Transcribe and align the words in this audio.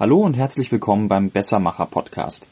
Hallo 0.00 0.20
und 0.20 0.36
herzlich 0.36 0.70
willkommen 0.70 1.08
beim 1.08 1.30
Bessermacher 1.30 1.86
Podcast. 1.86 2.46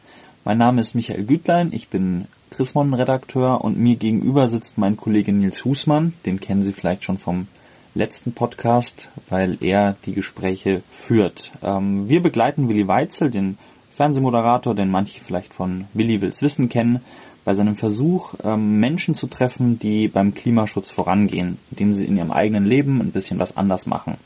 Mein 0.44 0.58
Name 0.58 0.80
ist 0.80 0.96
Michael 0.96 1.26
Gütlein, 1.26 1.70
ich 1.72 1.86
bin 1.86 2.24
Chrismon-Redakteur 2.50 3.62
und 3.62 3.78
mir 3.78 3.94
gegenüber 3.94 4.48
sitzt 4.48 4.78
mein 4.78 4.96
Kollege 4.96 5.32
Nils 5.32 5.64
Husmann, 5.64 6.12
den 6.26 6.40
kennen 6.40 6.64
Sie 6.64 6.72
vielleicht 6.72 7.04
schon 7.04 7.18
vom 7.18 7.46
letzten 7.94 8.32
Podcast, 8.32 9.10
weil 9.28 9.58
er 9.60 9.94
die 10.06 10.12
Gespräche 10.12 10.82
führt. 10.90 11.52
Ähm, 11.62 12.08
wir 12.08 12.20
begleiten 12.20 12.68
Willi 12.68 12.88
Weitzel, 12.88 13.30
den 13.30 13.58
Fernsehmoderator, 13.92 14.74
den 14.74 14.90
manche 14.90 15.20
vielleicht 15.20 15.54
von 15.54 15.84
Willi 15.94 16.20
Wills 16.20 16.42
Wissen 16.42 16.68
kennen, 16.68 16.98
bei 17.44 17.54
seinem 17.54 17.76
Versuch, 17.76 18.34
ähm, 18.42 18.80
Menschen 18.80 19.14
zu 19.14 19.28
treffen, 19.28 19.78
die 19.78 20.08
beim 20.08 20.34
Klimaschutz 20.34 20.90
vorangehen, 20.90 21.58
indem 21.70 21.94
sie 21.94 22.06
in 22.06 22.16
ihrem 22.16 22.32
eigenen 22.32 22.66
Leben 22.66 23.00
ein 23.00 23.12
bisschen 23.12 23.38
was 23.38 23.56
anders 23.56 23.86
machen. 23.86 24.16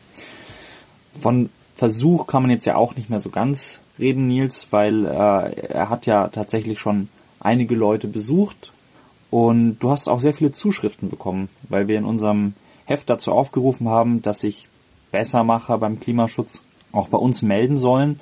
Von 1.20 1.50
Versuch 1.80 2.26
kann 2.26 2.42
man 2.42 2.50
jetzt 2.50 2.66
ja 2.66 2.76
auch 2.76 2.94
nicht 2.94 3.08
mehr 3.08 3.20
so 3.20 3.30
ganz 3.30 3.80
reden, 3.98 4.28
Nils, 4.28 4.66
weil 4.70 5.06
äh, 5.06 5.68
er 5.68 5.88
hat 5.88 6.04
ja 6.04 6.28
tatsächlich 6.28 6.78
schon 6.78 7.08
einige 7.40 7.74
Leute 7.74 8.06
besucht 8.06 8.70
und 9.30 9.78
du 9.78 9.90
hast 9.90 10.06
auch 10.06 10.20
sehr 10.20 10.34
viele 10.34 10.52
Zuschriften 10.52 11.08
bekommen, 11.08 11.48
weil 11.70 11.88
wir 11.88 11.96
in 11.96 12.04
unserem 12.04 12.52
Heft 12.84 13.08
dazu 13.08 13.32
aufgerufen 13.32 13.88
haben, 13.88 14.20
dass 14.20 14.40
sich 14.40 14.68
Bessermacher 15.10 15.78
beim 15.78 16.00
Klimaschutz 16.00 16.62
auch 16.92 17.08
bei 17.08 17.16
uns 17.16 17.40
melden 17.40 17.78
sollen. 17.78 18.20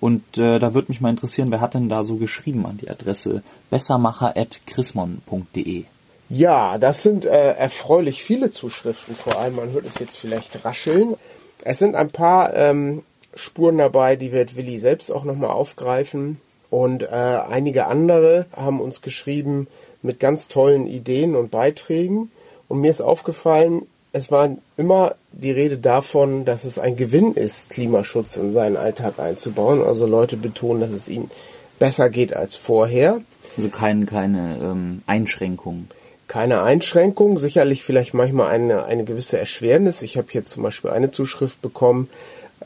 Und 0.00 0.38
äh, 0.38 0.58
da 0.58 0.72
würde 0.72 0.88
mich 0.88 1.02
mal 1.02 1.10
interessieren, 1.10 1.50
wer 1.50 1.60
hat 1.60 1.74
denn 1.74 1.90
da 1.90 2.04
so 2.04 2.16
geschrieben 2.16 2.64
an 2.64 2.78
die 2.78 2.88
Adresse 2.88 3.42
bessermacher.chrismon.de? 3.68 5.84
Ja, 6.30 6.78
das 6.78 7.02
sind 7.02 7.26
äh, 7.26 7.52
erfreulich 7.52 8.22
viele 8.22 8.50
Zuschriften, 8.50 9.14
vor 9.14 9.38
allem 9.38 9.56
man 9.56 9.72
hört 9.72 9.84
es 9.84 9.98
jetzt 10.00 10.16
vielleicht 10.16 10.64
rascheln. 10.64 11.16
Es 11.62 11.78
sind 11.78 11.94
ein 11.94 12.10
paar 12.10 12.54
ähm, 12.54 13.02
Spuren 13.34 13.78
dabei, 13.78 14.16
die 14.16 14.32
wird 14.32 14.56
Willi 14.56 14.78
selbst 14.78 15.10
auch 15.10 15.24
nochmal 15.24 15.50
aufgreifen. 15.50 16.40
Und 16.70 17.02
äh, 17.02 17.06
einige 17.06 17.86
andere 17.86 18.46
haben 18.54 18.80
uns 18.80 19.00
geschrieben 19.00 19.68
mit 20.02 20.20
ganz 20.20 20.48
tollen 20.48 20.86
Ideen 20.86 21.36
und 21.36 21.50
Beiträgen. 21.50 22.30
Und 22.68 22.80
mir 22.80 22.90
ist 22.90 23.00
aufgefallen, 23.00 23.82
es 24.12 24.30
war 24.30 24.50
immer 24.76 25.14
die 25.32 25.50
Rede 25.50 25.78
davon, 25.78 26.44
dass 26.44 26.64
es 26.64 26.78
ein 26.78 26.96
Gewinn 26.96 27.34
ist, 27.34 27.70
Klimaschutz 27.70 28.36
in 28.36 28.52
seinen 28.52 28.76
Alltag 28.76 29.18
einzubauen. 29.18 29.82
Also 29.82 30.06
Leute 30.06 30.36
betonen, 30.36 30.80
dass 30.80 30.90
es 30.90 31.08
ihnen 31.08 31.30
besser 31.78 32.10
geht 32.10 32.34
als 32.34 32.56
vorher. 32.56 33.20
Also 33.56 33.68
kein, 33.68 34.06
keine 34.06 34.58
ähm, 34.62 35.02
Einschränkungen 35.06 35.88
keine 36.28 36.62
Einschränkung, 36.62 37.38
sicherlich 37.38 37.82
vielleicht 37.82 38.14
manchmal 38.14 38.48
eine, 38.48 38.84
eine 38.84 39.04
gewisse 39.04 39.38
Erschwernis. 39.38 40.02
Ich 40.02 40.16
habe 40.16 40.28
hier 40.30 40.46
zum 40.46 40.62
Beispiel 40.62 40.90
eine 40.90 41.10
Zuschrift 41.10 41.60
bekommen 41.62 42.08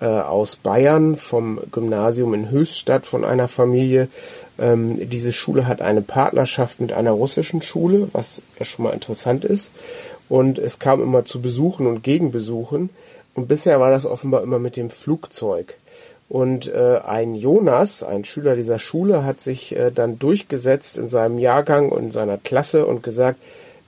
äh, 0.01 0.07
aus 0.07 0.57
Bayern 0.57 1.17
vom 1.17 1.61
Gymnasium 1.73 2.35
in 2.35 2.51
Höchstadt 2.51 3.07
von 3.07 3.25
einer 3.25 3.49
Familie. 3.49 4.09
Ähm, 4.59 5.09
diese 5.09 5.33
Schule 5.33 5.67
hat 5.67 5.81
eine 5.81 6.03
Partnerschaft 6.03 6.81
mit 6.81 6.93
einer 6.93 7.13
russischen 7.13 7.63
Schule, 7.63 8.09
was 8.13 8.43
ja 8.59 8.65
schon 8.65 8.85
mal 8.85 8.95
interessant 8.95 9.45
ist. 9.45 9.71
Und 10.29 10.59
es 10.59 10.79
kam 10.79 11.03
immer 11.03 11.25
zu 11.25 11.41
Besuchen 11.41 11.87
und 11.87 12.03
Gegenbesuchen. 12.03 12.91
Und 13.35 13.49
bisher 13.49 13.81
war 13.81 13.91
das 13.91 14.05
offenbar 14.05 14.43
immer 14.43 14.59
mit 14.59 14.77
dem 14.77 14.91
Flugzeug. 14.91 15.77
Und 16.29 16.67
äh, 16.67 17.01
ein 17.07 17.35
Jonas, 17.35 18.03
ein 18.03 18.25
Schüler 18.25 18.55
dieser 18.55 18.79
Schule, 18.79 19.25
hat 19.25 19.41
sich 19.41 19.75
äh, 19.75 19.91
dann 19.91 20.19
durchgesetzt 20.19 20.99
in 20.99 21.09
seinem 21.09 21.39
Jahrgang 21.39 21.89
und 21.89 22.05
in 22.05 22.13
seiner 22.13 22.37
Klasse 22.37 22.85
und 22.85 23.03
gesagt, 23.03 23.41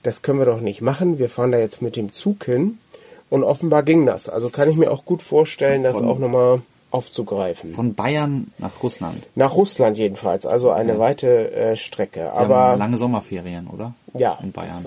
das 0.03 0.23
können 0.23 0.39
wir 0.39 0.45
doch 0.45 0.61
nicht 0.61 0.81
machen, 0.81 1.19
wir 1.19 1.29
fahren 1.29 1.51
da 1.51 1.59
jetzt 1.59 1.81
mit 1.81 1.95
dem 1.95 2.11
Zug 2.11 2.45
hin. 2.45 2.79
Und 3.29 3.43
offenbar 3.43 3.83
ging 3.83 4.05
das. 4.05 4.27
Also 4.27 4.49
kann 4.49 4.69
ich 4.69 4.75
mir 4.75 4.91
auch 4.91 5.05
gut 5.05 5.21
vorstellen, 5.21 5.83
das 5.83 5.95
auch 5.95 6.19
nochmal 6.19 6.61
aufzugreifen. 6.89 7.71
Von 7.71 7.95
Bayern 7.95 8.51
nach 8.57 8.83
Russland. 8.83 9.23
Nach 9.35 9.55
Russland 9.55 9.97
jedenfalls, 9.97 10.45
also 10.45 10.71
eine 10.71 10.93
ja. 10.93 10.99
weite 10.99 11.51
äh, 11.51 11.75
Strecke. 11.77 12.33
aber 12.33 12.75
lange 12.75 12.97
Sommerferien, 12.97 13.67
oder? 13.67 13.93
Ja. 14.13 14.37
In 14.43 14.51
Bayern. 14.51 14.83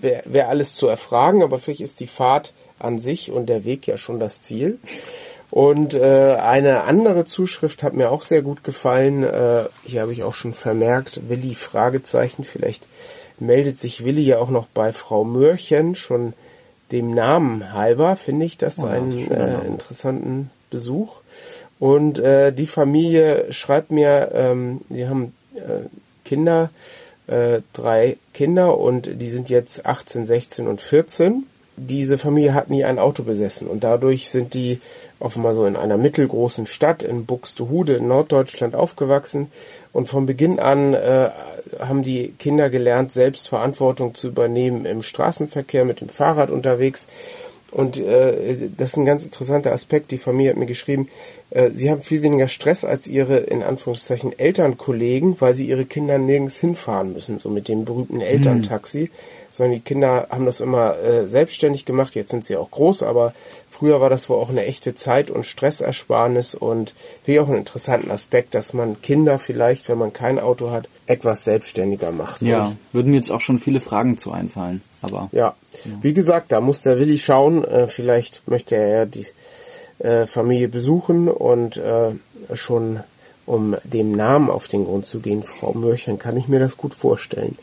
Wäre 0.00 0.22
wär 0.24 0.48
alles 0.48 0.74
zu 0.74 0.88
erfragen, 0.88 1.44
aber 1.44 1.60
vielleicht 1.60 1.82
ist 1.82 2.00
die 2.00 2.08
Fahrt 2.08 2.52
an 2.80 2.98
sich 2.98 3.30
und 3.30 3.46
der 3.46 3.64
Weg 3.64 3.86
ja 3.86 3.96
schon 3.96 4.18
das 4.18 4.42
Ziel. 4.42 4.80
Und 5.52 5.92
äh, 5.92 6.36
eine 6.36 6.84
andere 6.84 7.26
Zuschrift 7.26 7.82
hat 7.82 7.92
mir 7.92 8.10
auch 8.10 8.22
sehr 8.22 8.40
gut 8.40 8.64
gefallen. 8.64 9.22
Äh, 9.22 9.64
hier 9.84 10.00
habe 10.00 10.14
ich 10.14 10.22
auch 10.22 10.32
schon 10.34 10.54
vermerkt, 10.54 11.28
Willi 11.28 11.54
Fragezeichen. 11.54 12.42
Vielleicht 12.42 12.84
meldet 13.38 13.76
sich 13.76 14.02
Willi 14.02 14.22
ja 14.22 14.38
auch 14.38 14.48
noch 14.48 14.66
bei 14.72 14.94
Frau 14.94 15.24
Mörchen. 15.24 15.94
Schon 15.94 16.32
dem 16.90 17.14
Namen 17.14 17.74
halber 17.74 18.16
finde 18.16 18.46
ich 18.46 18.56
das 18.56 18.78
oh, 18.78 18.86
einen 18.86 19.30
äh, 19.30 19.66
interessanten 19.66 20.48
Besuch. 20.70 21.16
Und 21.78 22.18
äh, 22.18 22.54
die 22.54 22.66
Familie 22.66 23.52
schreibt 23.52 23.90
mir, 23.90 24.30
ähm, 24.32 24.80
sie 24.88 25.06
haben 25.06 25.34
äh, 25.54 25.86
Kinder, 26.24 26.70
äh, 27.26 27.60
drei 27.74 28.16
Kinder 28.32 28.78
und 28.78 29.20
die 29.20 29.28
sind 29.28 29.50
jetzt 29.50 29.84
18, 29.84 30.24
16 30.24 30.66
und 30.66 30.80
14. 30.80 31.44
Diese 31.76 32.16
Familie 32.16 32.54
hat 32.54 32.70
nie 32.70 32.84
ein 32.84 32.98
Auto 32.98 33.22
besessen 33.22 33.68
und 33.68 33.84
dadurch 33.84 34.30
sind 34.30 34.54
die 34.54 34.80
offenbar 35.22 35.54
so 35.54 35.64
in 35.66 35.76
einer 35.76 35.96
mittelgroßen 35.96 36.66
Stadt 36.66 37.02
in 37.02 37.26
Buxtehude 37.26 37.94
in 37.94 38.08
Norddeutschland 38.08 38.74
aufgewachsen 38.74 39.50
und 39.92 40.08
von 40.08 40.26
Beginn 40.26 40.58
an 40.58 40.94
äh, 40.94 41.30
haben 41.78 42.02
die 42.02 42.34
Kinder 42.38 42.70
gelernt, 42.70 43.12
selbst 43.12 43.48
Verantwortung 43.48 44.14
zu 44.14 44.28
übernehmen 44.28 44.84
im 44.84 45.02
Straßenverkehr 45.02 45.84
mit 45.84 46.00
dem 46.00 46.08
Fahrrad 46.08 46.50
unterwegs. 46.50 47.06
Und 47.70 47.96
äh, 47.96 48.68
das 48.76 48.90
ist 48.90 48.96
ein 48.96 49.06
ganz 49.06 49.24
interessanter 49.24 49.72
Aspekt. 49.72 50.10
Die 50.10 50.18
Familie 50.18 50.50
hat 50.50 50.58
mir 50.58 50.66
geschrieben, 50.66 51.08
äh, 51.50 51.70
sie 51.70 51.90
haben 51.90 52.02
viel 52.02 52.20
weniger 52.20 52.48
Stress 52.48 52.84
als 52.84 53.06
ihre 53.06 53.38
in 53.38 53.62
Anführungszeichen 53.62 54.38
Elternkollegen, 54.38 55.40
weil 55.40 55.54
sie 55.54 55.66
ihre 55.66 55.86
Kinder 55.86 56.18
nirgends 56.18 56.58
hinfahren 56.58 57.14
müssen, 57.14 57.38
so 57.38 57.48
mit 57.48 57.68
dem 57.68 57.84
berühmten 57.84 58.20
Elterntaxi. 58.20 59.04
Mhm. 59.04 59.10
Sondern 59.52 59.72
die 59.74 59.80
Kinder 59.80 60.28
haben 60.30 60.46
das 60.46 60.60
immer 60.60 60.98
äh, 60.98 61.26
selbstständig 61.26 61.84
gemacht. 61.84 62.14
Jetzt 62.14 62.30
sind 62.30 62.44
sie 62.44 62.56
auch 62.56 62.70
groß, 62.70 63.02
aber 63.02 63.34
Früher 63.82 64.00
war 64.00 64.10
das 64.10 64.28
wohl 64.28 64.36
auch 64.36 64.48
eine 64.48 64.64
echte 64.64 64.94
Zeit- 64.94 65.28
und 65.28 65.44
Stressersparnis 65.44 66.54
und 66.54 66.94
wie 67.24 67.40
auch 67.40 67.48
einen 67.48 67.58
interessanten 67.58 68.12
Aspekt, 68.12 68.54
dass 68.54 68.74
man 68.74 69.02
Kinder 69.02 69.40
vielleicht, 69.40 69.88
wenn 69.88 69.98
man 69.98 70.12
kein 70.12 70.38
Auto 70.38 70.70
hat, 70.70 70.88
etwas 71.06 71.42
selbstständiger 71.42 72.12
macht. 72.12 72.42
Ja, 72.42 72.66
und 72.66 72.76
würden 72.92 73.10
mir 73.10 73.16
jetzt 73.16 73.32
auch 73.32 73.40
schon 73.40 73.58
viele 73.58 73.80
Fragen 73.80 74.18
zu 74.18 74.30
einfallen, 74.30 74.82
aber. 75.00 75.30
Ja, 75.32 75.56
ja. 75.84 75.90
wie 76.00 76.12
gesagt, 76.12 76.52
da 76.52 76.60
muss 76.60 76.82
der 76.82 77.00
Willi 77.00 77.18
schauen, 77.18 77.64
äh, 77.64 77.88
vielleicht 77.88 78.46
möchte 78.46 78.76
er 78.76 78.86
ja 78.86 79.04
die 79.04 79.26
äh, 79.98 80.26
Familie 80.26 80.68
besuchen 80.68 81.26
und 81.26 81.76
äh, 81.76 82.12
schon 82.54 83.00
um 83.46 83.74
dem 83.82 84.12
Namen 84.12 84.48
auf 84.48 84.68
den 84.68 84.84
Grund 84.84 85.06
zu 85.06 85.18
gehen, 85.18 85.42
Frau 85.42 85.72
Mörchen, 85.72 86.20
kann 86.20 86.36
ich 86.36 86.46
mir 86.46 86.60
das 86.60 86.76
gut 86.76 86.94
vorstellen. 86.94 87.58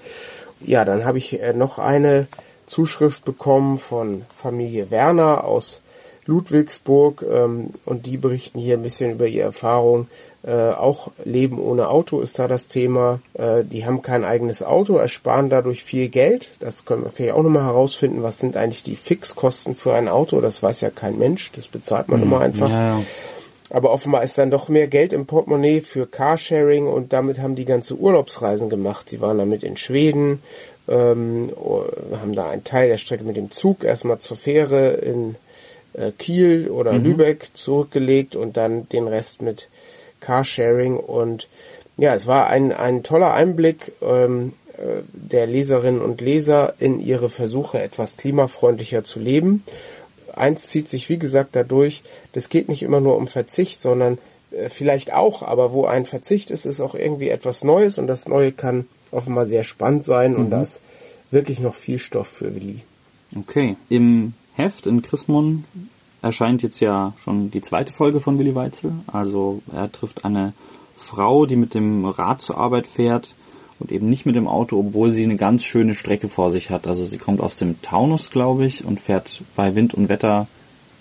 Ja, 0.60 0.84
dann 0.84 1.06
habe 1.06 1.18
ich 1.18 1.40
noch 1.56 1.80
eine 1.80 2.28
Zuschrift 2.68 3.24
bekommen 3.24 3.78
von 3.78 4.26
Familie 4.36 4.92
Werner 4.92 5.46
aus 5.46 5.80
Ludwigsburg 6.30 7.26
ähm, 7.30 7.72
und 7.86 8.06
die 8.06 8.18
berichten 8.18 8.60
hier 8.60 8.78
ein 8.78 8.84
bisschen 8.84 9.12
über 9.12 9.28
ihre 9.28 9.46
Erfahrung. 9.46 10.08
Äh, 10.42 10.70
auch 10.70 11.12
Leben 11.26 11.60
ohne 11.60 11.90
Auto 11.90 12.22
ist 12.22 12.40
da 12.40 12.48
das 12.48 12.70
Thema. 12.70 13.20
Äh, 13.34 13.66
die 13.66 13.86
haben 13.86 14.02
kein 14.02 14.24
eigenes 14.24 14.64
Auto, 14.64 14.96
ersparen 14.96 15.50
dadurch 15.50 15.84
viel 15.84 16.08
Geld. 16.08 16.52
Das 16.60 16.86
können 16.86 17.04
wir 17.04 17.10
vielleicht 17.10 17.36
auch 17.36 17.44
nochmal 17.44 17.64
herausfinden. 17.64 18.24
Was 18.24 18.38
sind 18.38 18.56
eigentlich 18.56 18.84
die 18.84 18.96
Fixkosten 18.96 19.76
für 19.76 19.94
ein 19.96 20.08
Auto? 20.08 20.40
Das 20.40 20.64
weiß 20.64 20.80
ja 20.82 20.92
kein 20.92 21.18
Mensch. 21.18 21.52
Das 21.56 21.68
bezahlt 21.68 22.08
man 22.08 22.20
mhm. 22.22 22.26
immer 22.28 22.42
einfach. 22.42 22.70
Ja. 22.70 23.02
Aber 23.72 23.92
offenbar 23.92 24.24
ist 24.24 24.38
dann 24.38 24.50
doch 24.50 24.70
mehr 24.70 24.88
Geld 24.88 25.14
im 25.14 25.26
Portemonnaie 25.26 25.82
für 25.82 26.08
Carsharing 26.08 26.88
und 26.88 27.12
damit 27.12 27.40
haben 27.40 27.56
die 27.56 27.66
ganze 27.66 27.96
Urlaubsreisen 27.96 28.70
gemacht. 28.70 29.10
Sie 29.10 29.22
waren 29.22 29.38
damit 29.38 29.64
in 29.64 29.78
Schweden, 29.78 30.42
ähm, 30.88 31.52
haben 32.20 32.34
da 32.34 32.50
einen 32.50 32.64
Teil 32.64 32.88
der 32.88 32.98
Strecke 32.98 33.24
mit 33.24 33.36
dem 33.36 33.52
Zug 33.52 33.84
erstmal 33.84 34.20
zur 34.20 34.38
Fähre 34.38 34.92
in 34.94 35.36
äh, 35.94 36.12
Kiel 36.12 36.70
oder 36.70 36.94
mhm. 36.94 37.04
Lübeck 37.04 37.50
zurückgelegt 37.54 38.36
und 38.36 38.58
dann 38.58 38.88
den 38.90 39.08
Rest 39.08 39.42
mit 39.42 39.70
Carsharing. 40.20 40.98
Und 40.98 41.48
ja, 41.98 42.14
es 42.14 42.28
war 42.28 42.48
ein, 42.48 42.72
ein 42.72 43.04
toller 43.04 43.34
Einblick 43.34 43.94
ähm, 44.02 44.54
äh, 44.78 45.02
der 45.14 45.48
Leserinnen 45.48 46.02
und 46.02 46.22
Leser 46.22 46.74
in 46.80 47.00
ihre 47.00 47.30
Versuche, 47.30 47.82
etwas 47.82 48.18
klimafreundlicher 48.18 49.04
zu 49.04 49.20
leben. 49.20 49.64
Eins 50.36 50.68
zieht 50.68 50.88
sich, 50.88 51.10
wie 51.10 51.20
gesagt, 51.20 51.50
dadurch, 51.54 52.04
das 52.34 52.50
geht 52.50 52.70
nicht 52.70 52.84
immer 52.84 53.02
nur 53.02 53.18
um 53.18 53.28
Verzicht, 53.28 53.82
sondern 53.82 54.20
äh, 54.52 54.70
vielleicht 54.70 55.12
auch, 55.14 55.44
aber 55.44 55.74
wo 55.74 55.86
ein 55.86 56.06
Verzicht 56.06 56.52
ist, 56.52 56.66
ist 56.66 56.82
auch 56.82 56.96
irgendwie 56.96 57.30
etwas 57.30 57.64
Neues 57.64 57.98
und 57.98 58.08
das 58.08 58.28
Neue 58.28 58.52
kann 58.52 58.88
offenbar 59.12 59.46
sehr 59.46 59.64
spannend 59.64 60.04
sein 60.04 60.34
mhm. 60.34 60.40
und 60.40 60.50
das 60.52 60.82
wirklich 61.32 61.60
noch 61.60 61.76
viel 61.76 62.00
Stoff 62.00 62.28
für 62.28 62.56
Willi. 62.56 62.82
Okay. 63.38 63.76
Im 63.90 64.34
Heft 64.60 64.88
in 64.88 65.02
Chrismon 65.02 65.64
erscheint 66.22 66.62
jetzt 66.62 66.82
ja 66.82 67.14
schon 67.24 67.50
die 67.50 67.62
zweite 67.62 67.94
Folge 67.94 68.20
von 68.20 68.38
Willi 68.38 68.56
Weitzel. 68.56 68.92
Also 69.08 69.62
er 69.72 69.90
trifft 69.90 70.26
eine 70.26 70.52
Frau, 70.98 71.46
die 71.46 71.56
mit 71.56 71.74
dem 71.74 72.04
Rad 72.04 72.42
zur 72.42 72.58
Arbeit 72.58 72.86
fährt 72.86 73.36
und 73.80 73.90
eben 73.90 74.10
nicht 74.10 74.26
mit 74.26 74.36
dem 74.36 74.50
Auto, 74.50 74.78
obwohl 74.78 75.14
sie 75.14 75.24
eine 75.24 75.38
ganz 75.38 75.64
schöne 75.64 75.96
Strecke 75.96 76.28
vor 76.28 76.52
sich 76.52 76.70
hat. 76.70 76.88
Also 76.88 77.06
sie 77.06 77.18
kommt 77.18 77.40
aus 77.40 77.56
dem 77.56 77.82
Taunus, 77.82 78.32
glaube 78.32 78.66
ich, 78.66 78.84
und 78.84 79.00
fährt 79.00 79.44
bei 79.56 79.76
Wind 79.76 79.94
und 79.94 80.10
Wetter 80.10 80.48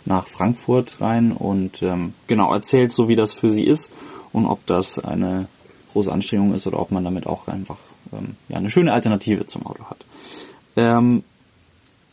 nach 0.05 0.29
Frankfurt 0.29 1.01
rein 1.01 1.33
und 1.33 1.83
ähm, 1.83 2.15
genau 2.29 2.55
erzählt 2.55 2.93
so, 2.93 3.09
wie 3.09 3.17
das 3.17 3.33
für 3.33 3.51
sie 3.51 3.65
ist 3.65 3.91
und 4.33 4.47
ob 4.47 4.65
das 4.67 5.01
eine 5.01 5.49
große 5.93 6.13
Anstrengung 6.13 6.55
ist 6.55 6.69
oder 6.69 6.79
ob 6.79 6.93
man 6.93 7.03
damit 7.03 7.27
auch 7.27 7.49
einfach 7.49 7.79
ähm, 8.13 8.37
ja, 8.49 8.59
eine 8.59 8.71
schöne 8.71 8.93
Alternative 8.93 9.49
zum 9.49 9.67
Auto 9.67 9.83
hat. 9.87 10.05
Ähm, 10.77 11.25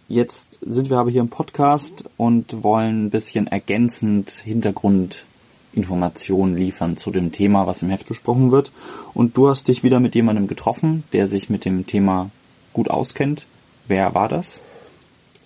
jetzt 0.07 0.57
sind 0.61 0.89
wir 0.89 0.97
aber 0.97 1.11
hier 1.11 1.21
im 1.21 1.29
Podcast 1.29 2.05
und 2.17 2.63
wollen 2.63 3.05
ein 3.05 3.09
bisschen 3.09 3.47
ergänzend 3.47 4.31
Hintergrundinformationen 4.31 6.57
liefern 6.57 6.97
zu 6.97 7.11
dem 7.11 7.31
Thema, 7.31 7.65
was 7.67 7.81
im 7.81 7.89
Heft 7.89 8.07
besprochen 8.07 8.51
wird. 8.51 8.71
Und 9.13 9.37
du 9.37 9.47
hast 9.49 9.67
dich 9.67 9.83
wieder 9.83 9.99
mit 9.99 10.15
jemandem 10.15 10.47
getroffen, 10.47 11.03
der 11.13 11.27
sich 11.27 11.49
mit 11.49 11.65
dem 11.65 11.85
Thema 11.87 12.29
gut 12.73 12.89
auskennt. 12.89 13.45
Wer 13.87 14.15
war 14.15 14.29
das? 14.29 14.61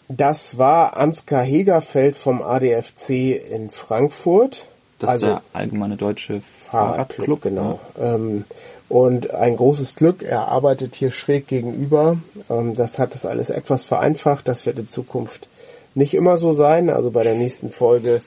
Das 0.07 0.57
war 0.57 0.95
Ansgar 0.97 1.44
Hegerfeld 1.44 2.15
vom 2.15 2.41
ADFC 2.41 3.35
in 3.51 3.69
Frankfurt. 3.69 4.69
Das 4.99 5.09
also, 5.11 5.25
ist 5.27 5.33
der 5.33 5.41
allgemeine 5.53 5.95
deutsche 5.95 6.41
Fahrradclub. 6.41 7.41
genau. 7.41 7.79
Ja. 7.97 8.15
Ähm, 8.15 8.43
und 8.89 9.33
ein 9.33 9.55
großes 9.55 9.95
Glück, 9.95 10.23
er 10.23 10.47
arbeitet 10.47 10.95
hier 10.95 11.11
schräg 11.11 11.47
gegenüber. 11.47 12.17
Ähm, 12.49 12.75
das 12.75 12.99
hat 12.99 13.13
das 13.13 13.25
alles 13.25 13.49
etwas 13.49 13.85
vereinfacht. 13.85 14.47
Das 14.47 14.65
wird 14.65 14.79
in 14.79 14.89
Zukunft 14.89 15.47
nicht 15.95 16.13
immer 16.13 16.37
so 16.37 16.51
sein. 16.51 16.89
Also 16.89 17.11
bei 17.11 17.23
der 17.23 17.35
nächsten 17.35 17.69
Folge 17.69 18.21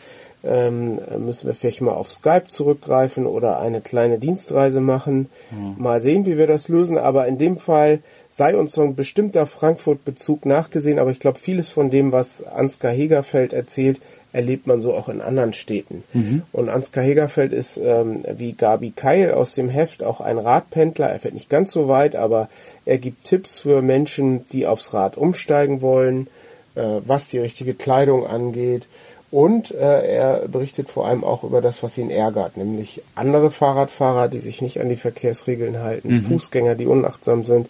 ähm, 0.44 1.00
müssen 1.19 1.46
wir 1.46 1.54
vielleicht 1.54 1.80
mal 1.80 1.92
auf 1.92 2.10
Skype 2.10 2.48
zurückgreifen 2.48 3.26
oder 3.26 3.60
eine 3.60 3.80
kleine 3.80 4.19
Dienstreise 4.19 4.80
machen. 4.80 5.28
Mhm. 5.50 5.74
Mal 5.78 6.00
sehen, 6.00 6.26
wie 6.26 6.38
wir 6.38 6.46
das 6.46 6.69
lösen. 6.69 6.96
Aber 6.96 7.26
in 7.26 7.38
dem 7.38 7.58
Fall 7.58 8.00
sei 8.28 8.56
uns 8.56 8.72
so 8.72 8.82
ein 8.82 8.94
bestimmter 8.94 9.46
Frankfurt-Bezug 9.46 10.46
nachgesehen. 10.46 10.98
Aber 10.98 11.10
ich 11.10 11.20
glaube, 11.20 11.38
vieles 11.38 11.70
von 11.70 11.90
dem, 11.90 12.12
was 12.12 12.42
Ansgar 12.44 12.92
Hegerfeld 12.92 13.52
erzählt, 13.52 14.00
erlebt 14.32 14.67
man 14.67 14.81
so 14.81 14.94
auch 14.94 15.08
in 15.08 15.20
anderen 15.20 15.52
Städten. 15.52 16.05
Mhm. 16.12 16.43
Und 16.52 16.69
Ansgar 16.69 17.05
Hegerfeld 17.05 17.52
ist 17.52 17.76
ähm, 17.76 18.25
wie 18.37 18.52
Gabi 18.52 18.93
Keil 18.94 19.32
aus 19.32 19.55
dem 19.55 19.69
Heft 19.69 20.02
auch 20.02 20.20
ein 20.20 20.38
Radpendler. 20.38 21.08
Er 21.08 21.20
fährt 21.20 21.34
nicht 21.34 21.50
ganz 21.50 21.73
so 21.73 21.88
weit, 21.88 22.17
aber 22.17 22.49
er 22.84 22.99
gibt 22.99 23.25
Tipps 23.25 23.58
für 23.61 23.82
Menschen, 23.82 24.44
die 24.52 24.67
aufs 24.67 24.94
Rad 24.94 25.17
umsteigen 25.17 25.82
wollen, 25.82 26.29
äh, 26.75 26.82
was 27.05 27.29
die 27.29 27.38
richtige 27.38 27.75
Kleidung 27.75 28.26
angeht. 28.26 28.87
Und 29.31 29.70
äh, 29.70 30.06
er 30.06 30.49
berichtet 30.49 30.90
vor 30.90 31.06
allem 31.06 31.25
auch 31.25 31.43
über 31.43 31.62
das, 31.62 31.82
was 31.82 31.96
ihn 31.96 32.11
ärgert, 32.11 32.58
nämlich 32.58 33.02
andere 33.14 33.50
Fahrradfahrer, 33.50 34.29
die 34.29 34.40
sich 34.40 34.61
nicht 34.61 34.79
an 34.79 34.90
die 34.90 34.96
Verkehrsregeln 34.96 35.79
halten, 35.79 36.12
mhm. 36.12 36.23
Fußgänger, 36.23 36.75
die 36.75 36.87
unachtsam 36.87 37.44
sind 37.44 37.69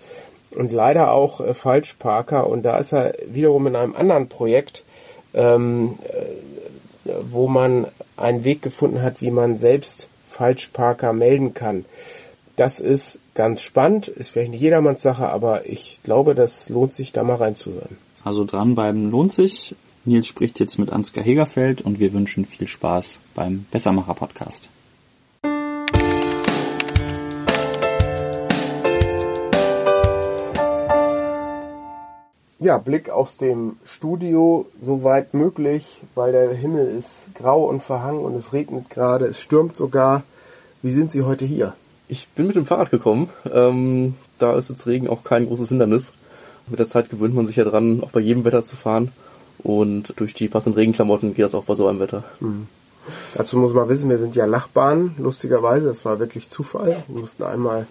und 0.56 0.72
leider 0.72 1.12
auch 1.12 1.40
äh, 1.40 1.54
Falschparker. 1.54 2.48
Und 2.48 2.62
da 2.62 2.78
ist 2.78 2.92
er 2.92 3.14
wiederum 3.26 3.66
in 3.66 3.76
einem 3.76 3.94
anderen 3.94 4.28
Projekt, 4.28 4.84
ähm, 5.34 5.98
äh, 6.08 6.51
wo 7.04 7.48
man 7.48 7.86
einen 8.16 8.44
Weg 8.44 8.62
gefunden 8.62 9.02
hat, 9.02 9.20
wie 9.20 9.30
man 9.30 9.56
selbst 9.56 10.08
Falschparker 10.28 11.12
melden 11.12 11.54
kann. 11.54 11.84
Das 12.56 12.80
ist 12.80 13.18
ganz 13.34 13.62
spannend, 13.62 14.08
ist 14.08 14.30
vielleicht 14.30 14.50
nicht 14.50 14.60
jedermanns 14.60 15.02
Sache, 15.02 15.28
aber 15.28 15.66
ich 15.66 16.00
glaube, 16.02 16.34
das 16.34 16.68
lohnt 16.68 16.94
sich, 16.94 17.12
da 17.12 17.22
mal 17.22 17.36
reinzuhören. 17.36 17.96
Also 18.24 18.44
dranbleiben 18.44 19.10
lohnt 19.10 19.32
sich. 19.32 19.74
Nils 20.04 20.26
spricht 20.26 20.60
jetzt 20.60 20.78
mit 20.78 20.90
Ansgar 20.90 21.24
Hegerfeld 21.24 21.80
und 21.80 22.00
wir 22.00 22.12
wünschen 22.12 22.44
viel 22.44 22.66
Spaß 22.66 23.18
beim 23.34 23.66
Bessermacher 23.70 24.14
Ja, 32.62 32.78
Blick 32.78 33.10
aus 33.10 33.38
dem 33.38 33.74
Studio, 33.84 34.66
soweit 34.80 35.34
möglich, 35.34 35.84
weil 36.14 36.30
der 36.30 36.54
Himmel 36.54 36.86
ist 36.86 37.30
grau 37.34 37.64
und 37.64 37.82
verhangen 37.82 38.20
und 38.20 38.36
es 38.36 38.52
regnet 38.52 38.88
gerade, 38.88 39.24
es 39.26 39.40
stürmt 39.40 39.76
sogar. 39.76 40.22
Wie 40.80 40.92
sind 40.92 41.10
Sie 41.10 41.22
heute 41.22 41.44
hier? 41.44 41.74
Ich 42.06 42.28
bin 42.28 42.46
mit 42.46 42.54
dem 42.54 42.64
Fahrrad 42.64 42.92
gekommen. 42.92 43.30
Ähm, 43.52 44.14
da 44.38 44.56
ist 44.56 44.70
jetzt 44.70 44.86
Regen 44.86 45.08
auch 45.08 45.24
kein 45.24 45.48
großes 45.48 45.70
Hindernis. 45.70 46.12
Mit 46.68 46.78
der 46.78 46.86
Zeit 46.86 47.10
gewöhnt 47.10 47.34
man 47.34 47.46
sich 47.46 47.56
ja 47.56 47.64
dran, 47.64 48.00
auch 48.00 48.12
bei 48.12 48.20
jedem 48.20 48.44
Wetter 48.44 48.62
zu 48.62 48.76
fahren. 48.76 49.10
Und 49.58 50.14
durch 50.20 50.32
die 50.32 50.46
passenden 50.46 50.78
Regenklamotten 50.78 51.34
geht 51.34 51.44
das 51.44 51.56
auch 51.56 51.64
bei 51.64 51.74
so 51.74 51.88
einem 51.88 51.98
Wetter. 51.98 52.22
Mhm. 52.38 52.68
Dazu 53.34 53.58
muss 53.58 53.74
man 53.74 53.88
wissen, 53.88 54.08
wir 54.08 54.18
sind 54.18 54.36
ja 54.36 54.46
Nachbarn, 54.46 55.16
lustigerweise. 55.18 55.88
Das 55.88 56.04
war 56.04 56.20
wirklich 56.20 56.48
Zufall. 56.48 57.02
Wir 57.08 57.20
mussten 57.20 57.42
einmal 57.42 57.88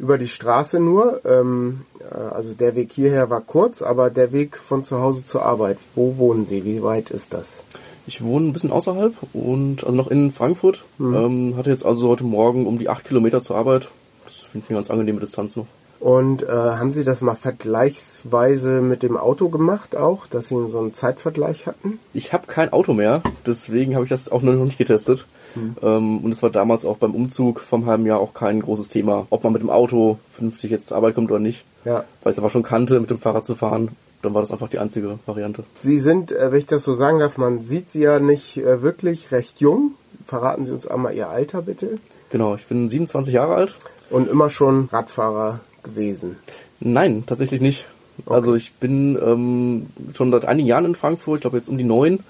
über 0.00 0.18
die 0.18 0.28
Straße 0.28 0.80
nur. 0.80 1.20
Ähm, 1.24 1.82
äh, 2.00 2.14
also 2.14 2.54
der 2.54 2.74
Weg 2.74 2.92
hierher 2.92 3.30
war 3.30 3.42
kurz, 3.42 3.82
aber 3.82 4.10
der 4.10 4.32
Weg 4.32 4.56
von 4.56 4.82
zu 4.82 5.00
Hause 5.00 5.24
zur 5.24 5.44
Arbeit, 5.44 5.78
wo 5.94 6.16
wohnen 6.16 6.46
Sie? 6.46 6.64
Wie 6.64 6.82
weit 6.82 7.10
ist 7.10 7.32
das? 7.34 7.62
Ich 8.06 8.24
wohne 8.24 8.48
ein 8.48 8.52
bisschen 8.52 8.72
außerhalb 8.72 9.14
und 9.34 9.84
also 9.84 9.94
noch 9.94 10.08
in 10.08 10.32
Frankfurt. 10.32 10.84
Mhm. 10.98 11.14
Ähm, 11.14 11.56
hatte 11.56 11.70
jetzt 11.70 11.84
also 11.84 12.08
heute 12.08 12.24
Morgen 12.24 12.66
um 12.66 12.78
die 12.78 12.88
acht 12.88 13.04
Kilometer 13.04 13.42
zur 13.42 13.56
Arbeit. 13.56 13.90
Das 14.24 14.36
finde 14.36 14.64
ich 14.64 14.70
eine 14.70 14.78
ganz 14.78 14.90
angenehme 14.90 15.20
Distanz 15.20 15.54
noch. 15.54 15.66
Und 16.00 16.42
äh, 16.42 16.46
haben 16.48 16.92
Sie 16.92 17.04
das 17.04 17.20
mal 17.20 17.34
vergleichsweise 17.34 18.80
mit 18.80 19.02
dem 19.02 19.18
Auto 19.18 19.50
gemacht 19.50 19.94
auch, 19.94 20.26
dass 20.26 20.48
Sie 20.48 20.68
so 20.68 20.78
einen 20.78 20.94
Zeitvergleich 20.94 21.66
hatten? 21.66 21.98
Ich 22.14 22.32
habe 22.32 22.46
kein 22.46 22.72
Auto 22.72 22.94
mehr, 22.94 23.22
deswegen 23.44 23.94
habe 23.94 24.04
ich 24.04 24.08
das 24.08 24.32
auch 24.32 24.40
noch 24.40 24.54
nicht 24.54 24.78
getestet. 24.78 25.26
Mhm. 25.54 25.76
Ähm, 25.82 26.18
und 26.24 26.32
es 26.32 26.42
war 26.42 26.48
damals 26.48 26.86
auch 26.86 26.96
beim 26.96 27.14
Umzug 27.14 27.60
vom 27.60 27.84
halben 27.84 28.06
Jahr 28.06 28.18
auch 28.18 28.32
kein 28.32 28.60
großes 28.60 28.88
Thema, 28.88 29.26
ob 29.28 29.44
man 29.44 29.52
mit 29.52 29.60
dem 29.60 29.68
Auto 29.68 30.18
vernünftig 30.32 30.70
jetzt 30.70 30.86
zur 30.86 30.96
Arbeit 30.96 31.14
kommt 31.14 31.30
oder 31.30 31.38
nicht. 31.38 31.66
Ja. 31.84 32.04
Weil 32.22 32.30
ich 32.30 32.36
es 32.36 32.38
aber 32.38 32.48
schon 32.48 32.62
kannte, 32.62 32.98
mit 32.98 33.10
dem 33.10 33.18
Fahrrad 33.18 33.44
zu 33.44 33.54
fahren. 33.54 33.90
Dann 34.22 34.32
war 34.32 34.40
das 34.40 34.52
einfach 34.52 34.68
die 34.68 34.78
einzige 34.78 35.18
Variante. 35.26 35.64
Sie 35.74 35.98
sind, 35.98 36.32
äh, 36.32 36.50
wenn 36.50 36.58
ich 36.58 36.66
das 36.66 36.82
so 36.82 36.94
sagen 36.94 37.18
darf, 37.18 37.36
man 37.36 37.60
sieht 37.60 37.90
Sie 37.90 38.00
ja 38.00 38.20
nicht 38.20 38.56
äh, 38.56 38.80
wirklich 38.80 39.32
recht 39.32 39.60
jung. 39.60 39.92
Verraten 40.26 40.64
Sie 40.64 40.72
uns 40.72 40.86
einmal 40.86 41.14
Ihr 41.14 41.28
Alter 41.28 41.60
bitte. 41.60 41.96
Genau, 42.30 42.54
ich 42.54 42.66
bin 42.66 42.88
27 42.88 43.34
Jahre 43.34 43.54
alt. 43.54 43.74
Und 44.08 44.28
immer 44.28 44.50
schon 44.50 44.88
Radfahrer 44.90 45.60
gewesen? 45.82 46.36
Nein, 46.80 47.24
tatsächlich 47.26 47.60
nicht. 47.60 47.86
Okay. 48.24 48.34
Also 48.34 48.54
ich 48.54 48.72
bin 48.74 49.18
ähm, 49.22 49.86
schon 50.14 50.30
seit 50.30 50.44
einigen 50.44 50.68
Jahren 50.68 50.84
in 50.84 50.94
Frankfurt, 50.94 51.36
ich 51.36 51.40
glaube 51.42 51.56
jetzt 51.56 51.68
um 51.68 51.78
die 51.78 51.84
neun 51.84 52.20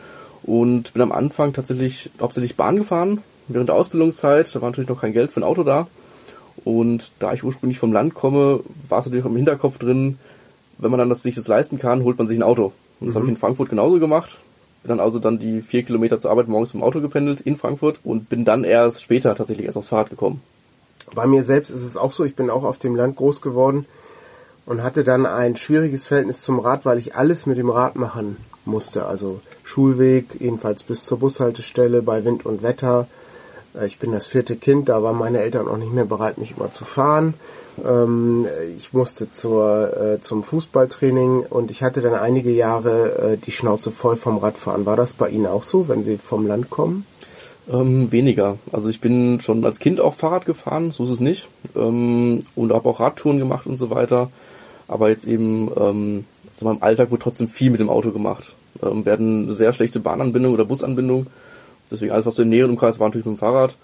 und 0.42 0.92
bin 0.92 1.02
am 1.02 1.12
Anfang 1.12 1.52
tatsächlich 1.52 2.10
hauptsächlich 2.20 2.56
Bahn 2.56 2.76
gefahren 2.76 3.22
während 3.48 3.68
der 3.68 3.76
Ausbildungszeit. 3.76 4.54
Da 4.54 4.60
war 4.60 4.70
natürlich 4.70 4.88
noch 4.88 5.00
kein 5.00 5.12
Geld 5.12 5.30
für 5.30 5.40
ein 5.40 5.44
Auto 5.44 5.62
da. 5.64 5.86
Und 6.64 7.12
da 7.18 7.32
ich 7.32 7.44
ursprünglich 7.44 7.78
vom 7.78 7.92
Land 7.92 8.14
komme, 8.14 8.60
war 8.88 8.98
es 8.98 9.06
natürlich 9.06 9.24
auch 9.24 9.30
im 9.30 9.36
Hinterkopf 9.36 9.78
drin, 9.78 10.18
wenn 10.78 10.90
man 10.90 10.98
dann 10.98 11.08
das 11.08 11.22
sich 11.22 11.34
das 11.34 11.48
leisten 11.48 11.78
kann, 11.78 12.04
holt 12.04 12.18
man 12.18 12.26
sich 12.26 12.38
ein 12.38 12.42
Auto. 12.42 12.72
Und 13.00 13.06
das 13.06 13.14
mhm. 13.14 13.14
habe 13.14 13.26
ich 13.26 13.30
in 13.30 13.36
Frankfurt 13.36 13.68
genauso 13.70 13.98
gemacht. 13.98 14.38
Bin 14.82 14.88
dann 14.88 15.00
also 15.00 15.18
dann 15.18 15.38
die 15.38 15.60
vier 15.60 15.82
Kilometer 15.82 16.18
zur 16.18 16.30
Arbeit 16.30 16.48
morgens 16.48 16.72
mit 16.72 16.82
dem 16.82 16.86
Auto 16.86 17.00
gependelt 17.00 17.40
in 17.40 17.56
Frankfurt 17.56 18.00
und 18.02 18.28
bin 18.28 18.44
dann 18.44 18.64
erst 18.64 19.02
später 19.02 19.34
tatsächlich 19.34 19.66
erst 19.66 19.76
aufs 19.76 19.88
Fahrrad 19.88 20.10
gekommen. 20.10 20.40
Bei 21.14 21.26
mir 21.26 21.44
selbst 21.44 21.70
ist 21.70 21.82
es 21.82 21.96
auch 21.96 22.12
so, 22.12 22.24
ich 22.24 22.36
bin 22.36 22.50
auch 22.50 22.64
auf 22.64 22.78
dem 22.78 22.96
Land 22.96 23.16
groß 23.16 23.40
geworden 23.40 23.86
und 24.66 24.82
hatte 24.82 25.04
dann 25.04 25.26
ein 25.26 25.56
schwieriges 25.56 26.06
Verhältnis 26.06 26.42
zum 26.42 26.60
Rad, 26.60 26.84
weil 26.84 26.98
ich 26.98 27.16
alles 27.16 27.46
mit 27.46 27.58
dem 27.58 27.70
Rad 27.70 27.96
machen 27.96 28.36
musste. 28.64 29.06
Also 29.06 29.40
Schulweg, 29.64 30.26
jedenfalls 30.38 30.82
bis 30.82 31.04
zur 31.04 31.18
Bushaltestelle 31.18 32.02
bei 32.02 32.24
Wind 32.24 32.46
und 32.46 32.62
Wetter. 32.62 33.08
Äh, 33.74 33.86
ich 33.86 33.98
bin 33.98 34.12
das 34.12 34.26
vierte 34.26 34.56
Kind, 34.56 34.88
da 34.88 35.02
waren 35.02 35.18
meine 35.18 35.40
Eltern 35.40 35.68
auch 35.68 35.76
nicht 35.76 35.92
mehr 35.92 36.04
bereit, 36.04 36.38
mich 36.38 36.56
immer 36.56 36.70
zu 36.70 36.84
fahren. 36.84 37.34
Ähm, 37.84 38.46
ich 38.76 38.92
musste 38.92 39.30
zur, 39.32 39.96
äh, 39.96 40.20
zum 40.20 40.42
Fußballtraining 40.42 41.46
und 41.48 41.70
ich 41.70 41.82
hatte 41.82 42.00
dann 42.00 42.14
einige 42.14 42.50
Jahre 42.50 43.32
äh, 43.32 43.36
die 43.36 43.52
Schnauze 43.52 43.90
voll 43.90 44.16
vom 44.16 44.38
Radfahren. 44.38 44.86
War 44.86 44.96
das 44.96 45.12
bei 45.12 45.28
Ihnen 45.28 45.46
auch 45.46 45.62
so, 45.62 45.88
wenn 45.88 46.02
Sie 46.02 46.18
vom 46.18 46.46
Land 46.46 46.70
kommen? 46.70 47.06
Ähm, 47.68 48.10
weniger. 48.10 48.58
Also 48.72 48.88
ich 48.88 49.00
bin 49.00 49.40
schon 49.40 49.64
als 49.64 49.78
Kind 49.78 50.00
auch 50.00 50.14
Fahrrad 50.14 50.46
gefahren, 50.46 50.90
so 50.90 51.04
ist 51.04 51.10
es 51.10 51.20
nicht. 51.20 51.48
Ähm, 51.76 52.44
und 52.54 52.72
habe 52.72 52.88
auch 52.88 53.00
Radtouren 53.00 53.38
gemacht 53.38 53.66
und 53.66 53.76
so 53.76 53.90
weiter. 53.90 54.30
Aber 54.88 55.08
jetzt 55.08 55.26
eben 55.26 55.70
ähm, 55.76 56.24
in 56.60 56.66
meinem 56.66 56.82
Alltag 56.82 57.10
wurde 57.10 57.22
trotzdem 57.22 57.48
viel 57.48 57.70
mit 57.70 57.80
dem 57.80 57.90
Auto 57.90 58.10
gemacht. 58.10 58.54
Ähm, 58.82 59.04
werden 59.04 59.52
sehr 59.52 59.72
schlechte 59.72 60.00
Bahnanbindung 60.00 60.54
oder 60.54 60.64
Busanbindung. 60.64 61.26
Deswegen 61.90 62.12
alles, 62.12 62.26
was 62.26 62.36
so 62.36 62.42
im 62.42 62.48
näheren 62.48 62.70
Umkreis 62.70 63.00
war, 63.00 63.08
natürlich 63.08 63.26
mit 63.26 63.36
dem 63.36 63.40
Fahrrad. 63.40 63.76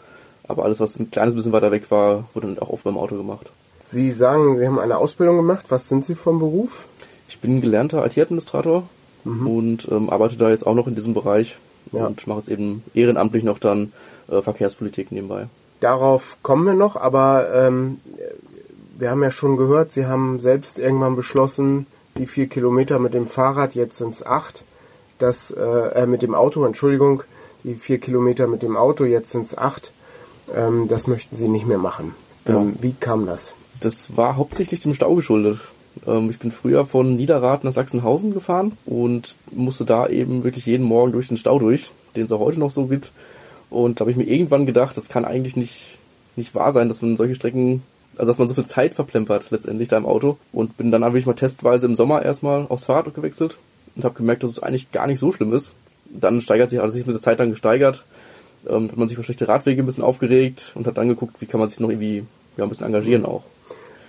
Aber 0.48 0.64
alles, 0.64 0.80
was 0.80 0.98
ein 0.98 1.10
kleines 1.10 1.34
bisschen 1.34 1.52
weiter 1.52 1.70
weg 1.72 1.90
war, 1.90 2.28
wurde 2.34 2.48
dann 2.48 2.58
auch 2.58 2.70
oft 2.70 2.84
beim 2.84 2.96
Auto 2.96 3.16
gemacht. 3.16 3.50
Sie 3.80 4.10
sagen, 4.10 4.58
Sie 4.58 4.66
haben 4.66 4.78
eine 4.78 4.98
Ausbildung 4.98 5.36
gemacht. 5.36 5.66
Was 5.68 5.88
sind 5.88 6.04
Sie 6.04 6.14
vom 6.14 6.38
Beruf? 6.38 6.86
Ich 7.28 7.38
bin 7.38 7.60
gelernter 7.60 8.04
IT-Administrator 8.04 8.84
mhm. 9.24 9.46
und 9.46 9.88
ähm, 9.90 10.10
arbeite 10.10 10.36
da 10.36 10.50
jetzt 10.50 10.66
auch 10.66 10.74
noch 10.74 10.86
in 10.86 10.94
diesem 10.94 11.14
Bereich 11.14 11.56
ja. 11.92 12.06
und 12.06 12.26
mache 12.26 12.38
jetzt 12.38 12.48
eben 12.48 12.82
ehrenamtlich 12.94 13.44
noch 13.44 13.58
dann 13.58 13.92
äh, 14.28 14.40
Verkehrspolitik 14.42 15.12
nebenbei. 15.12 15.46
Darauf 15.80 16.38
kommen 16.42 16.64
wir 16.64 16.74
noch, 16.74 16.96
aber 16.96 17.48
ähm, 17.54 18.00
wir 18.98 19.10
haben 19.10 19.22
ja 19.22 19.30
schon 19.30 19.56
gehört, 19.56 19.92
Sie 19.92 20.06
haben 20.06 20.40
selbst 20.40 20.78
irgendwann 20.78 21.16
beschlossen, 21.16 21.86
die 22.16 22.26
vier 22.26 22.48
Kilometer 22.48 22.98
mit 22.98 23.14
dem 23.14 23.26
Fahrrad, 23.26 23.74
jetzt 23.74 23.98
sind 23.98 24.14
es 24.14 24.24
acht, 24.24 24.64
das, 25.18 25.50
äh, 25.50 25.62
äh, 25.62 26.06
mit 26.06 26.22
dem 26.22 26.34
Auto, 26.34 26.64
Entschuldigung, 26.64 27.22
die 27.64 27.74
vier 27.74 27.98
Kilometer 27.98 28.46
mit 28.46 28.62
dem 28.62 28.76
Auto, 28.76 29.04
jetzt 29.04 29.30
sind 29.30 29.46
es 29.46 29.56
acht, 29.56 29.92
ähm, 30.54 30.88
das 30.88 31.06
möchten 31.06 31.36
Sie 31.36 31.48
nicht 31.48 31.66
mehr 31.66 31.78
machen. 31.78 32.14
Ähm, 32.46 32.76
wie 32.80 32.92
kam 32.92 33.26
das? 33.26 33.54
Das 33.80 34.16
war 34.16 34.36
hauptsächlich 34.36 34.80
dem 34.80 34.94
Stau 34.94 35.14
geschuldet. 35.14 35.60
Ähm, 36.06 36.30
ich 36.30 36.38
bin 36.38 36.50
früher 36.50 36.86
von 36.86 37.16
Niederrad 37.16 37.64
nach 37.64 37.72
Sachsenhausen 37.72 38.34
gefahren 38.34 38.72
und 38.84 39.36
musste 39.52 39.84
da 39.84 40.08
eben 40.08 40.44
wirklich 40.44 40.66
jeden 40.66 40.84
Morgen 40.84 41.12
durch 41.12 41.28
den 41.28 41.36
Stau 41.36 41.58
durch, 41.58 41.90
den 42.14 42.24
es 42.24 42.32
auch 42.32 42.40
heute 42.40 42.58
noch 42.58 42.70
so 42.70 42.86
gibt. 42.86 43.12
Und 43.70 43.98
da 43.98 44.02
habe 44.02 44.10
ich 44.10 44.16
mir 44.16 44.24
irgendwann 44.24 44.66
gedacht, 44.66 44.96
das 44.96 45.08
kann 45.08 45.24
eigentlich 45.24 45.56
nicht, 45.56 45.98
nicht 46.36 46.54
wahr 46.54 46.72
sein, 46.72 46.88
dass 46.88 47.02
man 47.02 47.16
solche 47.16 47.34
Strecken, 47.34 47.82
also 48.16 48.30
dass 48.30 48.38
man 48.38 48.48
so 48.48 48.54
viel 48.54 48.66
Zeit 48.66 48.94
verplempert 48.94 49.50
letztendlich 49.50 49.88
da 49.88 49.96
im 49.96 50.06
Auto. 50.06 50.36
Und 50.52 50.76
bin 50.76 50.90
dann 50.90 51.02
wirklich 51.02 51.26
mal 51.26 51.34
testweise 51.34 51.86
im 51.86 51.96
Sommer 51.96 52.22
erstmal 52.22 52.66
aufs 52.68 52.84
Fahrrad 52.84 53.14
gewechselt 53.14 53.58
und 53.96 54.04
habe 54.04 54.14
gemerkt, 54.14 54.42
dass 54.42 54.52
es 54.52 54.62
eigentlich 54.62 54.92
gar 54.92 55.06
nicht 55.06 55.18
so 55.18 55.32
schlimm 55.32 55.52
ist. 55.52 55.72
Dann 56.08 56.40
steigert 56.40 56.70
sich, 56.70 56.80
also 56.80 56.92
sich 56.92 57.06
mit 57.06 57.14
der 57.14 57.20
Zeit 57.20 57.40
dann 57.40 57.50
gesteigert, 57.50 58.04
ähm, 58.68 58.88
hat 58.90 58.96
man 58.96 59.08
sich 59.08 59.16
über 59.16 59.24
schlechte 59.24 59.48
Radwege 59.48 59.82
ein 59.82 59.86
bisschen 59.86 60.04
aufgeregt 60.04 60.72
und 60.74 60.86
hat 60.86 60.96
dann 60.96 61.08
geguckt, 61.08 61.40
wie 61.40 61.46
kann 61.46 61.60
man 61.60 61.68
sich 61.68 61.80
noch 61.80 61.90
irgendwie 61.90 62.24
ja, 62.56 62.64
ein 62.64 62.68
bisschen 62.68 62.86
engagieren 62.86 63.24
auch. 63.24 63.42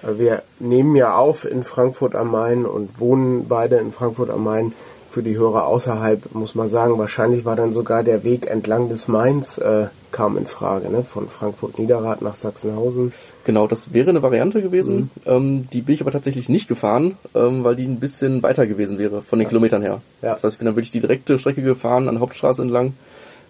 Wir 0.04 0.44
nehmen 0.60 0.96
ja 0.96 1.16
auf 1.16 1.46
in 1.46 1.64
Frankfurt 1.64 2.16
am 2.16 2.32
Main 2.32 2.66
und 2.66 3.00
wohnen 3.00 3.48
beide 3.48 3.78
in 3.78 3.92
Frankfurt 3.92 4.30
am 4.30 4.44
Main. 4.44 4.74
Für 5.10 5.24
die 5.24 5.38
Hörer 5.38 5.66
außerhalb 5.66 6.36
muss 6.36 6.54
man 6.54 6.70
sagen, 6.70 6.98
wahrscheinlich 6.98 7.46
war 7.46 7.56
dann 7.56 7.74
sogar 7.74 8.04
der 8.04 8.24
Weg 8.24 8.48
entlang 8.48 8.90
des 8.90 9.08
Mains 9.08 9.58
äh, 9.58 9.88
kam 10.12 10.38
in 10.38 10.46
Frage, 10.46 10.90
ne? 10.90 11.04
von 11.04 11.30
Frankfurt-Niederrad 11.30 12.22
nach 12.22 12.36
Sachsenhausen. 12.36 13.14
Genau, 13.46 13.68
das 13.68 13.94
wäre 13.94 14.10
eine 14.10 14.22
Variante 14.22 14.62
gewesen. 14.62 15.10
Mhm. 15.26 15.32
Ähm, 15.32 15.70
die 15.72 15.82
bin 15.82 15.96
ich 15.96 16.02
aber 16.02 16.12
tatsächlich 16.12 16.50
nicht 16.50 16.68
gefahren, 16.68 17.18
ähm, 17.36 17.64
weil 17.64 17.76
die 17.76 17.86
ein 17.86 18.00
bisschen 18.00 18.44
weiter 18.44 18.68
gewesen 18.68 19.00
wäre 19.00 19.22
von 19.22 19.40
den 19.40 19.46
ja. 19.46 19.50
Kilometern 19.50 19.82
her. 19.82 20.02
Ja. 20.22 20.34
Das 20.34 20.44
heißt, 20.44 20.56
ich 20.56 20.60
bin 20.60 20.66
dann 20.66 20.76
wirklich 20.76 20.92
die 20.92 21.00
direkte 21.00 21.40
Strecke 21.40 21.62
gefahren 21.62 22.10
an 22.10 22.16
der 22.16 22.22
Hauptstraße 22.22 22.62
entlang, 22.62 22.94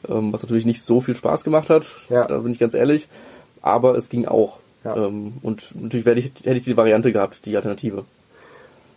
ähm, 0.08 0.32
was 0.32 0.44
natürlich 0.44 0.66
nicht 0.66 0.84
so 0.84 1.01
viel 1.01 1.16
Spaß 1.16 1.44
gemacht 1.44 1.70
hat. 1.70 1.88
Ja. 2.10 2.25
Da 2.25 2.38
bin 2.38 2.51
ich 2.51 2.60
ganz 2.60 2.75
ehrlich. 2.75 3.10
Aber 3.62 3.96
es 3.96 4.10
ging 4.10 4.25
auch. 4.27 4.60
Ja. 4.88 5.08
Ähm, 5.08 5.34
und 5.41 5.74
natürlich 5.75 6.06
hätte 6.06 6.20
ich, 6.20 6.32
hätte 6.44 6.58
ich 6.58 6.63
die 6.63 6.77
Variante 6.77 7.12
gehabt, 7.12 7.46
die 7.46 7.56
Alternative. 7.56 8.06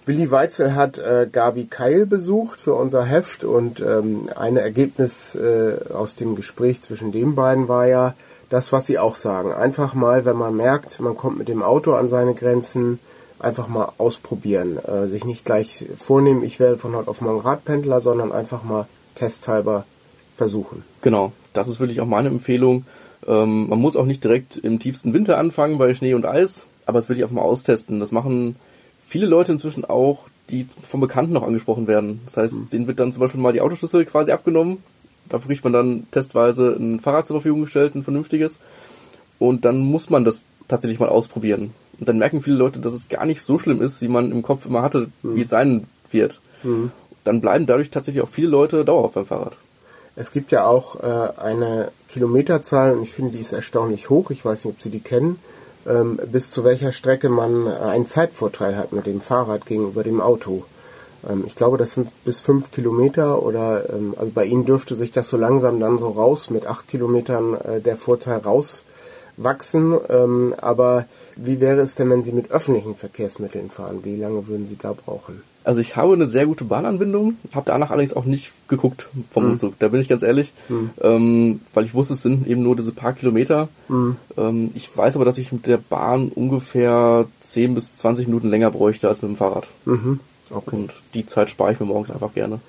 Willi 0.07 0.31
Weitzel 0.31 0.75
hat 0.75 0.99
äh, 0.99 1.29
Gabi 1.31 1.67
Keil 1.67 2.07
besucht 2.07 2.61
für 2.61 2.75
unser 2.75 3.05
Heft 3.05 3.45
und 3.45 3.81
ähm, 3.81 4.29
ein 4.35 4.57
Ergebnis 4.57 5.35
äh, 5.35 5.77
aus 5.93 6.17
dem 6.17 6.37
Gespräch 6.37 6.81
zwischen 6.81 7.13
den 7.13 7.35
beiden 7.35 7.69
war 7.69 7.87
ja 7.87 8.15
das, 8.49 8.73
was 8.73 8.87
sie 8.87 8.99
auch 8.99 9.15
sagen. 9.15 9.53
Einfach 9.53 9.95
mal, 9.95 10.25
wenn 10.25 10.37
man 10.37 10.57
merkt, 10.57 11.01
man 11.01 11.17
kommt 11.17 11.39
mit 11.39 11.49
dem 11.49 11.63
Auto 11.63 11.93
an 11.95 12.09
seine 12.09 12.35
Grenzen, 12.35 12.99
einfach 13.39 13.69
mal 13.69 13.93
ausprobieren. 13.99 14.79
Äh, 14.79 15.07
sich 15.07 15.25
nicht 15.25 15.45
gleich 15.45 15.87
vornehmen, 15.99 16.43
ich 16.43 16.59
werde 16.61 16.79
von 16.79 16.97
heute 16.97 17.09
auf 17.09 17.21
morgen 17.21 17.41
Radpendler, 17.41 18.01
sondern 18.01 18.33
einfach 18.33 18.63
mal 18.63 18.87
testhalber 19.17 19.85
versuchen. 20.37 20.83
Genau, 21.03 21.33
das 21.53 21.69
ist 21.69 21.79
wirklich 21.79 22.01
auch 22.01 22.07
meine 22.07 22.29
Empfehlung. 22.29 22.85
Ähm, 23.27 23.69
man 23.69 23.79
muss 23.79 23.97
auch 23.97 24.07
nicht 24.07 24.25
direkt 24.25 24.57
im 24.57 24.79
tiefsten 24.79 25.13
Winter 25.13 25.39
anfangen 25.39 25.79
bei 25.79 25.95
Schnee 25.95 26.15
und 26.15 26.27
Eis, 26.27 26.67
aber 26.87 26.99
es 26.99 27.09
will 27.09 27.17
ich 27.17 27.23
einfach 27.23 27.37
mal 27.37 27.43
austesten. 27.43 28.01
Das 28.01 28.13
machen 28.13 28.57
viele 29.07 29.27
Leute 29.27 29.53
inzwischen 29.53 29.85
auch, 29.85 30.29
die 30.51 30.67
vom 30.83 31.01
Bekannten 31.01 31.33
noch 31.33 31.47
angesprochen 31.47 31.87
werden. 31.87 32.21
Das 32.25 32.37
heißt, 32.37 32.61
mhm. 32.61 32.69
denen 32.71 32.87
wird 32.87 33.01
dann 33.01 33.13
zum 33.13 33.21
Beispiel 33.21 33.41
mal 33.41 33.53
die 33.53 33.61
Autoschlüssel 33.61 34.05
quasi 34.05 34.33
abgenommen. 34.33 34.79
Dafür 35.29 35.49
kriegt 35.49 35.65
man 35.65 35.73
dann 35.73 36.07
testweise 36.11 36.77
ein 36.79 37.01
Fahrrad 37.01 37.27
zur 37.27 37.37
Verfügung 37.37 37.63
gestellt, 37.63 37.95
ein 37.95 38.03
vernünftiges. 38.03 38.59
Und 39.39 39.65
dann 39.65 39.79
muss 39.79 40.11
man 40.11 40.25
das 40.25 40.45
tatsächlich 40.69 41.01
mal 41.01 41.09
ausprobieren. 41.09 41.73
Und 41.99 42.09
dann 42.09 42.19
merken 42.19 42.43
viele 42.43 42.57
Leute, 42.57 42.81
dass 42.81 42.93
es 42.93 43.09
gar 43.09 43.27
nicht 43.27 43.43
so 43.43 43.59
schlimm 43.59 43.81
ist, 43.83 44.03
wie 44.03 44.09
man 44.09 44.33
im 44.33 44.43
Kopf 44.43 44.67
immer 44.67 44.83
hatte, 44.83 45.09
mhm. 45.23 45.37
wie 45.37 45.43
es 45.43 45.49
sein 45.49 45.85
wird. 46.11 46.41
Mhm. 46.63 46.91
Dann 47.25 47.41
bleiben 47.41 47.67
dadurch 47.67 47.91
tatsächlich 47.91 48.23
auch 48.23 48.29
viele 48.29 48.49
Leute 48.49 48.85
dauerhaft 48.85 49.15
beim 49.15 49.27
Fahrrad. 49.27 49.57
Es 50.21 50.33
gibt 50.33 50.53
ja 50.53 50.67
auch 50.67 50.97
äh, 51.03 51.41
eine 51.41 51.93
Kilometerzahl 52.11 52.93
und 52.93 53.03
ich 53.03 53.11
finde, 53.11 53.33
die 53.33 53.41
ist 53.41 53.53
erstaunlich 53.53 54.11
hoch. 54.11 54.31
Ich 54.31 54.45
weiß 54.45 54.67
nicht, 54.67 54.75
ob 54.75 54.83
Sie 54.83 54.91
die 54.91 55.01
kennen. 55.01 55.39
Ähm, 55.89 56.21
bis 56.31 56.51
zu 56.51 56.63
welcher 56.63 56.93
Strecke 56.93 57.31
man 57.31 57.67
äh, 57.67 57.71
einen 57.71 58.07
Zeitvorteil 58.07 58.77
hat 58.77 58.93
mit 58.93 59.07
dem 59.07 59.23
Fahrrad 59.23 59.65
gegenüber 59.65 60.03
dem 60.05 60.21
Auto. 60.21 60.65
Ähm, 61.27 61.45
ich 61.47 61.57
glaube, 61.57 61.79
das 61.79 61.93
sind 61.93 62.09
bis 62.27 62.41
fünf 62.41 62.71
Kilometer 62.71 63.43
oder 63.43 63.89
ähm, 63.89 64.15
also 64.19 64.31
bei 64.35 64.45
Ihnen 64.45 64.67
dürfte 64.67 64.95
sich 64.95 65.11
das 65.11 65.31
so 65.31 65.39
langsam 65.39 65.81
dann 65.81 65.99
so 65.99 66.11
raus 66.11 66.51
mit 66.51 66.67
acht 66.67 66.87
Kilometern 66.87 67.55
äh, 67.55 67.81
der 67.81 67.97
Vorteil 67.97 68.41
rauswachsen. 68.41 69.97
Ähm, 70.11 70.55
aber 70.61 71.07
wie 71.37 71.61
wäre 71.61 71.81
es 71.81 71.95
denn, 71.95 72.11
wenn 72.11 72.23
Sie 72.23 72.33
mit 72.33 72.51
öffentlichen 72.51 72.95
Verkehrsmitteln 72.95 73.71
fahren? 73.71 74.01
Wie 74.03 74.17
lange 74.17 74.47
würden 74.49 74.67
Sie 74.67 74.77
da 74.77 74.93
brauchen? 74.93 75.50
Also 75.63 75.81
ich 75.81 75.97
habe 75.97 76.15
eine 76.15 76.27
sehr 76.27 76.47
gute 76.47 76.65
Bahnanbindung, 76.65 77.37
habe 77.55 77.67
danach 77.67 77.91
allerdings 77.91 78.15
auch 78.15 78.25
nicht 78.25 78.53
geguckt 78.69 79.09
vom 79.31 79.45
mhm. 79.45 79.51
Umzug. 79.51 79.79
Da 79.79 79.89
bin 79.89 80.01
ich 80.01 80.09
ganz 80.09 80.23
ehrlich, 80.23 80.53
mhm. 80.69 80.91
ähm, 81.03 81.61
weil 81.75 81.85
ich 81.85 81.93
wusste, 81.95 82.15
es 82.15 82.23
sind 82.23 82.47
eben 82.47 82.63
nur 82.63 82.77
diese 82.77 82.93
paar 82.93 83.13
Kilometer. 83.13 83.69
Mhm. 83.89 84.17
Ähm, 84.39 84.71
ich 84.75 84.97
weiß 84.97 85.17
aber, 85.17 85.25
dass 85.25 85.39
ich 85.39 85.53
mit 85.53 85.67
der 85.67 85.77
Bahn 85.77 86.29
ungefähr 86.29 87.27
10 87.41 87.75
bis 87.75 87.97
20 87.97 88.27
Minuten 88.27 88.49
länger 88.49 88.71
bräuchte 88.71 89.09
als 89.09 89.21
mit 89.21 89.31
dem 89.31 89.37
Fahrrad. 89.37 89.67
Mhm. 89.85 90.21
Okay. 90.51 90.77
Und 90.77 90.95
die 91.15 91.27
Zeit 91.27 91.51
spare 91.51 91.73
ich 91.73 91.81
mir 91.81 91.87
morgens 91.87 92.11
einfach 92.11 92.33
gerne. 92.33 92.61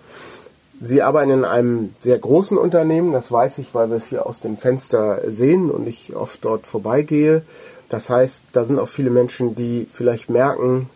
Sie 0.79 1.01
arbeiten 1.03 1.31
in 1.31 1.45
einem 1.45 1.93
sehr 1.99 2.17
großen 2.17 2.57
Unternehmen, 2.57 3.13
das 3.13 3.31
weiß 3.31 3.59
ich, 3.59 3.73
weil 3.73 3.89
wir 3.89 3.97
es 3.97 4.07
hier 4.07 4.25
aus 4.25 4.39
dem 4.39 4.57
Fenster 4.57 5.21
sehen 5.31 5.69
und 5.69 5.87
ich 5.87 6.15
oft 6.15 6.43
dort 6.43 6.65
vorbeigehe. 6.65 7.43
Das 7.87 8.09
heißt, 8.09 8.45
da 8.51 8.65
sind 8.65 8.79
auch 8.79 8.87
viele 8.87 9.11
Menschen, 9.11 9.53
die 9.53 9.87
vielleicht 9.91 10.29
merken, 10.29 10.89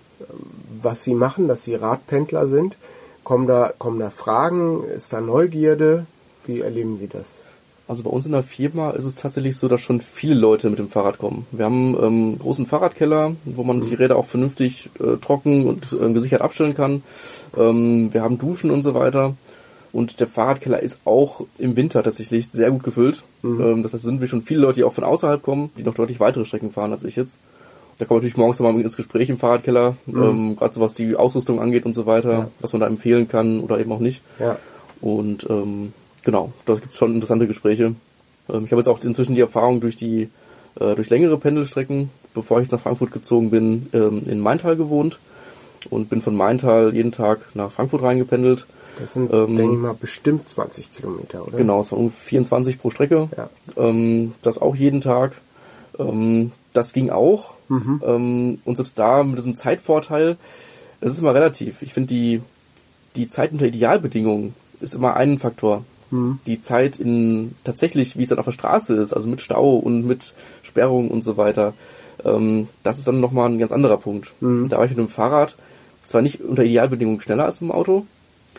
was 0.86 1.04
sie 1.04 1.15
machen, 1.15 1.50
dass 1.50 1.63
sie 1.63 1.75
Radpendler 1.75 2.48
sind? 2.48 2.77
Kommen 3.25 3.48
da, 3.48 3.74
kommen 3.77 4.00
da 4.00 4.10
Fragen? 4.10 4.86
Ist 4.86 5.12
da 5.12 5.20
Neugierde? 5.20 6.06
Wie 6.46 6.62
erleben 6.62 6.98
Sie 6.98 7.08
das? 7.08 7.42
Also 7.88 8.04
bei 8.04 8.10
uns 8.10 8.25
in 8.25 8.32
der 8.32 8.44
Firma 8.44 8.92
ist 8.92 9.06
es 9.06 9.15
tatsächlich 9.15 9.58
so, 9.58 9.68
dass 9.68 9.82
schon 9.82 10.01
viele 10.01 10.36
Leute 10.36 10.70
mit 10.70 10.80
dem 10.80 10.89
Fahrrad 10.89 11.20
kommen. 11.20 11.46
Wir 11.51 11.65
haben 11.65 11.96
ähm, 11.96 12.04
einen 12.04 12.39
großen 12.39 12.65
Fahrradkeller, 12.65 13.36
wo 13.46 13.63
man 13.63 13.77
mhm. 13.77 13.82
die 13.82 13.94
Räder 13.94 14.15
auch 14.15 14.25
vernünftig 14.25 14.89
äh, 15.00 15.18
trocken 15.18 15.68
und 15.68 15.94
äh, 15.94 16.12
gesichert 16.13 16.42
abstellen 16.42 16.74
kann. 16.74 17.04
Ähm, 17.56 18.12
wir 18.12 18.24
haben 18.24 18.39
Duschen 18.39 18.72
und 18.72 18.82
so 18.82 18.96
weiter. 18.96 19.36
Und 19.92 20.20
der 20.20 20.27
Fahrradkeller 20.27 20.82
ist 20.82 21.00
auch 21.06 21.46
im 21.58 21.75
Winter 21.75 22.04
tatsächlich 22.04 22.48
sehr 22.51 22.72
gut 22.72 22.84
gefüllt. 22.84 23.24
Mhm. 23.44 23.62
Ähm, 23.62 23.84
das 23.84 23.94
heißt, 23.94 24.04
sind 24.04 24.20
wir 24.20 24.27
schon 24.27 24.42
viele 24.42 24.62
Leute, 24.62 24.77
die 24.77 24.84
auch 24.84 24.94
von 24.94 25.04
außerhalb 25.04 25.42
kommen, 25.44 25.70
die 25.77 25.84
noch 25.84 25.94
deutlich 25.94 26.20
weitere 26.20 26.44
Strecken 26.44 26.72
fahren 26.72 26.92
als 26.92 27.04
ich 27.04 27.15
jetzt. 27.15 27.38
Da 27.97 28.05
kommt 28.05 28.19
natürlich 28.19 28.37
morgens 28.37 28.59
nochmal 28.59 28.79
ins 28.81 28.97
Gespräch 28.97 29.29
im 29.29 29.37
Fahrradkeller, 29.37 29.95
mhm. 30.05 30.23
ähm, 30.23 30.55
gerade 30.57 30.73
so 30.73 30.81
was 30.81 30.95
die 30.95 31.15
Ausrüstung 31.15 31.61
angeht 31.61 31.85
und 31.85 31.93
so 31.93 32.05
weiter, 32.05 32.31
ja. 32.31 32.47
was 32.59 32.73
man 32.73 32.81
da 32.81 32.87
empfehlen 32.87 33.27
kann 33.27 33.61
oder 33.61 33.79
eben 33.79 33.91
auch 33.91 33.99
nicht. 33.99 34.21
Ja. 34.39 34.57
Und 35.01 35.47
ähm, 35.49 35.93
genau, 36.23 36.51
da 36.65 36.73
gibt 36.73 36.91
es 36.91 36.97
schon 36.97 37.13
interessante 37.13 37.47
Gespräche. 37.47 37.95
Ähm, 38.49 38.65
ich 38.65 38.71
habe 38.71 38.81
jetzt 38.81 38.87
auch 38.87 39.01
inzwischen 39.03 39.35
die 39.35 39.41
Erfahrung 39.41 39.79
durch 39.79 39.95
die 39.95 40.29
äh, 40.79 40.95
durch 40.95 41.09
längere 41.09 41.37
Pendelstrecken, 41.37 42.09
bevor 42.33 42.59
ich 42.59 42.65
jetzt 42.65 42.73
nach 42.73 42.81
Frankfurt 42.81 43.11
gezogen 43.11 43.49
bin, 43.49 43.89
ähm, 43.93 44.23
in 44.27 44.39
Maintal 44.39 44.75
gewohnt 44.75 45.19
und 45.89 46.09
bin 46.09 46.21
von 46.21 46.35
Maintal 46.35 46.93
jeden 46.93 47.11
Tag 47.11 47.39
nach 47.53 47.71
Frankfurt 47.71 48.03
reingependelt. 48.03 48.65
Das 48.99 49.13
sind, 49.13 49.31
ähm, 49.33 49.55
denke 49.55 49.73
ich 49.73 49.79
mal, 49.79 49.93
bestimmt 49.93 50.47
20 50.47 50.93
Kilometer, 50.93 51.45
oder? 51.47 51.57
Genau, 51.57 51.81
es 51.81 51.91
waren 51.91 51.99
ungefähr 51.99 52.29
24 52.29 52.79
pro 52.79 52.89
Strecke. 52.89 53.29
Ja. 53.35 53.49
Ähm, 53.77 54.33
das 54.41 54.61
auch 54.61 54.75
jeden 54.75 55.01
Tag. 55.01 55.33
Ähm, 55.99 56.51
das 56.73 56.93
ging 56.93 57.09
auch. 57.09 57.54
Mhm. 57.67 58.01
Ähm, 58.05 58.57
und 58.65 58.75
selbst 58.75 58.98
da 59.00 59.24
mit 59.24 59.38
diesem 59.38 59.55
Zeitvorteil, 59.55 60.38
das 61.01 61.12
ist 61.12 61.19
immer 61.19 61.34
relativ. 61.34 61.81
Ich 61.81 61.93
finde, 61.93 62.13
die, 62.13 62.41
die 63.15 63.27
Zeit 63.27 63.51
unter 63.51 63.65
Idealbedingungen 63.65 64.53
ist 64.81 64.95
immer 64.95 65.15
ein 65.15 65.38
Faktor. 65.38 65.84
Mhm. 66.12 66.39
Die 66.45 66.60
Zeit 66.60 67.00
in 67.00 67.55
tatsächlich, 67.63 68.17
wie 68.17 68.24
es 68.24 68.29
dann 68.29 68.39
auf 68.39 68.45
der 68.45 68.51
Straße 68.51 68.95
ist, 68.95 69.13
also 69.13 69.27
mit 69.27 69.41
Stau 69.41 69.75
und 69.75 70.05
mit 70.05 70.34
Sperrung 70.63 71.10
und 71.10 71.24
so 71.24 71.38
weiter, 71.38 71.74
ähm, 72.24 72.67
das 72.84 73.00
ist 73.00 73.07
dann 73.07 73.19
nochmal 73.19 73.50
ein 73.50 73.60
ganz 73.60 73.72
anderer 73.72 73.98
Punkt. 73.98 74.34
Mhm. 74.41 74.69
Da 74.69 74.77
war 74.77 74.86
ich 74.86 74.91
mit 74.91 75.00
dem 75.00 75.10
Fahrrad 75.10 75.55
zwar 76.00 76.22
nicht 76.22 76.41
unter 76.41 76.63
Idealbedingungen 76.63 77.22
schneller 77.22 77.45
als 77.45 77.62
mit 77.62 77.69
dem 77.69 77.75
Auto, 77.75 78.05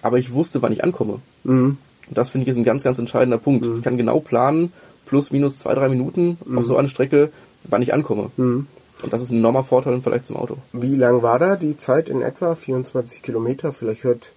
aber 0.02 0.18
ich 0.18 0.32
wusste, 0.32 0.62
wann 0.62 0.72
ich 0.72 0.84
ankomme. 0.84 1.20
Mhm. 1.44 1.78
Und 2.08 2.18
das 2.18 2.30
finde 2.30 2.44
ich 2.44 2.48
ist 2.48 2.56
ein 2.56 2.64
ganz, 2.64 2.84
ganz 2.84 2.98
entscheidender 2.98 3.38
Punkt. 3.38 3.66
Mhm. 3.66 3.76
Ich 3.76 3.82
kann 3.82 3.96
genau 3.96 4.20
planen, 4.20 4.72
plus 5.04 5.30
minus 5.30 5.58
zwei, 5.58 5.74
drei 5.74 5.88
Minuten 5.88 6.38
auf 6.40 6.46
mhm. 6.48 6.64
so 6.64 6.76
eine 6.76 6.88
Strecke, 6.88 7.30
wann 7.64 7.82
ich 7.82 7.94
ankomme. 7.94 8.30
Mhm. 8.36 8.66
Und 9.02 9.12
das 9.12 9.22
ist 9.22 9.30
ein 9.30 9.38
enormer 9.38 9.62
Vorteil 9.62 9.94
im 9.94 10.02
Vergleich 10.02 10.24
zum 10.24 10.36
Auto. 10.36 10.56
Wie 10.72 10.96
lang 10.96 11.22
war 11.22 11.38
da 11.38 11.56
die 11.56 11.76
Zeit 11.76 12.08
in 12.08 12.22
etwa? 12.22 12.54
24 12.54 13.22
Kilometer? 13.22 13.72
Vielleicht 13.72 14.04
hört 14.04 14.32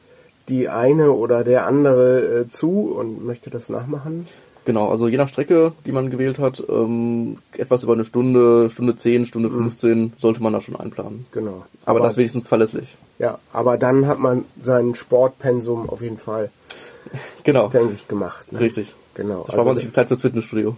die 0.50 0.68
eine 0.68 1.12
oder 1.12 1.44
der 1.44 1.66
andere 1.66 2.42
äh, 2.42 2.48
zu 2.48 2.92
und 2.92 3.26
möchte 3.26 3.50
das 3.50 3.70
nachmachen? 3.70 4.28
Genau, 4.66 4.90
also 4.90 5.08
je 5.08 5.18
nach 5.18 5.28
Strecke, 5.28 5.72
die 5.86 5.92
man 5.92 6.12
gewählt 6.12 6.38
hat, 6.38 6.62
ähm, 6.70 7.38
etwas 7.58 7.84
über 7.84 7.94
eine 7.94 8.06
Stunde, 8.06 8.70
Stunde 8.70 8.96
10, 8.96 9.26
Stunde 9.26 9.50
15 9.50 10.00
mhm. 10.00 10.14
sollte 10.18 10.44
man 10.44 10.54
da 10.54 10.62
schon 10.62 10.76
einplanen. 10.76 11.26
Genau. 11.32 11.64
Aber, 11.86 11.98
aber 11.98 12.00
das 12.02 12.18
wenigstens 12.18 12.48
verlässlich. 12.48 12.98
Ja, 13.18 13.40
aber 13.54 13.78
dann 13.78 14.06
hat 14.06 14.20
man 14.20 14.46
sein 14.60 14.96
Sportpensum 14.96 15.90
auf 15.90 16.02
jeden 16.02 16.18
Fall, 16.18 16.52
genau. 17.44 17.70
denke 17.70 17.94
ich, 17.94 18.08
gemacht. 18.08 18.52
Ne? 18.52 18.60
Richtig. 18.60 18.96
Genau. 19.16 19.40
Das 19.40 19.50
also, 19.50 19.66
man 19.66 19.76
sich 19.76 19.86
die 19.86 19.92
Zeit 19.92 20.08
fürs 20.08 20.22
Fitnessstudio. 20.22 20.76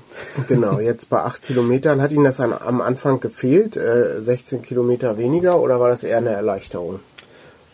Genau, 0.48 0.80
jetzt 0.80 1.10
bei 1.10 1.22
acht 1.22 1.44
Kilometern. 1.44 2.02
Hat 2.02 2.12
Ihnen 2.12 2.24
das 2.24 2.40
an, 2.40 2.54
am 2.54 2.82
Anfang 2.82 3.20
gefehlt? 3.20 3.78
Äh, 3.78 4.22
16 4.22 4.64
Kilometer 4.64 5.18
weniger 5.18 5.60
oder 5.60 5.80
war 5.80 5.90
das 5.90 6.04
eher 6.04 6.18
eine 6.18 6.32
Erleichterung? 6.32 7.00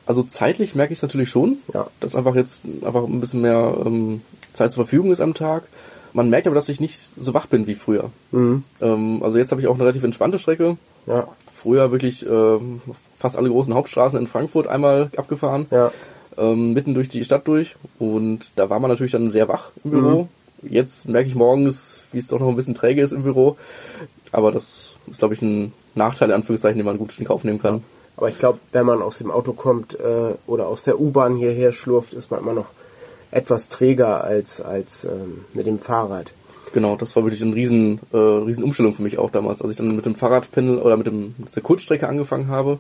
Also 0.05 0.23
zeitlich 0.23 0.75
merke 0.75 0.93
ich 0.93 0.99
es 0.99 1.03
natürlich 1.03 1.29
schon, 1.29 1.57
ja. 1.73 1.87
dass 1.99 2.15
einfach 2.15 2.35
jetzt 2.35 2.61
einfach 2.83 3.03
ein 3.03 3.19
bisschen 3.19 3.41
mehr 3.41 3.75
ähm, 3.85 4.21
Zeit 4.53 4.71
zur 4.71 4.85
Verfügung 4.85 5.11
ist 5.11 5.21
am 5.21 5.33
Tag. 5.33 5.63
Man 6.13 6.29
merkt 6.29 6.47
aber, 6.47 6.55
dass 6.55 6.69
ich 6.69 6.79
nicht 6.79 6.99
so 7.17 7.33
wach 7.33 7.45
bin 7.45 7.67
wie 7.67 7.75
früher. 7.75 8.09
Mhm. 8.31 8.63
Ähm, 8.81 9.21
also 9.23 9.37
jetzt 9.37 9.51
habe 9.51 9.61
ich 9.61 9.67
auch 9.67 9.75
eine 9.75 9.83
relativ 9.83 10.03
entspannte 10.03 10.39
Strecke. 10.39 10.77
Ja. 11.05 11.27
früher 11.53 11.91
wirklich 11.91 12.25
äh, 12.25 12.59
fast 13.17 13.37
alle 13.37 13.49
großen 13.49 13.73
Hauptstraßen 13.73 14.19
in 14.19 14.27
Frankfurt 14.27 14.67
einmal 14.67 15.09
abgefahren. 15.15 15.67
Ja. 15.71 15.91
Ähm, 16.37 16.73
mitten 16.73 16.93
durch 16.93 17.09
die 17.09 17.23
Stadt 17.23 17.47
durch. 17.47 17.75
Und 17.99 18.51
da 18.55 18.69
war 18.69 18.79
man 18.79 18.91
natürlich 18.91 19.11
dann 19.11 19.29
sehr 19.29 19.47
wach 19.47 19.71
im 19.83 19.91
Büro. 19.91 20.23
Mhm. 20.23 20.69
Jetzt 20.69 21.07
merke 21.07 21.29
ich 21.29 21.35
morgens, 21.35 22.01
wie 22.11 22.17
es 22.17 22.27
doch 22.27 22.39
noch 22.39 22.47
ein 22.47 22.55
bisschen 22.55 22.75
träge 22.75 23.01
ist 23.01 23.11
im 23.11 23.23
Büro. 23.23 23.57
Aber 24.31 24.51
das 24.51 24.95
ist, 25.07 25.19
glaube 25.19 25.33
ich, 25.33 25.41
ein 25.41 25.73
Nachteil, 25.95 26.29
in 26.29 26.35
Anführungszeichen, 26.35 26.77
den 26.77 26.85
man 26.85 26.97
gut 26.97 27.17
in 27.19 27.25
Kauf 27.25 27.43
nehmen 27.43 27.61
kann. 27.61 27.83
Aber 28.17 28.29
ich 28.29 28.39
glaube, 28.39 28.59
wenn 28.71 28.85
man 28.85 29.01
aus 29.01 29.19
dem 29.19 29.29
Auto 29.29 29.53
kommt 29.53 29.99
äh, 29.99 30.33
oder 30.47 30.67
aus 30.67 30.83
der 30.83 30.99
U-Bahn 30.99 31.35
hierher 31.35 31.71
schlurft, 31.71 32.13
ist 32.13 32.31
man 32.31 32.39
immer 32.39 32.53
noch 32.53 32.67
etwas 33.29 33.69
träger 33.69 34.23
als, 34.23 34.59
als 34.61 35.05
ähm, 35.05 35.45
mit 35.53 35.67
dem 35.67 35.79
Fahrrad. 35.79 36.31
Genau, 36.73 36.95
das 36.95 37.15
war 37.15 37.23
wirklich 37.23 37.43
eine 37.43 37.55
riesen, 37.55 37.99
äh, 38.11 38.17
riesen 38.17 38.63
Umstellung 38.63 38.93
für 38.93 39.03
mich 39.03 39.17
auch 39.19 39.29
damals, 39.29 39.61
als 39.61 39.71
ich 39.71 39.77
dann 39.77 39.95
mit 39.95 40.05
dem 40.05 40.15
Fahrradpendel 40.15 40.79
oder 40.79 40.97
mit, 40.97 41.07
dem, 41.07 41.35
mit 41.37 41.55
der 41.55 41.63
Kurzstrecke 41.63 42.07
angefangen 42.07 42.47
habe, 42.47 42.79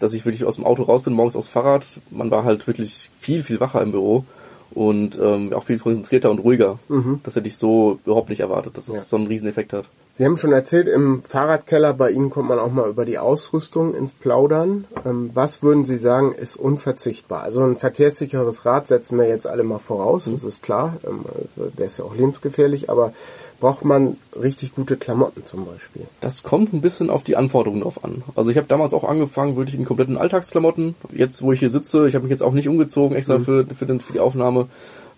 dass 0.00 0.14
ich 0.14 0.24
wirklich 0.24 0.44
aus 0.44 0.56
dem 0.56 0.66
Auto 0.66 0.82
raus 0.82 1.02
bin, 1.02 1.12
morgens 1.12 1.36
aufs 1.36 1.48
Fahrrad. 1.48 1.84
Man 2.10 2.30
war 2.32 2.44
halt 2.44 2.66
wirklich 2.66 3.10
viel, 3.18 3.44
viel 3.44 3.60
wacher 3.60 3.80
im 3.82 3.92
Büro 3.92 4.24
und 4.72 5.18
ähm, 5.20 5.52
auch 5.52 5.64
viel 5.64 5.78
konzentrierter 5.78 6.30
und 6.30 6.38
ruhiger. 6.40 6.78
Mhm. 6.88 7.20
Das 7.22 7.36
hätte 7.36 7.48
ich 7.48 7.56
so 7.56 7.98
überhaupt 8.04 8.28
nicht 8.28 8.40
erwartet, 8.40 8.76
dass 8.76 8.88
es 8.88 8.96
ja. 8.96 9.02
so 9.02 9.16
einen 9.16 9.26
Rieseneffekt 9.26 9.72
hat. 9.72 9.88
Sie 10.12 10.24
haben 10.24 10.36
schon 10.36 10.52
erzählt, 10.52 10.86
im 10.86 11.22
Fahrradkeller 11.22 11.94
bei 11.94 12.10
Ihnen 12.10 12.30
kommt 12.30 12.48
man 12.48 12.58
auch 12.58 12.70
mal 12.70 12.88
über 12.88 13.04
die 13.04 13.18
Ausrüstung 13.18 13.94
ins 13.94 14.12
Plaudern. 14.12 14.84
Ähm, 15.04 15.30
was 15.34 15.62
würden 15.62 15.84
Sie 15.84 15.96
sagen, 15.96 16.32
ist 16.32 16.56
unverzichtbar? 16.56 17.42
Also 17.42 17.60
ein 17.60 17.76
verkehrssicheres 17.76 18.64
Rad 18.64 18.86
setzen 18.86 19.18
wir 19.18 19.28
jetzt 19.28 19.46
alle 19.46 19.64
mal 19.64 19.78
voraus, 19.78 20.26
mhm. 20.26 20.32
das 20.32 20.44
ist 20.44 20.62
klar. 20.62 20.96
Ähm, 21.04 21.24
der 21.56 21.86
ist 21.86 21.98
ja 21.98 22.04
auch 22.04 22.14
lebensgefährlich, 22.14 22.90
aber 22.90 23.12
braucht 23.60 23.84
man 23.84 24.16
richtig 24.40 24.74
gute 24.74 24.96
Klamotten 24.96 25.44
zum 25.44 25.66
Beispiel? 25.66 26.02
Das 26.20 26.42
kommt 26.42 26.72
ein 26.72 26.80
bisschen 26.80 27.10
auf 27.10 27.22
die 27.22 27.36
Anforderungen 27.36 27.82
drauf 27.82 28.02
an. 28.02 28.22
Also 28.34 28.50
ich 28.50 28.56
habe 28.56 28.66
damals 28.66 28.94
auch 28.94 29.04
angefangen, 29.04 29.56
wirklich 29.56 29.78
in 29.78 29.84
kompletten 29.84 30.16
Alltagsklamotten. 30.16 30.96
Jetzt, 31.12 31.42
wo 31.42 31.52
ich 31.52 31.60
hier 31.60 31.70
sitze, 31.70 32.08
ich 32.08 32.14
habe 32.14 32.24
mich 32.24 32.30
jetzt 32.30 32.42
auch 32.42 32.52
nicht 32.52 32.68
umgezogen 32.68 33.16
extra 33.16 33.38
mhm. 33.38 33.44
für, 33.44 33.66
für, 33.66 33.86
den, 33.86 34.00
für 34.00 34.12
die 34.12 34.20
Aufnahme. 34.20 34.66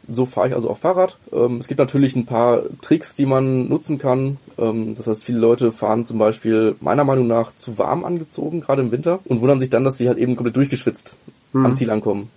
So 0.04 0.26
fahre 0.26 0.48
ich 0.48 0.54
also 0.54 0.68
auch 0.68 0.78
Fahrrad. 0.78 1.16
Ähm, 1.32 1.58
es 1.58 1.68
gibt 1.68 1.78
natürlich 1.78 2.16
ein 2.16 2.26
paar 2.26 2.62
Tricks, 2.80 3.14
die 3.14 3.24
man 3.24 3.68
nutzen 3.68 3.98
kann. 3.98 4.38
Ähm, 4.58 4.96
das 4.96 5.06
heißt, 5.06 5.22
viele 5.22 5.38
Leute 5.38 5.70
fahren 5.70 6.04
zum 6.04 6.18
Beispiel 6.18 6.74
meiner 6.80 7.04
Meinung 7.04 7.28
nach 7.28 7.54
zu 7.54 7.78
warm 7.78 8.04
angezogen, 8.04 8.60
gerade 8.60 8.82
im 8.82 8.90
Winter, 8.90 9.20
und 9.24 9.40
wundern 9.40 9.60
sich 9.60 9.70
dann, 9.70 9.84
dass 9.84 9.98
sie 9.98 10.08
halt 10.08 10.18
eben 10.18 10.34
komplett 10.34 10.56
durchgeschwitzt 10.56 11.16
mhm. 11.52 11.66
am 11.66 11.74
Ziel 11.76 11.90
ankommen 11.90 12.28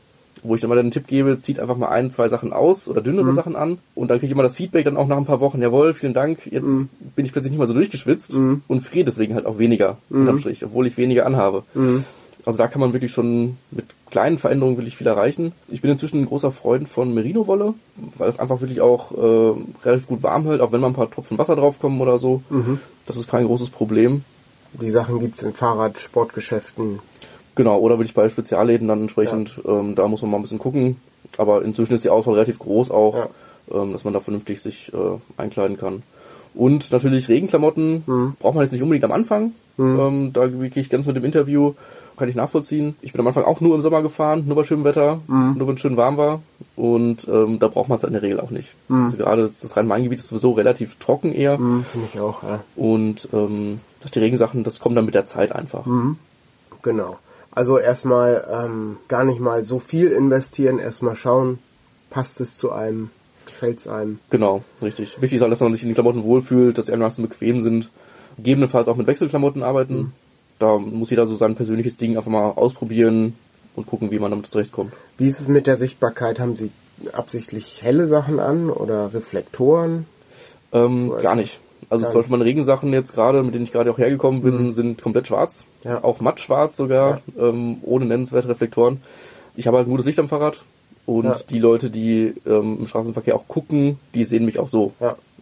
wo 0.48 0.56
ich 0.56 0.62
dann 0.62 0.70
mal 0.70 0.76
den 0.76 0.92
Tipp 0.92 1.08
gebe, 1.08 1.38
zieht 1.40 1.60
einfach 1.60 1.78
mal 1.78 1.90
ein, 1.90 2.12
zwei 2.12 2.28
Sachen 2.28 2.54
aus 2.54 2.88
oder 2.88 3.02
dünnere 3.02 3.26
mhm. 3.26 3.34
Sachen 3.34 3.56
an 3.56 3.78
und 3.94 4.10
dann 4.10 4.20
kriege 4.20 4.28
ich 4.28 4.32
immer 4.34 4.44
das 4.44 4.56
Feedback 4.56 4.86
dann 4.86 4.98
auch 4.98 5.08
nach 5.08 5.18
ein 5.18 5.26
paar 5.26 5.40
Wochen, 5.40 5.62
jawohl, 5.62 5.94
vielen 5.94 6.14
Dank, 6.14 6.46
jetzt 6.52 6.68
mhm. 6.68 6.90
bin 7.16 7.26
ich 7.26 7.32
plötzlich 7.32 7.52
nicht 7.52 7.60
mehr 7.60 7.68
so 7.68 7.74
durchgeschwitzt 7.74 8.34
mhm. 8.34 8.64
und 8.68 8.82
friere 8.82 9.06
deswegen 9.06 9.36
halt 9.36 9.46
auch 9.46 9.58
weniger 9.58 9.98
mhm. 10.10 10.40
Strich, 10.40 10.64
obwohl 10.64 10.88
ich 10.88 10.98
weniger 10.98 11.26
anhabe. 11.26 11.64
Mhm. 11.74 12.06
Also 12.46 12.60
da 12.60 12.68
kann 12.68 12.80
man 12.80 12.94
wirklich 12.94 13.12
schon 13.12 13.58
mit 13.72 13.86
kleinen 14.12 14.38
Veränderungen 14.38 14.78
wirklich 14.78 14.96
viel 14.96 15.08
erreichen. 15.08 15.52
Ich 15.68 15.82
bin 15.82 15.90
inzwischen 15.90 16.22
ein 16.22 16.28
großer 16.28 16.52
Freund 16.52 16.88
von 16.88 17.12
Merino-Wolle, 17.14 17.74
weil 18.18 18.30
es 18.30 18.40
einfach 18.40 18.62
wirklich 18.62 18.82
auch 18.82 19.12
äh, 19.12 19.60
relativ 19.84 20.08
gut 20.08 20.22
warm 20.22 20.46
hält, 20.46 20.62
auch 20.62 20.72
wenn 20.72 20.80
mal 20.80 20.88
ein 20.88 20.94
paar 20.94 21.10
Tropfen 21.10 21.40
Wasser 21.40 21.56
draufkommen 21.56 22.00
oder 22.02 22.20
so. 22.20 22.44
Mhm. 22.52 22.80
Das 23.08 23.18
ist 23.18 23.28
kein 23.28 23.48
großes 23.48 23.72
Problem. 23.72 24.24
Die 24.74 24.92
Sachen 24.92 25.20
gibt 25.20 25.38
es 25.38 25.44
in 25.44 25.54
Fahrrad, 25.54 25.98
Sportgeschäften. 25.98 27.00
Genau, 27.56 27.80
oder 27.80 27.98
würde 27.98 28.06
ich 28.06 28.14
bei 28.14 28.28
Spezialläden 28.28 28.88
dann 28.88 29.02
entsprechend, 29.02 29.60
ja. 29.64 29.80
ähm, 29.80 29.96
da 29.96 30.08
muss 30.08 30.22
man 30.22 30.32
mal 30.32 30.38
ein 30.38 30.44
bisschen 30.44 30.60
gucken. 30.60 30.98
Aber 31.38 31.64
inzwischen 31.64 31.94
ist 31.94 32.04
die 32.04 32.10
Auswahl 32.10 32.36
relativ 32.36 32.60
groß 32.60 32.92
auch, 32.92 33.16
ja. 33.16 33.82
ähm, 33.82 33.92
dass 33.92 34.04
man 34.04 34.14
da 34.14 34.20
vernünftig 34.20 34.62
sich 34.62 34.92
äh, 34.94 35.18
einkleiden 35.42 35.78
kann. 35.78 36.04
Und 36.54 36.92
natürlich 36.92 37.28
Regenklamotten 37.28 38.04
mhm. 38.06 38.36
braucht 38.40 38.56
man 38.56 38.64
jetzt 38.64 38.72
nicht 38.72 38.82
unbedingt 38.82 39.04
am 39.04 39.12
Anfang. 39.12 39.54
Mhm. 39.78 40.00
Ähm, 40.00 40.34
da 40.34 40.48
gehe 40.48 40.72
ich 40.76 40.90
ganz 40.90 41.06
mit 41.06 41.16
dem 41.16 41.26
Interview 41.26 41.74
kann 42.16 42.30
ich 42.30 42.36
nachvollziehen. 42.36 42.96
Ich 43.02 43.12
bin 43.12 43.22
am 43.22 43.28
Anfang 43.28 43.44
auch 43.44 43.62
nur 43.62 43.76
im 43.76 43.82
Sommer 43.82 44.02
gefahren, 44.02 44.46
nur 44.48 44.56
bei 44.56 44.64
schönem 44.64 44.84
Wetter, 44.84 45.22
mhm. 45.28 45.56
nur 45.58 45.68
wenn 45.68 45.76
es 45.76 45.82
schön 45.82 45.98
warm 45.98 46.18
war. 46.18 46.42
Und 46.76 47.28
ähm, 47.28 47.60
da 47.60 47.68
braucht 47.68 47.90
man 47.90 47.98
es 47.98 48.04
in 48.04 48.14
der 48.14 48.22
Regel 48.22 48.40
auch 48.40 48.52
nicht. 48.52 48.76
Mhm. 48.88 49.06
Also 49.06 49.18
gerade 49.18 49.50
das 49.50 49.78
Rhein-Main-Gebiet 49.78 50.20
ist 50.20 50.28
sowieso 50.28 50.52
relativ 50.52 50.96
trocken 50.96 51.34
eher. 51.34 51.58
Mhm, 51.58 51.84
Finde 51.84 52.08
ich 52.14 52.20
auch, 52.20 52.44
ja. 52.44 52.64
Und 52.76 53.30
ähm, 53.34 53.80
die 54.14 54.20
Regensachen, 54.20 54.64
das 54.64 54.80
kommt 54.80 54.96
dann 54.98 55.06
mit 55.06 55.16
der 55.16 55.26
Zeit 55.26 55.52
einfach. 55.52 55.86
Mhm. 55.86 56.18
Genau. 56.82 57.18
Also 57.56 57.80
erstmal 57.80 58.48
ähm, 58.52 58.98
gar 59.08 59.24
nicht 59.24 59.40
mal 59.40 59.66
so 59.66 59.80
viel 59.80 60.12
investieren, 60.12 60.78
erstmal 60.78 61.16
schauen, 61.16 61.60
passt 62.10 62.42
es 62.42 62.58
zu 62.58 62.72
einem, 62.72 63.10
gefällt 63.46 63.80
es 63.80 63.88
einem. 63.88 64.20
Genau, 64.30 64.64
richtig. 64.82 65.22
Wichtig 65.22 65.38
ist 65.38 65.42
halt, 65.42 65.52
dass 65.52 65.62
man 65.62 65.74
sich 65.74 65.82
in 65.82 65.90
den 65.90 65.96
Klamotten 65.96 66.24
wohlfühlt, 66.24 66.78
dass 66.78 66.88
sie 66.88 66.92
einigermaßen 66.92 67.28
bequem 67.28 67.62
sind. 67.62 67.90
Gegebenenfalls 68.38 68.90
auch 68.90 68.98
mit 68.98 69.08
Wechselklamotten 69.08 69.64
arbeiten. 69.64 69.98
Mhm 69.98 70.12
da 70.60 70.78
muss 70.78 71.10
jeder 71.10 71.28
so 71.28 71.36
sein 71.36 71.56
persönliches 71.56 71.98
Ding 71.98 72.18
einfach 72.18 72.32
mal 72.32 72.52
ausprobieren 72.52 73.36
und 73.76 73.88
gucken, 73.88 74.12
wie 74.12 74.20
man 74.20 74.32
damit 74.32 74.48
zurechtkommt. 74.48 74.94
Wie 75.18 75.28
ist 75.28 75.40
es 75.40 75.48
mit 75.48 75.68
der 75.68 75.76
Sichtbarkeit? 75.76 76.40
Haben 76.40 76.56
Sie 76.56 76.72
absichtlich 77.12 77.84
helle 77.84 78.08
Sachen 78.08 78.40
an 78.40 78.70
oder 78.70 79.14
Reflektoren? 79.14 80.06
Ähm, 80.72 81.10
so 81.10 81.18
gar 81.22 81.36
nicht. 81.36 81.60
Also 81.90 82.06
zum 82.06 82.20
Beispiel 82.20 82.38
meine 82.38 82.46
Regensachen 82.46 82.92
jetzt 82.94 83.14
gerade, 83.14 83.44
mit 83.44 83.54
denen 83.54 83.64
ich 83.64 83.72
gerade 83.72 83.92
auch 83.92 83.98
hergekommen 83.98 84.42
bin, 84.42 84.64
mhm. 84.64 84.72
sind 84.72 85.02
komplett 85.02 85.28
schwarz. 85.28 85.64
Ja. 85.84 86.04
Auch 86.04 86.20
matt 86.20 86.40
schwarz 86.40 86.78
sogar, 86.78 87.22
ja. 87.36 87.50
ähm, 87.50 87.78
ohne 87.84 88.06
nennenswerte 88.06 88.50
Reflektoren. 88.50 89.02
Ich 89.56 89.68
habe 89.68 89.78
halt 89.78 89.88
ein 89.88 89.92
gutes 89.92 90.06
Licht 90.06 90.20
am 90.20 90.28
Fahrrad 90.28 90.64
und 91.06 91.26
ja. 91.26 91.38
die 91.50 91.60
Leute, 91.60 91.90
die 91.90 92.34
ähm, 92.46 92.78
im 92.80 92.88
Straßenverkehr 92.88 93.36
auch 93.36 93.48
gucken, 93.48 94.00
die 94.14 94.24
sehen 94.24 94.46
mich 94.46 94.60
auch 94.60 94.68
so. 94.68 94.94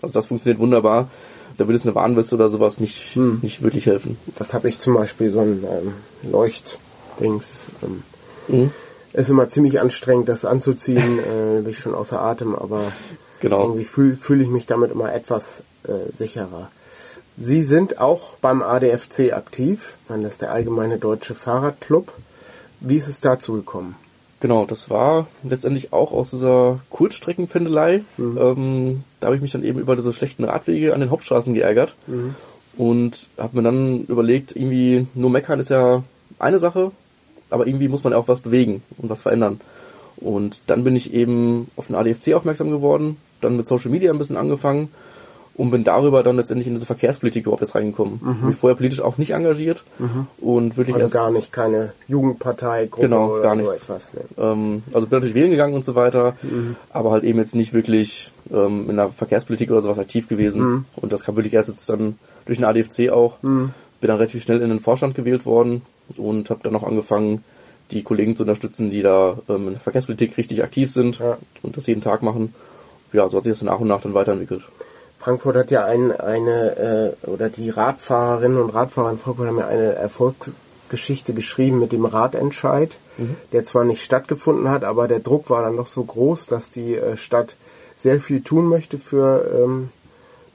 Also 0.01 0.13
das 0.13 0.25
funktioniert 0.25 0.59
wunderbar 0.59 1.07
da 1.57 1.67
würde 1.67 1.75
es 1.75 1.85
eine 1.85 1.95
Warnweste 1.95 2.35
oder 2.35 2.49
sowas 2.49 2.79
nicht, 2.79 3.15
hm. 3.15 3.39
nicht 3.41 3.61
wirklich 3.61 3.85
helfen. 3.85 4.17
Das 4.37 4.53
habe 4.53 4.69
ich 4.69 4.79
zum 4.79 4.95
Beispiel 4.95 5.29
so 5.29 5.39
ein 5.39 5.63
ähm, 5.63 6.31
Leuchtdings. 6.31 7.65
Ähm, 7.83 8.03
mhm. 8.47 8.71
Ist 9.13 9.29
immer 9.29 9.47
ziemlich 9.47 9.79
anstrengend, 9.79 10.27
das 10.27 10.43
anzuziehen. 10.43 11.19
äh, 11.19 11.61
bin 11.61 11.69
ich 11.69 11.79
schon 11.79 11.93
außer 11.93 12.19
Atem, 12.19 12.55
aber 12.55 12.81
genau. 13.39 13.61
irgendwie 13.61 13.83
fühle 13.83 14.15
fühl 14.15 14.41
ich 14.41 14.47
mich 14.47 14.65
damit 14.65 14.91
immer 14.91 15.13
etwas 15.13 15.63
äh, 15.87 16.11
sicherer. 16.11 16.69
Sie 17.37 17.61
sind 17.61 17.99
auch 17.99 18.35
beim 18.37 18.61
ADFC 18.61 19.33
aktiv. 19.33 19.97
Das 20.07 20.19
ist 20.19 20.41
der 20.41 20.51
Allgemeine 20.51 20.97
Deutsche 20.97 21.35
Fahrradclub. 21.35 22.11
Wie 22.79 22.97
ist 22.97 23.07
es 23.07 23.21
dazu 23.21 23.53
gekommen? 23.53 23.95
Genau, 24.39 24.65
das 24.65 24.89
war 24.89 25.27
letztendlich 25.43 25.93
auch 25.93 26.11
aus 26.11 26.31
dieser 26.31 26.79
Kurzstreckenpendelei. 26.89 28.03
Mhm. 28.17 28.37
Ähm, 28.37 29.03
da 29.19 29.27
habe 29.27 29.37
ich 29.37 29.41
mich 29.41 29.53
dann 29.53 29.63
eben 29.63 29.79
über 29.79 29.95
diese 29.95 30.11
schlechten 30.11 30.43
Radwege 30.43 30.93
an 30.93 30.99
den 30.99 31.11
Hauptstraßen 31.11 31.53
geärgert 31.53 31.95
mhm. 32.07 32.35
und 32.77 33.29
habe 33.37 33.55
mir 33.55 33.63
dann 33.63 34.03
überlegt, 34.05 34.53
irgendwie 34.55 35.07
nur 35.13 35.29
meckern 35.29 35.59
ist 35.59 35.69
ja 35.69 36.03
eine 36.39 36.59
Sache, 36.59 36.91
aber 37.53 37.67
irgendwie 37.67 37.87
muss 37.87 38.03
man 38.03 38.13
auch 38.13 38.27
was 38.27 38.41
bewegen 38.41 38.83
und 38.97 39.09
was 39.09 39.21
verändern. 39.21 39.59
Und 40.17 40.61
dann 40.67 40.83
bin 40.83 40.95
ich 40.95 41.13
eben 41.13 41.67
auf 41.75 41.87
den 41.87 41.95
ADFC 41.95 42.33
aufmerksam 42.33 42.69
geworden, 42.69 43.17
dann 43.41 43.57
mit 43.57 43.67
Social 43.67 43.91
Media 43.91 44.11
ein 44.11 44.17
bisschen 44.17 44.37
angefangen 44.37 44.89
und 45.55 45.69
bin 45.69 45.83
darüber 45.83 46.23
dann 46.23 46.35
letztendlich 46.35 46.67
in 46.67 46.73
diese 46.73 46.85
Verkehrspolitik 46.85 47.43
überhaupt 47.43 47.61
jetzt 47.61 47.75
reingekommen. 47.75 48.19
Mhm. 48.21 48.47
Mich 48.47 48.57
vorher 48.57 48.75
politisch 48.75 49.01
auch 49.01 49.17
nicht 49.17 49.31
engagiert 49.31 49.83
mhm. 49.99 50.27
und 50.39 50.77
wirklich 50.77 50.95
also 50.95 51.03
erst 51.03 51.13
gar 51.13 51.31
nicht 51.31 51.51
keine 51.51 51.93
Jugendpartei 52.07 52.87
Gruppe 52.87 53.01
genau 53.01 53.39
gar 53.41 53.55
nichts. 53.55 53.83
Etwas, 53.83 54.13
ne? 54.13 54.21
ähm, 54.37 54.83
also 54.93 55.07
bin 55.07 55.17
natürlich 55.17 55.35
wählen 55.35 55.51
gegangen 55.51 55.75
und 55.75 55.85
so 55.85 55.95
weiter, 55.95 56.35
mhm. 56.41 56.75
aber 56.89 57.11
halt 57.11 57.23
eben 57.23 57.37
jetzt 57.37 57.55
nicht 57.55 57.73
wirklich 57.73 58.31
ähm, 58.51 58.89
in 58.89 58.95
der 58.95 59.09
Verkehrspolitik 59.09 59.69
oder 59.69 59.81
sowas 59.81 59.99
aktiv 59.99 60.27
gewesen 60.27 60.61
mhm. 60.61 60.85
und 60.95 61.11
das 61.11 61.23
kam 61.23 61.35
wirklich 61.35 61.53
erst 61.53 61.69
jetzt 61.69 61.87
dann 61.89 62.17
durch 62.45 62.57
den 62.57 62.65
ADFC 62.65 63.11
auch. 63.11 63.37
Mhm. 63.43 63.73
Bin 64.01 64.07
dann 64.07 64.17
relativ 64.17 64.43
schnell 64.43 64.61
in 64.61 64.69
den 64.69 64.79
Vorstand 64.79 65.15
gewählt 65.15 65.45
worden 65.45 65.81
und 66.17 66.49
habe 66.49 66.61
dann 66.63 66.75
auch 66.75 66.83
angefangen 66.83 67.43
die 67.91 68.03
Kollegen 68.03 68.35
zu 68.35 68.43
unterstützen, 68.43 68.89
die 68.89 69.01
da 69.01 69.37
ähm, 69.49 69.67
in 69.67 69.73
der 69.73 69.79
Verkehrspolitik 69.79 70.37
richtig 70.37 70.63
aktiv 70.63 70.91
sind 70.91 71.19
ja. 71.19 71.37
und 71.61 71.77
das 71.77 71.87
jeden 71.87 72.01
Tag 72.01 72.23
machen. 72.23 72.53
Ja, 73.11 73.29
so 73.29 73.37
hat 73.37 73.43
sich 73.43 73.53
das 73.53 73.61
nach 73.61 73.79
und 73.79 73.87
nach 73.87 74.01
dann 74.01 74.13
weiterentwickelt. 74.13 74.63
Frankfurt 75.17 75.55
hat 75.55 75.71
ja 75.71 75.85
ein, 75.85 76.11
eine, 76.11 77.15
äh, 77.23 77.27
oder 77.27 77.49
die 77.49 77.69
Radfahrerinnen 77.69 78.61
und 78.61 78.71
Radfahrer 78.71 79.11
in 79.11 79.17
Frankfurt 79.17 79.47
haben 79.47 79.59
ja 79.59 79.67
eine 79.67 79.93
Erfolgsgeschichte 79.93 81.33
geschrieben 81.33 81.79
mit 81.79 81.91
dem 81.91 82.05
Radentscheid, 82.05 82.97
mhm. 83.17 83.37
der 83.51 83.63
zwar 83.63 83.85
nicht 83.85 84.03
stattgefunden 84.03 84.69
hat, 84.69 84.83
aber 84.83 85.07
der 85.07 85.19
Druck 85.19 85.49
war 85.49 85.61
dann 85.61 85.77
doch 85.77 85.87
so 85.87 86.03
groß, 86.03 86.47
dass 86.47 86.71
die 86.71 86.95
äh, 86.95 87.15
Stadt 87.15 87.55
sehr 87.95 88.19
viel 88.19 88.41
tun 88.41 88.67
möchte 88.67 88.97
für 88.97 89.63
ähm, 89.63 89.89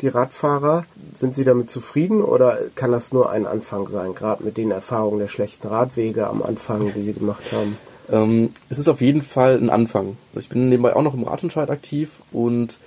die 0.01 0.09
Radfahrer. 0.09 0.85
Sind 1.15 1.35
Sie 1.35 1.45
damit 1.45 1.71
zufrieden 1.71 2.23
oder 2.23 2.59
kann 2.75 2.93
das 2.93 3.13
nur 3.13 3.31
ein 3.31 3.47
Anfang 3.47 3.89
sein, 3.89 4.15
gerade 4.15 4.45
mit 4.45 4.57
den 4.57 4.71
Erfahrungen 4.71 5.19
der 5.19 5.29
schlechten 5.29 5.69
Radwege 5.69 6.27
am 6.27 6.43
Anfang, 6.43 6.93
die 6.95 7.03
Sie 7.03 7.13
gemacht 7.13 7.45
haben? 7.53 7.77
Ähm, 8.11 8.51
es 8.69 8.79
ist 8.79 8.89
auf 8.89 9.01
jeden 9.01 9.23
Fall 9.23 9.57
ein 9.57 9.71
Anfang. 9.71 10.17
Ich 10.35 10.49
bin 10.49 10.69
nebenbei 10.69 10.97
auch 10.97 11.03
noch 11.03 11.15
im 11.15 11.25
Radentscheid 11.25 11.71
aktiv 11.71 12.23
und 12.33 12.79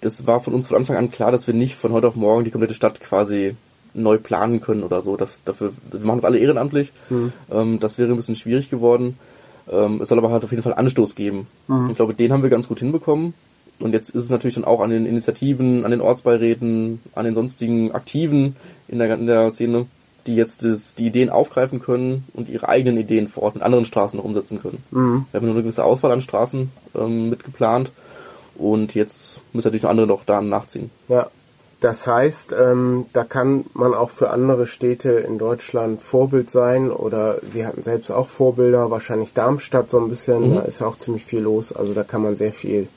das 0.00 0.26
war 0.26 0.40
von 0.40 0.54
uns 0.54 0.68
von 0.68 0.76
Anfang 0.76 0.96
an 0.96 1.10
klar, 1.10 1.32
dass 1.32 1.46
wir 1.46 1.54
nicht 1.54 1.74
von 1.74 1.92
heute 1.92 2.08
auf 2.08 2.16
morgen 2.16 2.44
die 2.44 2.50
komplette 2.50 2.74
Stadt 2.74 3.00
quasi 3.00 3.56
neu 3.94 4.18
planen 4.18 4.60
können 4.60 4.82
oder 4.82 5.00
so. 5.00 5.16
Das, 5.16 5.40
dafür, 5.44 5.72
wir 5.90 6.00
machen 6.00 6.18
das 6.18 6.24
alle 6.24 6.38
ehrenamtlich. 6.38 6.92
Mhm. 7.10 7.32
Ähm, 7.50 7.80
das 7.80 7.98
wäre 7.98 8.10
ein 8.10 8.16
bisschen 8.16 8.36
schwierig 8.36 8.70
geworden. 8.70 9.18
Ähm, 9.70 10.00
es 10.00 10.08
soll 10.08 10.18
aber 10.18 10.30
halt 10.30 10.44
auf 10.44 10.50
jeden 10.50 10.62
Fall 10.62 10.74
Anstoß 10.74 11.14
geben. 11.14 11.46
Mhm. 11.66 11.90
Ich 11.90 11.96
glaube, 11.96 12.14
den 12.14 12.32
haben 12.32 12.42
wir 12.42 12.50
ganz 12.50 12.68
gut 12.68 12.78
hinbekommen. 12.78 13.34
Und 13.80 13.92
jetzt 13.92 14.10
ist 14.10 14.24
es 14.24 14.30
natürlich 14.30 14.56
dann 14.56 14.64
auch 14.64 14.80
an 14.80 14.90
den 14.90 15.06
Initiativen, 15.06 15.84
an 15.84 15.90
den 15.90 16.00
Ortsbeiräten, 16.00 17.00
an 17.14 17.24
den 17.24 17.34
sonstigen 17.34 17.92
Aktiven 17.92 18.56
in 18.88 18.98
der, 18.98 19.14
in 19.14 19.26
der 19.26 19.50
Szene, 19.50 19.86
die 20.26 20.36
jetzt 20.36 20.64
das, 20.64 20.94
die 20.94 21.06
Ideen 21.06 21.30
aufgreifen 21.30 21.80
können 21.80 22.24
und 22.34 22.48
ihre 22.48 22.68
eigenen 22.68 22.98
Ideen 22.98 23.28
vor 23.28 23.44
Ort 23.44 23.56
in 23.56 23.62
anderen 23.62 23.84
Straßen 23.84 24.16
noch 24.16 24.24
umsetzen 24.24 24.60
können. 24.60 24.82
Mhm. 24.90 25.26
Wir 25.30 25.38
haben 25.38 25.46
nur 25.46 25.54
eine 25.54 25.62
gewisse 25.62 25.84
Auswahl 25.84 26.12
an 26.12 26.20
Straßen 26.20 26.70
ähm, 26.96 27.30
mitgeplant 27.30 27.92
und 28.56 28.94
jetzt 28.94 29.40
müssen 29.52 29.68
natürlich 29.68 29.84
noch 29.84 29.90
andere 29.90 30.06
noch 30.06 30.24
da 30.24 30.40
nachziehen. 30.42 30.90
Ja, 31.08 31.28
das 31.80 32.08
heißt, 32.08 32.56
ähm, 32.58 33.06
da 33.12 33.22
kann 33.22 33.64
man 33.72 33.94
auch 33.94 34.10
für 34.10 34.30
andere 34.30 34.66
Städte 34.66 35.10
in 35.10 35.38
Deutschland 35.38 36.02
Vorbild 36.02 36.50
sein 36.50 36.90
oder 36.90 37.38
Sie 37.48 37.64
hatten 37.64 37.82
selbst 37.82 38.10
auch 38.10 38.28
Vorbilder, 38.28 38.90
wahrscheinlich 38.90 39.32
Darmstadt 39.32 39.88
so 39.88 40.00
ein 40.00 40.08
bisschen, 40.08 40.50
mhm. 40.50 40.54
da 40.56 40.60
ist 40.62 40.80
ja 40.80 40.88
auch 40.88 40.98
ziemlich 40.98 41.24
viel 41.24 41.40
los, 41.40 41.72
also 41.72 41.94
da 41.94 42.02
kann 42.02 42.22
man 42.22 42.34
sehr 42.34 42.52
viel 42.52 42.88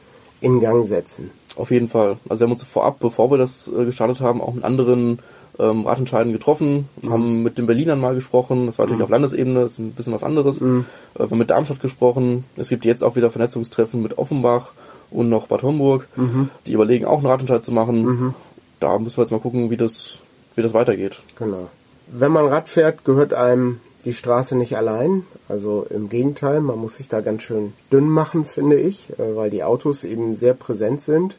in 0.41 0.59
Gang 0.59 0.85
setzen. 0.85 1.31
Auf 1.55 1.71
jeden 1.71 1.89
Fall. 1.89 2.17
Also 2.27 2.41
wir 2.41 2.45
haben 2.45 2.51
uns 2.51 2.63
vorab, 2.63 2.99
bevor 2.99 3.31
wir 3.31 3.37
das 3.37 3.67
äh, 3.67 3.85
gestartet 3.85 4.21
haben, 4.21 4.41
auch 4.41 4.53
mit 4.53 4.63
anderen 4.63 5.19
ähm, 5.59 5.85
Ratentscheiden 5.85 6.33
getroffen, 6.33 6.89
mhm. 7.01 7.09
haben 7.09 7.43
mit 7.43 7.57
den 7.57 7.67
Berlinern 7.67 7.99
mal 7.99 8.15
gesprochen, 8.15 8.65
das 8.65 8.77
war 8.77 8.85
natürlich 8.85 8.99
mhm. 8.99 9.03
auf 9.05 9.09
Landesebene, 9.09 9.61
ist 9.61 9.79
ein 9.79 9.91
bisschen 9.91 10.13
was 10.13 10.23
anderes. 10.23 10.61
Mhm. 10.61 10.85
Äh, 11.15 11.19
wir 11.19 11.29
haben 11.29 11.37
mit 11.37 11.49
Darmstadt 11.49 11.81
gesprochen, 11.81 12.45
es 12.57 12.69
gibt 12.69 12.85
jetzt 12.85 13.03
auch 13.03 13.15
wieder 13.15 13.31
Vernetzungstreffen 13.31 14.01
mit 14.01 14.17
Offenbach 14.17 14.71
und 15.09 15.29
noch 15.29 15.47
Bad 15.47 15.63
Homburg, 15.63 16.07
mhm. 16.15 16.49
die 16.67 16.73
überlegen 16.73 17.05
auch 17.05 17.17
einen 17.17 17.27
Ratentscheid 17.27 17.63
zu 17.63 17.71
machen 17.71 18.01
mhm 18.03 18.33
da 18.81 18.97
müssen 18.97 19.17
wir 19.17 19.23
jetzt 19.23 19.31
mal 19.31 19.39
gucken, 19.39 19.69
wie 19.69 19.77
das, 19.77 20.17
wie 20.55 20.61
das 20.61 20.73
weitergeht. 20.73 21.19
Genau. 21.37 21.69
Wenn 22.07 22.31
man 22.31 22.47
Rad 22.47 22.67
fährt, 22.67 23.05
gehört 23.05 23.33
einem 23.33 23.79
die 24.05 24.13
Straße 24.13 24.55
nicht 24.55 24.77
allein. 24.77 25.23
Also 25.47 25.85
im 25.89 26.09
Gegenteil, 26.09 26.61
man 26.61 26.79
muss 26.79 26.97
sich 26.97 27.07
da 27.07 27.21
ganz 27.21 27.43
schön 27.43 27.73
dünn 27.91 28.09
machen, 28.09 28.45
finde 28.45 28.79
ich, 28.79 29.09
äh, 29.19 29.35
weil 29.35 29.49
die 29.49 29.63
Autos 29.63 30.03
eben 30.03 30.35
sehr 30.35 30.53
präsent 30.53 31.01
sind. 31.01 31.35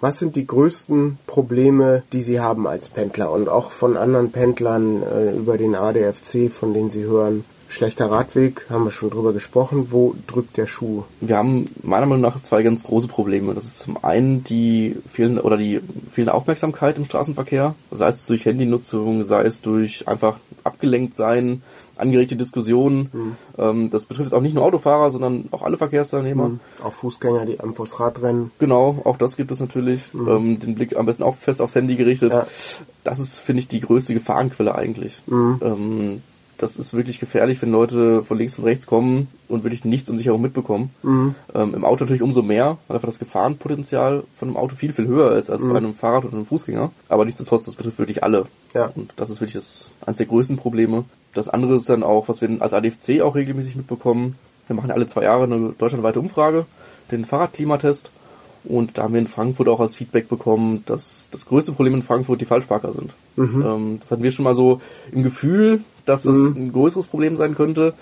Was 0.00 0.18
sind 0.18 0.34
die 0.34 0.46
größten 0.46 1.18
Probleme, 1.26 2.02
die 2.12 2.22
Sie 2.22 2.40
haben 2.40 2.66
als 2.66 2.88
Pendler 2.88 3.30
und 3.30 3.50
auch 3.50 3.70
von 3.70 3.98
anderen 3.98 4.32
Pendlern 4.32 5.02
äh, 5.02 5.36
über 5.36 5.58
den 5.58 5.74
ADFC, 5.74 6.50
von 6.50 6.72
denen 6.72 6.88
Sie 6.88 7.04
hören? 7.04 7.44
Schlechter 7.70 8.10
Radweg, 8.10 8.66
haben 8.68 8.84
wir 8.84 8.90
schon 8.90 9.10
drüber 9.10 9.32
gesprochen. 9.32 9.88
Wo 9.90 10.16
drückt 10.26 10.56
der 10.56 10.66
Schuh? 10.66 11.04
Wir 11.20 11.36
haben 11.36 11.66
meiner 11.82 12.06
Meinung 12.06 12.22
nach 12.22 12.40
zwei 12.40 12.64
ganz 12.64 12.82
große 12.82 13.06
Probleme. 13.06 13.54
Das 13.54 13.64
ist 13.64 13.78
zum 13.78 14.02
einen 14.02 14.42
die 14.42 14.96
fehlende 15.08 15.42
oder 15.42 15.56
die 15.56 15.80
fehlende 16.10 16.34
Aufmerksamkeit 16.34 16.96
im 16.98 17.04
Straßenverkehr, 17.04 17.76
sei 17.92 18.08
es 18.08 18.26
durch 18.26 18.44
Handynutzung, 18.44 19.22
sei 19.22 19.42
es 19.42 19.62
durch 19.62 20.08
einfach 20.08 20.38
abgelenkt 20.64 21.14
sein, 21.14 21.62
angeregte 22.00 22.36
Diskussionen. 22.36 23.10
Mhm. 23.12 23.36
Ähm, 23.58 23.90
das 23.90 24.06
betrifft 24.06 24.34
auch 24.34 24.40
nicht 24.40 24.54
nur 24.54 24.64
Autofahrer, 24.64 25.10
sondern 25.10 25.48
auch 25.50 25.62
alle 25.62 25.76
Verkehrsteilnehmer. 25.76 26.48
Mhm. 26.48 26.60
Auch 26.82 26.92
Fußgänger, 26.92 27.46
die 27.46 27.60
am 27.60 27.74
vors 27.74 28.00
Rad 28.00 28.22
rennen. 28.22 28.50
Genau, 28.58 29.00
auch 29.04 29.16
das 29.16 29.36
gibt 29.36 29.50
es 29.50 29.60
natürlich. 29.60 30.12
Mhm. 30.12 30.28
Ähm, 30.28 30.60
den 30.60 30.74
Blick 30.74 30.96
am 30.96 31.06
besten 31.06 31.22
auch 31.22 31.36
fest 31.36 31.62
aufs 31.62 31.74
Handy 31.74 31.96
gerichtet. 31.96 32.32
Ja. 32.32 32.46
Das 33.04 33.18
ist, 33.18 33.38
finde 33.38 33.60
ich, 33.60 33.68
die 33.68 33.80
größte 33.80 34.14
Gefahrenquelle 34.14 34.74
eigentlich. 34.74 35.22
Mhm. 35.26 35.60
Ähm, 35.62 36.22
das 36.60 36.76
ist 36.76 36.92
wirklich 36.92 37.20
gefährlich, 37.20 37.60
wenn 37.62 37.72
Leute 37.72 38.22
von 38.22 38.36
links 38.36 38.58
und 38.58 38.64
rechts 38.64 38.86
kommen 38.86 39.28
und 39.48 39.64
wirklich 39.64 39.84
nichts 39.84 40.10
um 40.10 40.18
sich 40.18 40.26
herum 40.26 40.42
mitbekommen. 40.42 40.90
Mhm. 41.02 41.34
Ähm, 41.54 41.74
Im 41.74 41.84
Auto 41.84 42.04
natürlich 42.04 42.22
umso 42.22 42.42
mehr, 42.42 42.76
weil 42.86 42.96
einfach 42.96 43.08
das 43.08 43.18
Gefahrenpotenzial 43.18 44.24
von 44.34 44.48
einem 44.48 44.56
Auto 44.58 44.76
viel, 44.76 44.92
viel 44.92 45.06
höher 45.06 45.36
ist 45.36 45.50
als 45.50 45.62
mhm. 45.62 45.70
bei 45.70 45.78
einem 45.78 45.94
Fahrrad 45.94 46.26
oder 46.26 46.34
einem 46.34 46.44
Fußgänger. 46.46 46.90
Aber 47.08 47.24
nichtsdestotrotz, 47.24 47.64
das 47.64 47.76
betrifft 47.76 47.98
wirklich 47.98 48.22
alle. 48.22 48.46
Ja. 48.74 48.90
Und 48.94 49.12
das 49.16 49.30
ist 49.30 49.40
wirklich 49.40 49.54
das 49.54 49.90
eines 50.04 50.18
der 50.18 50.26
größten 50.26 50.58
Probleme. 50.58 51.04
Das 51.34 51.48
andere 51.48 51.76
ist 51.76 51.88
dann 51.88 52.02
auch, 52.02 52.28
was 52.28 52.40
wir 52.40 52.50
als 52.60 52.74
ADFC 52.74 53.20
auch 53.22 53.34
regelmäßig 53.34 53.76
mitbekommen. 53.76 54.36
Wir 54.66 54.76
machen 54.76 54.90
alle 54.90 55.06
zwei 55.06 55.24
Jahre 55.24 55.44
eine 55.44 55.74
deutschlandweite 55.78 56.20
Umfrage, 56.20 56.66
den 57.10 57.24
Fahrradklimatest. 57.24 58.10
Und 58.64 58.98
da 58.98 59.04
haben 59.04 59.14
wir 59.14 59.20
in 59.20 59.26
Frankfurt 59.26 59.68
auch 59.68 59.80
als 59.80 59.94
Feedback 59.94 60.28
bekommen, 60.28 60.82
dass 60.84 61.28
das 61.30 61.46
größte 61.46 61.72
Problem 61.72 61.94
in 61.94 62.02
Frankfurt 62.02 62.40
die 62.40 62.46
Falschparker 62.46 62.92
sind. 62.92 63.14
Mhm. 63.36 63.64
Ähm, 63.66 63.98
das 64.00 64.10
hatten 64.10 64.22
wir 64.22 64.30
schon 64.32 64.44
mal 64.44 64.54
so 64.54 64.80
im 65.12 65.22
Gefühl, 65.22 65.80
dass 66.04 66.26
mhm. 66.26 66.32
es 66.32 66.38
ein 66.54 66.72
größeres 66.72 67.06
Problem 67.06 67.36
sein 67.36 67.54
könnte. 67.54 67.94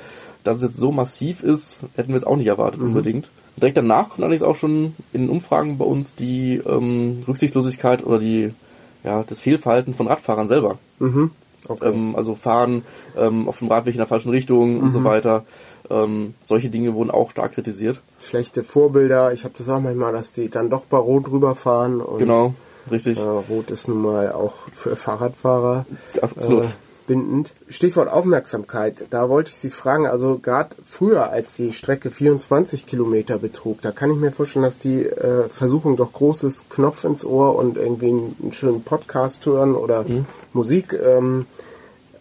Dass 0.42 0.56
es 0.56 0.62
jetzt 0.62 0.78
so 0.78 0.90
massiv 0.90 1.42
ist, 1.42 1.84
hätten 1.96 2.10
wir 2.10 2.16
es 2.16 2.24
auch 2.24 2.36
nicht 2.36 2.46
erwartet 2.46 2.80
mhm. 2.80 2.88
unbedingt. 2.88 3.30
Direkt 3.56 3.76
danach 3.76 4.10
kommt 4.10 4.22
allerdings 4.22 4.42
auch 4.42 4.56
schon 4.56 4.94
in 5.12 5.28
Umfragen 5.28 5.78
bei 5.78 5.84
uns 5.84 6.14
die 6.14 6.60
ähm, 6.64 7.22
Rücksichtslosigkeit 7.26 8.04
oder 8.04 8.18
die 8.18 8.52
ja, 9.04 9.22
das 9.22 9.40
Fehlverhalten 9.40 9.94
von 9.94 10.06
Radfahrern 10.06 10.48
selber. 10.48 10.78
Okay. 11.68 11.88
Ähm, 11.88 12.16
also 12.16 12.34
fahren 12.34 12.84
ähm, 13.16 13.48
auf 13.48 13.58
dem 13.58 13.68
Radweg 13.68 13.94
in 13.94 13.98
der 13.98 14.06
falschen 14.06 14.30
Richtung 14.30 14.76
mhm. 14.76 14.82
und 14.84 14.90
so 14.90 15.00
mhm. 15.00 15.04
weiter. 15.04 15.44
Ähm, 15.90 16.34
solche 16.44 16.70
Dinge 16.70 16.94
wurden 16.94 17.10
auch 17.10 17.30
stark 17.30 17.52
kritisiert. 17.52 18.00
Schlechte 18.20 18.64
Vorbilder. 18.64 19.32
Ich 19.32 19.44
habe 19.44 19.54
das 19.56 19.68
auch 19.68 19.80
manchmal, 19.80 20.12
dass 20.12 20.32
die 20.32 20.48
dann 20.48 20.70
doch 20.70 20.84
bei 20.84 20.98
Rot 20.98 21.30
rüberfahren. 21.30 22.00
Und, 22.00 22.18
genau, 22.18 22.54
richtig. 22.90 23.18
Äh, 23.18 23.22
Rot 23.22 23.70
ist 23.70 23.88
nun 23.88 24.02
mal 24.02 24.32
auch 24.32 24.54
für 24.72 24.96
Fahrradfahrer. 24.96 25.86
Absolut. 26.20 26.64
Äh, 26.64 26.68
bindend. 27.08 27.52
Stichwort 27.68 28.08
Aufmerksamkeit, 28.08 29.06
da 29.10 29.28
wollte 29.28 29.50
ich 29.50 29.56
Sie 29.56 29.70
fragen, 29.70 30.06
also 30.06 30.38
gerade 30.38 30.76
früher, 30.84 31.30
als 31.30 31.56
die 31.56 31.72
Strecke 31.72 32.12
24 32.12 32.86
Kilometer 32.86 33.38
betrug, 33.38 33.80
da 33.82 33.90
kann 33.90 34.12
ich 34.12 34.18
mir 34.18 34.30
vorstellen, 34.30 34.62
dass 34.62 34.78
die 34.78 35.04
äh, 35.04 35.48
Versuchung 35.48 35.96
doch 35.96 36.12
großes 36.12 36.66
Knopf 36.68 37.02
ins 37.02 37.24
Ohr 37.24 37.56
und 37.56 37.76
irgendwie 37.76 38.10
einen, 38.10 38.36
einen 38.40 38.52
schönen 38.52 38.82
Podcast 38.82 39.44
hören 39.46 39.74
oder 39.74 40.04
mhm. 40.04 40.26
Musik. 40.52 40.92
Ähm, 40.92 41.46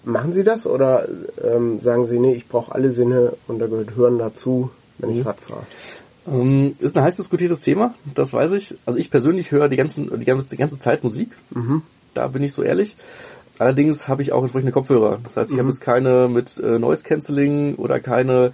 machen 0.03 0.33
Sie 0.33 0.43
das 0.43 0.65
oder 0.65 1.07
ähm, 1.43 1.79
sagen 1.79 2.07
Sie, 2.07 2.17
nee, 2.17 2.33
ich 2.33 2.47
brauche 2.47 2.73
alle 2.73 2.91
Sinne 2.91 3.33
und 3.47 3.59
da 3.59 3.67
gehört 3.67 3.95
Hören 3.95 4.17
dazu, 4.17 4.71
wenn 4.97 5.11
mhm. 5.11 5.19
ich 5.19 5.25
Rad 5.25 5.39
fahre? 5.39 5.61
Ähm, 6.27 6.75
ist 6.79 6.97
ein 6.97 7.03
heiß 7.03 7.17
diskutiertes 7.17 7.61
Thema, 7.61 7.93
das 8.15 8.33
weiß 8.33 8.53
ich. 8.53 8.75
Also 8.85 8.97
ich 8.97 9.11
persönlich 9.11 9.51
höre 9.51 9.69
die, 9.69 9.77
ganzen, 9.77 10.19
die, 10.19 10.25
ganze, 10.25 10.49
die 10.49 10.57
ganze 10.57 10.77
Zeit 10.77 11.03
Musik. 11.03 11.29
Mhm. 11.51 11.83
Da 12.13 12.27
bin 12.27 12.41
ich 12.41 12.53
so 12.53 12.63
ehrlich. 12.63 12.95
Allerdings 13.59 14.07
habe 14.07 14.21
ich 14.21 14.31
auch 14.31 14.41
entsprechende 14.41 14.71
Kopfhörer. 14.71 15.19
Das 15.23 15.37
heißt, 15.37 15.49
ich 15.51 15.55
mhm. 15.55 15.61
habe 15.61 15.69
jetzt 15.69 15.81
keine 15.81 16.27
mit 16.27 16.57
äh, 16.59 16.77
Noise 16.79 17.03
Cancelling 17.03 17.75
oder 17.75 17.99
keine 17.99 18.51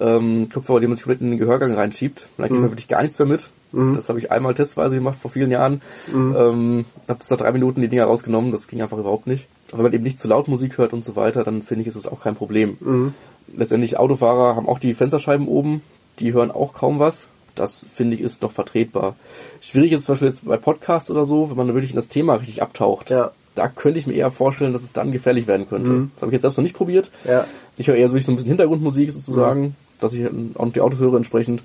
ähm, 0.00 0.48
Kopfhörer, 0.52 0.80
die 0.80 0.86
man 0.86 0.96
sich 0.96 1.04
komplett 1.04 1.22
in 1.22 1.30
den 1.30 1.38
Gehörgang 1.38 1.74
reinschiebt. 1.74 2.26
Da 2.36 2.44
kriegt 2.44 2.54
mhm. 2.54 2.62
man 2.62 2.70
wirklich 2.70 2.88
gar 2.88 3.02
nichts 3.02 3.18
mehr 3.18 3.28
mit. 3.28 3.50
Mhm. 3.72 3.94
Das 3.94 4.08
habe 4.08 4.18
ich 4.18 4.30
einmal 4.30 4.54
testweise 4.54 4.96
gemacht 4.96 5.18
vor 5.20 5.30
vielen 5.30 5.50
Jahren. 5.50 5.80
Mhm. 6.12 6.36
Ähm, 6.36 6.84
habe 7.08 7.18
bis 7.18 7.30
nach 7.30 7.38
drei 7.38 7.52
Minuten 7.52 7.80
die 7.80 7.88
Dinger 7.88 8.04
rausgenommen. 8.04 8.52
Das 8.52 8.68
ging 8.68 8.82
einfach 8.82 8.98
überhaupt 8.98 9.26
nicht. 9.26 9.48
Aber 9.68 9.78
wenn 9.78 9.84
man 9.84 9.92
eben 9.94 10.04
nicht 10.04 10.18
zu 10.18 10.28
laut 10.28 10.48
Musik 10.48 10.76
hört 10.76 10.92
und 10.92 11.02
so 11.02 11.16
weiter, 11.16 11.44
dann 11.44 11.62
finde 11.62 11.82
ich, 11.82 11.88
ist 11.88 11.96
es 11.96 12.06
auch 12.06 12.20
kein 12.20 12.34
Problem. 12.34 12.76
Mhm. 12.80 13.14
Letztendlich 13.54 13.98
Autofahrer 13.98 14.56
haben 14.56 14.68
auch 14.68 14.78
die 14.78 14.94
Fensterscheiben 14.94 15.48
oben. 15.48 15.82
Die 16.18 16.32
hören 16.34 16.50
auch 16.50 16.74
kaum 16.74 16.98
was. 16.98 17.28
Das 17.54 17.86
finde 17.92 18.16
ich 18.16 18.22
ist 18.22 18.42
noch 18.42 18.52
vertretbar. 18.52 19.14
Schwierig 19.60 19.92
ist 19.92 20.04
zum 20.04 20.14
Beispiel 20.14 20.28
jetzt 20.28 20.46
bei 20.46 20.56
Podcasts 20.56 21.10
oder 21.10 21.26
so, 21.26 21.50
wenn 21.50 21.56
man 21.56 21.68
wirklich 21.68 21.90
in 21.90 21.96
das 21.96 22.08
Thema 22.08 22.34
richtig 22.34 22.62
abtaucht. 22.62 23.10
Ja 23.10 23.32
da 23.54 23.68
könnte 23.68 23.98
ich 23.98 24.06
mir 24.06 24.14
eher 24.14 24.30
vorstellen, 24.30 24.72
dass 24.72 24.82
es 24.82 24.92
dann 24.92 25.12
gefährlich 25.12 25.46
werden 25.46 25.68
könnte. 25.68 25.90
Mhm. 25.90 26.10
Das 26.14 26.22
habe 26.22 26.30
ich 26.30 26.34
jetzt 26.34 26.42
selbst 26.42 26.56
noch 26.56 26.62
nicht 26.62 26.76
probiert. 26.76 27.10
Ja. 27.24 27.44
Ich 27.76 27.88
höre 27.88 27.96
eher 27.96 28.08
so, 28.08 28.14
ein 28.14 28.16
bisschen 28.16 28.38
Hintergrundmusik 28.38 29.12
sozusagen, 29.12 29.60
mhm. 29.60 29.74
dass 30.00 30.14
ich 30.14 30.26
auch 30.54 30.72
die 30.72 30.80
Autos 30.80 30.98
höre 30.98 31.16
entsprechend. 31.16 31.62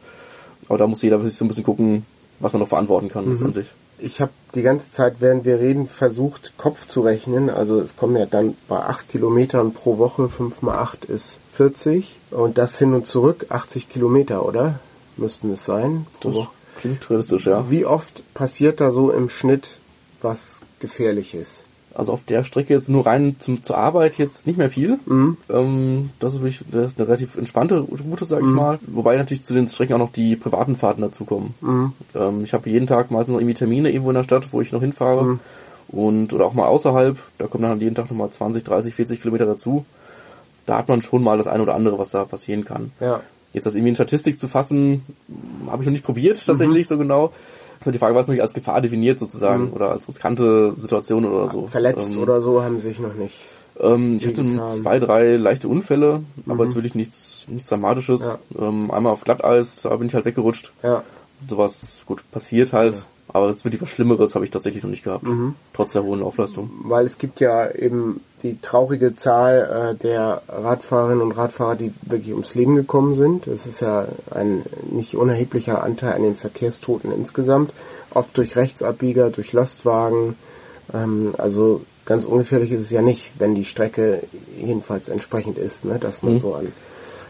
Aber 0.68 0.78
da 0.78 0.88
muss 0.88 1.02
jeder 1.02 1.20
sich 1.20 1.36
so 1.36 1.46
ein 1.46 1.48
bisschen 1.48 1.64
gucken, 1.64 2.06
was 2.40 2.54
man 2.54 2.62
noch 2.62 2.70
verantworten 2.70 3.10
kann 3.10 3.26
mhm. 3.26 3.32
letztendlich. 3.32 3.68
Ich 4.00 4.22
habe 4.22 4.32
die 4.54 4.62
ganze 4.62 4.92
Zeit, 4.92 5.22
während 5.22 5.44
wir 5.46 5.60
reden, 5.60 5.88
versucht, 5.88 6.54
Kopf 6.58 6.88
zu 6.88 7.02
rechnen. 7.02 7.50
Also 7.50 7.80
es 7.80 7.96
kommen 7.96 8.16
ja 8.16 8.28
dann 8.28 8.56
bei 8.68 8.78
8 8.78 9.10
Kilometern 9.10 9.74
pro 9.74 9.98
Woche, 9.98 10.30
5 10.30 10.62
mal 10.62 10.78
8 10.78 11.06
ist 11.06 11.38
40. 11.54 12.20
Und 12.30 12.60
das 12.60 12.78
hin 12.78 12.94
und 12.94 13.08
zurück 13.08 13.48
80 13.50 13.90
Kilometer, 13.90 14.46
oder? 14.46 14.80
Müssten 15.16 15.52
es 15.52 15.66
sein. 15.66 16.06
Das 16.22 16.36
klingt 16.80 17.10
realistisch, 17.10 17.48
ja. 17.48 17.66
Wie 17.72 17.86
oft 17.86 18.24
passiert 18.36 18.82
da 18.82 18.92
so 18.92 19.12
im 19.12 19.30
Schnitt 19.30 19.80
was 20.22 20.62
Gefährliches? 20.80 21.64
Also 21.98 22.14
auf 22.14 22.24
der 22.24 22.44
Strecke 22.44 22.76
jetzt 22.76 22.90
nur 22.90 23.08
rein 23.08 23.38
zum, 23.40 23.64
zur 23.64 23.76
Arbeit 23.76 24.20
jetzt 24.20 24.46
nicht 24.46 24.58
mehr 24.58 24.70
viel. 24.70 25.00
Mhm. 25.08 25.38
Ähm, 25.50 26.10
das, 26.20 26.36
ist 26.36 26.42
wirklich, 26.42 26.62
das 26.70 26.94
ist 26.94 27.00
eine 27.00 27.08
relativ 27.08 27.38
entspannte 27.38 27.80
Route, 27.80 28.24
sag 28.24 28.42
ich 28.42 28.46
mhm. 28.46 28.54
mal. 28.54 28.80
Wobei 28.86 29.18
natürlich 29.18 29.44
zu 29.44 29.56
den 29.56 29.68
Strecken 29.68 29.96
auch 29.96 29.98
noch 29.98 30.12
die 30.12 30.36
privaten 30.36 30.76
Fahrten 30.76 31.02
dazukommen. 31.02 31.56
Mhm. 31.60 31.94
Ähm, 32.14 32.44
ich 32.44 32.54
habe 32.54 32.70
jeden 32.70 32.86
Tag 32.86 33.10
meistens 33.10 33.34
noch 33.34 33.40
irgendwie 33.40 33.56
Termine 33.56 33.90
irgendwo 33.90 34.12
in 34.12 34.16
der 34.16 34.22
Stadt, 34.22 34.48
wo 34.52 34.62
ich 34.62 34.72
noch 34.72 34.82
hinfahre. 34.82 35.24
Mhm. 35.24 35.40
Und, 35.88 36.34
oder 36.34 36.46
auch 36.46 36.54
mal 36.54 36.68
außerhalb. 36.68 37.18
Da 37.40 37.48
kommen 37.48 37.64
dann 37.64 37.82
jeden 37.82 37.96
Tag 37.96 38.12
nochmal 38.12 38.30
20, 38.30 38.64
30, 38.64 38.94
40 38.94 39.20
Kilometer 39.20 39.48
dazu. 39.48 39.84
Da 40.68 40.78
hat 40.78 40.90
man 40.90 41.02
schon 41.02 41.24
mal 41.24 41.40
das 41.40 41.48
eine 41.48 41.64
oder 41.64 41.74
andere, 41.74 41.98
was 41.98 42.12
da 42.12 42.26
passieren 42.26 42.64
kann. 42.64 42.92
Ja. 43.00 43.22
Jetzt 43.54 43.66
das 43.66 43.74
irgendwie 43.74 43.90
in 43.90 43.96
Statistik 43.96 44.38
zu 44.38 44.48
fassen, 44.48 45.04
habe 45.66 45.82
ich 45.82 45.88
noch 45.88 45.94
nicht 45.94 46.06
probiert, 46.06 46.46
tatsächlich 46.46 46.86
mhm. 46.86 46.90
so 46.90 46.98
genau. 47.00 47.34
Die 47.86 47.98
Frage, 47.98 48.16
was 48.16 48.28
man 48.28 48.40
als 48.40 48.54
Gefahr 48.54 48.82
definiert 48.82 49.20
sozusagen 49.20 49.68
mhm. 49.68 49.74
oder 49.74 49.92
als 49.92 50.08
riskante 50.08 50.74
Situation 50.78 51.26
oder 51.26 51.48
so. 51.48 51.68
Verletzt 51.68 52.16
ähm, 52.16 52.22
oder 52.22 52.42
so 52.42 52.64
haben 52.64 52.80
sich 52.80 53.00
noch 53.00 53.14
nicht. 53.14 53.40
Ähm, 53.80 54.18
ich 54.18 54.28
hatte 54.28 54.64
zwei, 54.66 55.00
drei 55.00 55.36
leichte 55.36 55.68
Unfälle, 55.68 56.20
mhm. 56.20 56.52
aber 56.52 56.66
jetzt 56.66 56.76
wirklich 56.76 56.96
nichts, 56.96 57.46
nichts 57.48 57.70
Dramatisches. 57.70 58.26
Ja. 58.26 58.68
Ähm, 58.68 58.92
einmal 58.92 59.14
auf 59.14 59.24
Glatteis, 59.24 59.82
da 59.84 59.96
bin 59.96 60.08
ich 60.08 60.14
halt 60.14 60.26
weggerutscht. 60.26 60.74
Ja. 60.84 61.04
Sowas, 61.48 62.02
gut, 62.06 62.24
passiert 62.32 62.74
halt. 62.74 62.96
Ja. 62.96 63.02
Aber 63.30 63.50
es 63.50 63.66
wirklich 63.66 63.82
was 63.82 63.90
Schlimmeres 63.90 64.36
habe 64.36 64.46
ich 64.46 64.52
tatsächlich 64.52 64.84
noch 64.84 64.90
nicht 64.90 65.04
gehabt, 65.04 65.24
mhm. 65.24 65.56
trotz 65.74 65.94
der 65.94 66.04
hohen 66.04 66.24
Aufleistung. 66.24 66.70
Weil 66.84 67.06
es 67.06 67.18
gibt 67.18 67.40
ja 67.40 67.70
eben 67.70 68.22
die 68.48 68.62
traurige 68.62 69.16
Zahl 69.16 69.92
äh, 69.92 69.96
der 69.96 70.42
Radfahrerinnen 70.48 71.22
und 71.22 71.32
Radfahrer, 71.34 71.76
die 71.76 71.94
wirklich 72.04 72.32
ums 72.34 72.56
Leben 72.56 72.76
gekommen 72.76 73.16
sind. 73.16 73.48
Es 73.48 73.66
ist 73.66 73.82
ja 73.82 74.08
ein 74.32 74.64
nicht 74.90 75.16
unerheblicher 75.16 75.84
Anteil 75.84 76.14
an 76.14 76.24
den 76.24 76.36
Verkehrstoten 76.36 77.12
insgesamt, 77.12 77.72
oft 78.12 78.38
durch 78.38 78.56
Rechtsabbieger, 78.56 79.30
durch 79.30 79.54
Lastwagen. 79.54 80.36
Ähm, 80.94 81.36
also 81.38 81.82
ganz 82.06 82.26
ungefährlich 82.26 82.72
ist 82.72 82.82
es 82.82 82.92
ja 82.92 83.02
nicht, 83.02 83.32
wenn 83.40 83.56
die 83.56 83.66
Strecke 83.66 84.24
jedenfalls 84.58 85.10
entsprechend 85.10 85.58
ist, 85.58 85.86
ne? 85.86 86.00
dass 86.00 86.24
man 86.24 86.36
mhm. 86.36 86.40
so 86.40 86.56
an. 86.56 86.68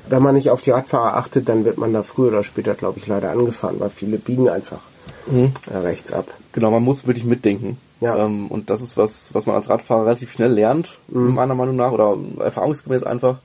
Wenn 0.10 0.24
man 0.24 0.36
nicht 0.36 0.52
auf 0.52 0.62
die 0.62 0.72
Radfahrer 0.72 1.18
achtet, 1.18 1.50
dann 1.50 1.66
wird 1.66 1.78
man 1.78 1.92
da 1.92 2.04
früher 2.04 2.30
oder 2.30 2.44
später, 2.44 2.76
glaube 2.76 3.00
ich, 3.00 3.08
leider 3.08 3.32
angefahren, 3.32 3.80
weil 3.80 3.90
viele 3.90 4.18
biegen 4.18 4.48
einfach 4.48 4.82
mhm. 5.26 5.52
rechts 5.70 6.14
ab. 6.14 6.28
Genau, 6.54 6.72
man 6.72 6.84
muss 6.84 7.06
wirklich 7.06 7.26
mitdenken. 7.26 7.78
Ja. 8.00 8.26
Ähm, 8.26 8.48
und 8.48 8.70
das 8.70 8.82
ist 8.82 8.98
was, 8.98 9.34
was 9.34 9.46
man 9.46 9.56
als 9.56 9.70
Radfahrer 9.70 10.06
relativ 10.06 10.32
schnell 10.32 10.52
lernt, 10.52 10.98
mhm. 11.08 11.34
meiner 11.34 11.56
Meinung 11.56 11.76
nach, 11.76 11.92
oder 11.92 12.18
erfahrungsgemäß 12.40 13.04
einfach, 13.04 13.38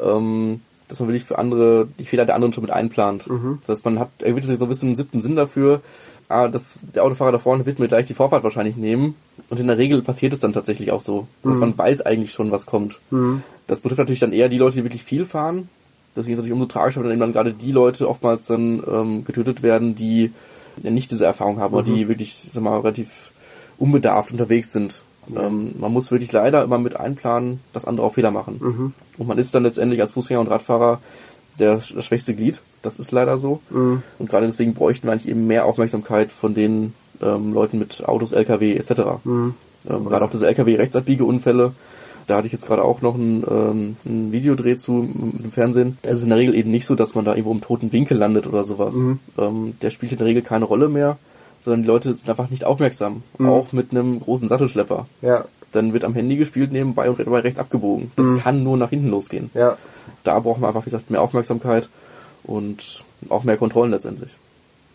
ähm, 0.00 0.60
dass 0.88 1.00
man 1.00 1.08
wirklich 1.08 1.24
für 1.24 1.38
andere, 1.38 1.88
die 1.98 2.04
Fehler 2.04 2.26
der 2.26 2.34
anderen 2.34 2.52
schon 2.52 2.62
mit 2.62 2.70
einplant. 2.70 3.28
Mhm. 3.28 3.58
Das 3.60 3.78
heißt, 3.78 3.84
man 3.84 3.98
hat 3.98 4.10
irgendwie 4.20 4.54
so 4.56 4.64
ein 4.64 4.68
bisschen 4.68 4.90
einen 4.90 4.96
siebten 4.96 5.20
Sinn 5.20 5.36
dafür, 5.36 5.80
ah, 6.28 6.48
das, 6.48 6.80
der 6.94 7.04
Autofahrer 7.04 7.32
da 7.32 7.38
vorne 7.38 7.66
wird 7.66 7.78
mir 7.78 7.88
gleich 7.88 8.06
die 8.06 8.14
Vorfahrt 8.14 8.44
wahrscheinlich 8.44 8.76
nehmen. 8.76 9.14
Und 9.50 9.60
in 9.60 9.66
der 9.66 9.78
Regel 9.78 10.02
passiert 10.02 10.32
es 10.32 10.40
dann 10.40 10.52
tatsächlich 10.52 10.92
auch 10.92 11.00
so, 11.00 11.26
dass 11.42 11.54
mhm. 11.54 11.60
man 11.60 11.78
weiß 11.78 12.02
eigentlich 12.02 12.32
schon, 12.32 12.50
was 12.50 12.66
kommt. 12.66 12.98
Mhm. 13.10 13.42
Das 13.66 13.80
betrifft 13.80 14.00
natürlich 14.00 14.20
dann 14.20 14.32
eher 14.32 14.48
die 14.48 14.58
Leute, 14.58 14.76
die 14.76 14.84
wirklich 14.84 15.04
viel 15.04 15.24
fahren. 15.24 15.68
Deswegen 16.16 16.32
ist 16.32 16.38
es 16.38 16.42
natürlich 16.42 16.52
umso 16.52 16.66
tragischer, 16.66 17.02
wenn 17.02 17.18
dann 17.18 17.32
gerade 17.32 17.52
die 17.52 17.72
Leute 17.72 18.08
oftmals 18.08 18.46
dann 18.46 18.82
ähm, 18.88 19.24
getötet 19.24 19.62
werden, 19.62 19.94
die 19.94 20.32
ja 20.82 20.90
nicht 20.90 21.10
diese 21.10 21.26
Erfahrung 21.26 21.58
haben, 21.58 21.72
mhm. 21.72 21.78
oder 21.78 21.86
die 21.86 22.08
wirklich 22.08 22.50
sag 22.52 22.62
mal, 22.62 22.78
relativ 22.78 23.32
unbedarft 23.78 24.32
unterwegs 24.32 24.72
sind. 24.72 25.02
Ja. 25.32 25.46
Ähm, 25.46 25.74
man 25.78 25.92
muss 25.92 26.10
wirklich 26.10 26.32
leider 26.32 26.62
immer 26.62 26.78
mit 26.78 26.96
einplanen, 26.96 27.60
dass 27.72 27.84
andere 27.84 28.06
auch 28.06 28.14
Fehler 28.14 28.30
machen. 28.30 28.60
Mhm. 28.60 28.92
Und 29.18 29.26
man 29.26 29.38
ist 29.38 29.54
dann 29.54 29.62
letztendlich 29.62 30.00
als 30.00 30.12
Fußgänger 30.12 30.40
und 30.40 30.48
Radfahrer 30.48 31.00
der, 31.58 31.76
das 31.76 32.04
schwächste 32.04 32.34
Glied. 32.34 32.60
Das 32.82 32.98
ist 32.98 33.12
leider 33.12 33.38
so. 33.38 33.60
Mhm. 33.70 34.02
Und 34.18 34.28
gerade 34.28 34.46
deswegen 34.46 34.74
bräuchten 34.74 35.06
wir 35.06 35.12
eigentlich 35.12 35.28
eben 35.28 35.46
mehr 35.46 35.66
Aufmerksamkeit 35.66 36.30
von 36.30 36.54
den 36.54 36.94
ähm, 37.22 37.52
Leuten 37.52 37.78
mit 37.78 38.06
Autos, 38.06 38.32
LKW 38.32 38.74
etc. 38.74 39.24
Mhm. 39.24 39.54
Ähm, 39.88 40.04
gerade 40.04 40.24
auch 40.24 40.30
diese 40.30 40.46
LKW-Rechtsabbiegeunfälle. 40.46 41.72
Da 42.26 42.36
hatte 42.36 42.46
ich 42.46 42.52
jetzt 42.52 42.66
gerade 42.66 42.82
auch 42.82 43.02
noch 43.02 43.16
ein, 43.16 43.44
ähm, 43.48 43.96
ein 44.06 44.32
Videodreh 44.32 44.76
zu 44.76 44.92
mit 44.92 45.44
dem 45.44 45.52
Fernsehen. 45.52 45.98
Es 46.02 46.18
ist 46.18 46.24
in 46.24 46.30
der 46.30 46.38
Regel 46.38 46.54
eben 46.54 46.70
nicht 46.70 46.86
so, 46.86 46.94
dass 46.94 47.14
man 47.14 47.24
da 47.24 47.32
irgendwo 47.32 47.52
im 47.52 47.60
toten 47.60 47.92
Winkel 47.92 48.16
landet 48.16 48.46
oder 48.46 48.64
sowas. 48.64 48.94
Mhm. 48.96 49.18
Ähm, 49.38 49.74
der 49.82 49.90
spielt 49.90 50.12
in 50.12 50.18
der 50.18 50.26
Regel 50.26 50.42
keine 50.42 50.64
Rolle 50.64 50.88
mehr, 50.88 51.18
sondern 51.64 51.82
die 51.82 51.88
Leute 51.88 52.14
sind 52.14 52.28
einfach 52.28 52.50
nicht 52.50 52.64
aufmerksam. 52.64 53.22
Mhm. 53.38 53.48
Auch 53.48 53.72
mit 53.72 53.90
einem 53.90 54.20
großen 54.20 54.48
Sattelschlepper. 54.48 55.06
Ja. 55.22 55.46
Dann 55.72 55.92
wird 55.92 56.04
am 56.04 56.14
Handy 56.14 56.36
gespielt 56.36 56.70
nebenbei 56.70 57.08
und 57.08 57.18
dabei 57.18 57.40
rechts 57.40 57.58
abgebogen. 57.58 58.12
Das 58.16 58.26
mhm. 58.26 58.40
kann 58.40 58.62
nur 58.62 58.76
nach 58.76 58.90
hinten 58.90 59.08
losgehen. 59.08 59.50
Ja. 59.54 59.76
Da 60.22 60.38
braucht 60.38 60.60
man 60.60 60.68
einfach, 60.68 60.82
wie 60.82 60.90
gesagt, 60.90 61.10
mehr 61.10 61.22
Aufmerksamkeit 61.22 61.88
und 62.44 63.02
auch 63.30 63.44
mehr 63.44 63.56
Kontrollen 63.56 63.90
letztendlich. 63.90 64.30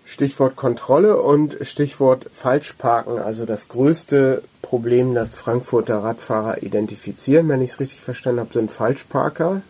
Stichwort 0.06 0.56
Kontrolle 0.56 1.18
und 1.22 1.58
Stichwort 1.62 2.28
Falschparken. 2.32 3.20
Also 3.20 3.46
das 3.46 3.68
größte 3.68 4.42
Problem, 4.62 5.14
das 5.14 5.36
Frankfurter 5.36 6.04
Radfahrer 6.04 6.64
identifizieren, 6.64 7.50
wenn 7.50 7.62
ich 7.62 7.72
es 7.72 7.80
richtig 7.80 8.02
verstanden 8.02 8.40
habe, 8.40 8.54
sind 8.54 8.72
Falschparker. 8.72 9.62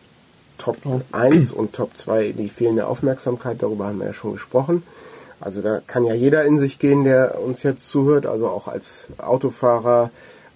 Top 0.57 0.77
1 1.13 1.53
und 1.53 1.73
Top 1.73 1.95
2 1.95 2.33
die 2.37 2.49
fehlende 2.49 2.87
Aufmerksamkeit, 2.87 3.63
darüber 3.63 3.87
haben 3.87 3.99
wir 3.99 4.07
ja 4.07 4.13
schon 4.13 4.33
gesprochen. 4.33 4.83
Also 5.41 5.61
da 5.61 5.81
kann 5.85 6.03
ja 6.03 6.13
jeder 6.13 6.43
in 6.45 6.59
sich 6.59 6.79
gehen, 6.79 7.03
der 7.03 7.39
uns 7.41 7.63
jetzt 7.63 7.87
zuhört, 7.89 8.25
also 8.25 8.47
auch 8.47 8.67
als 8.67 9.07
Autofahrer, 9.17 10.11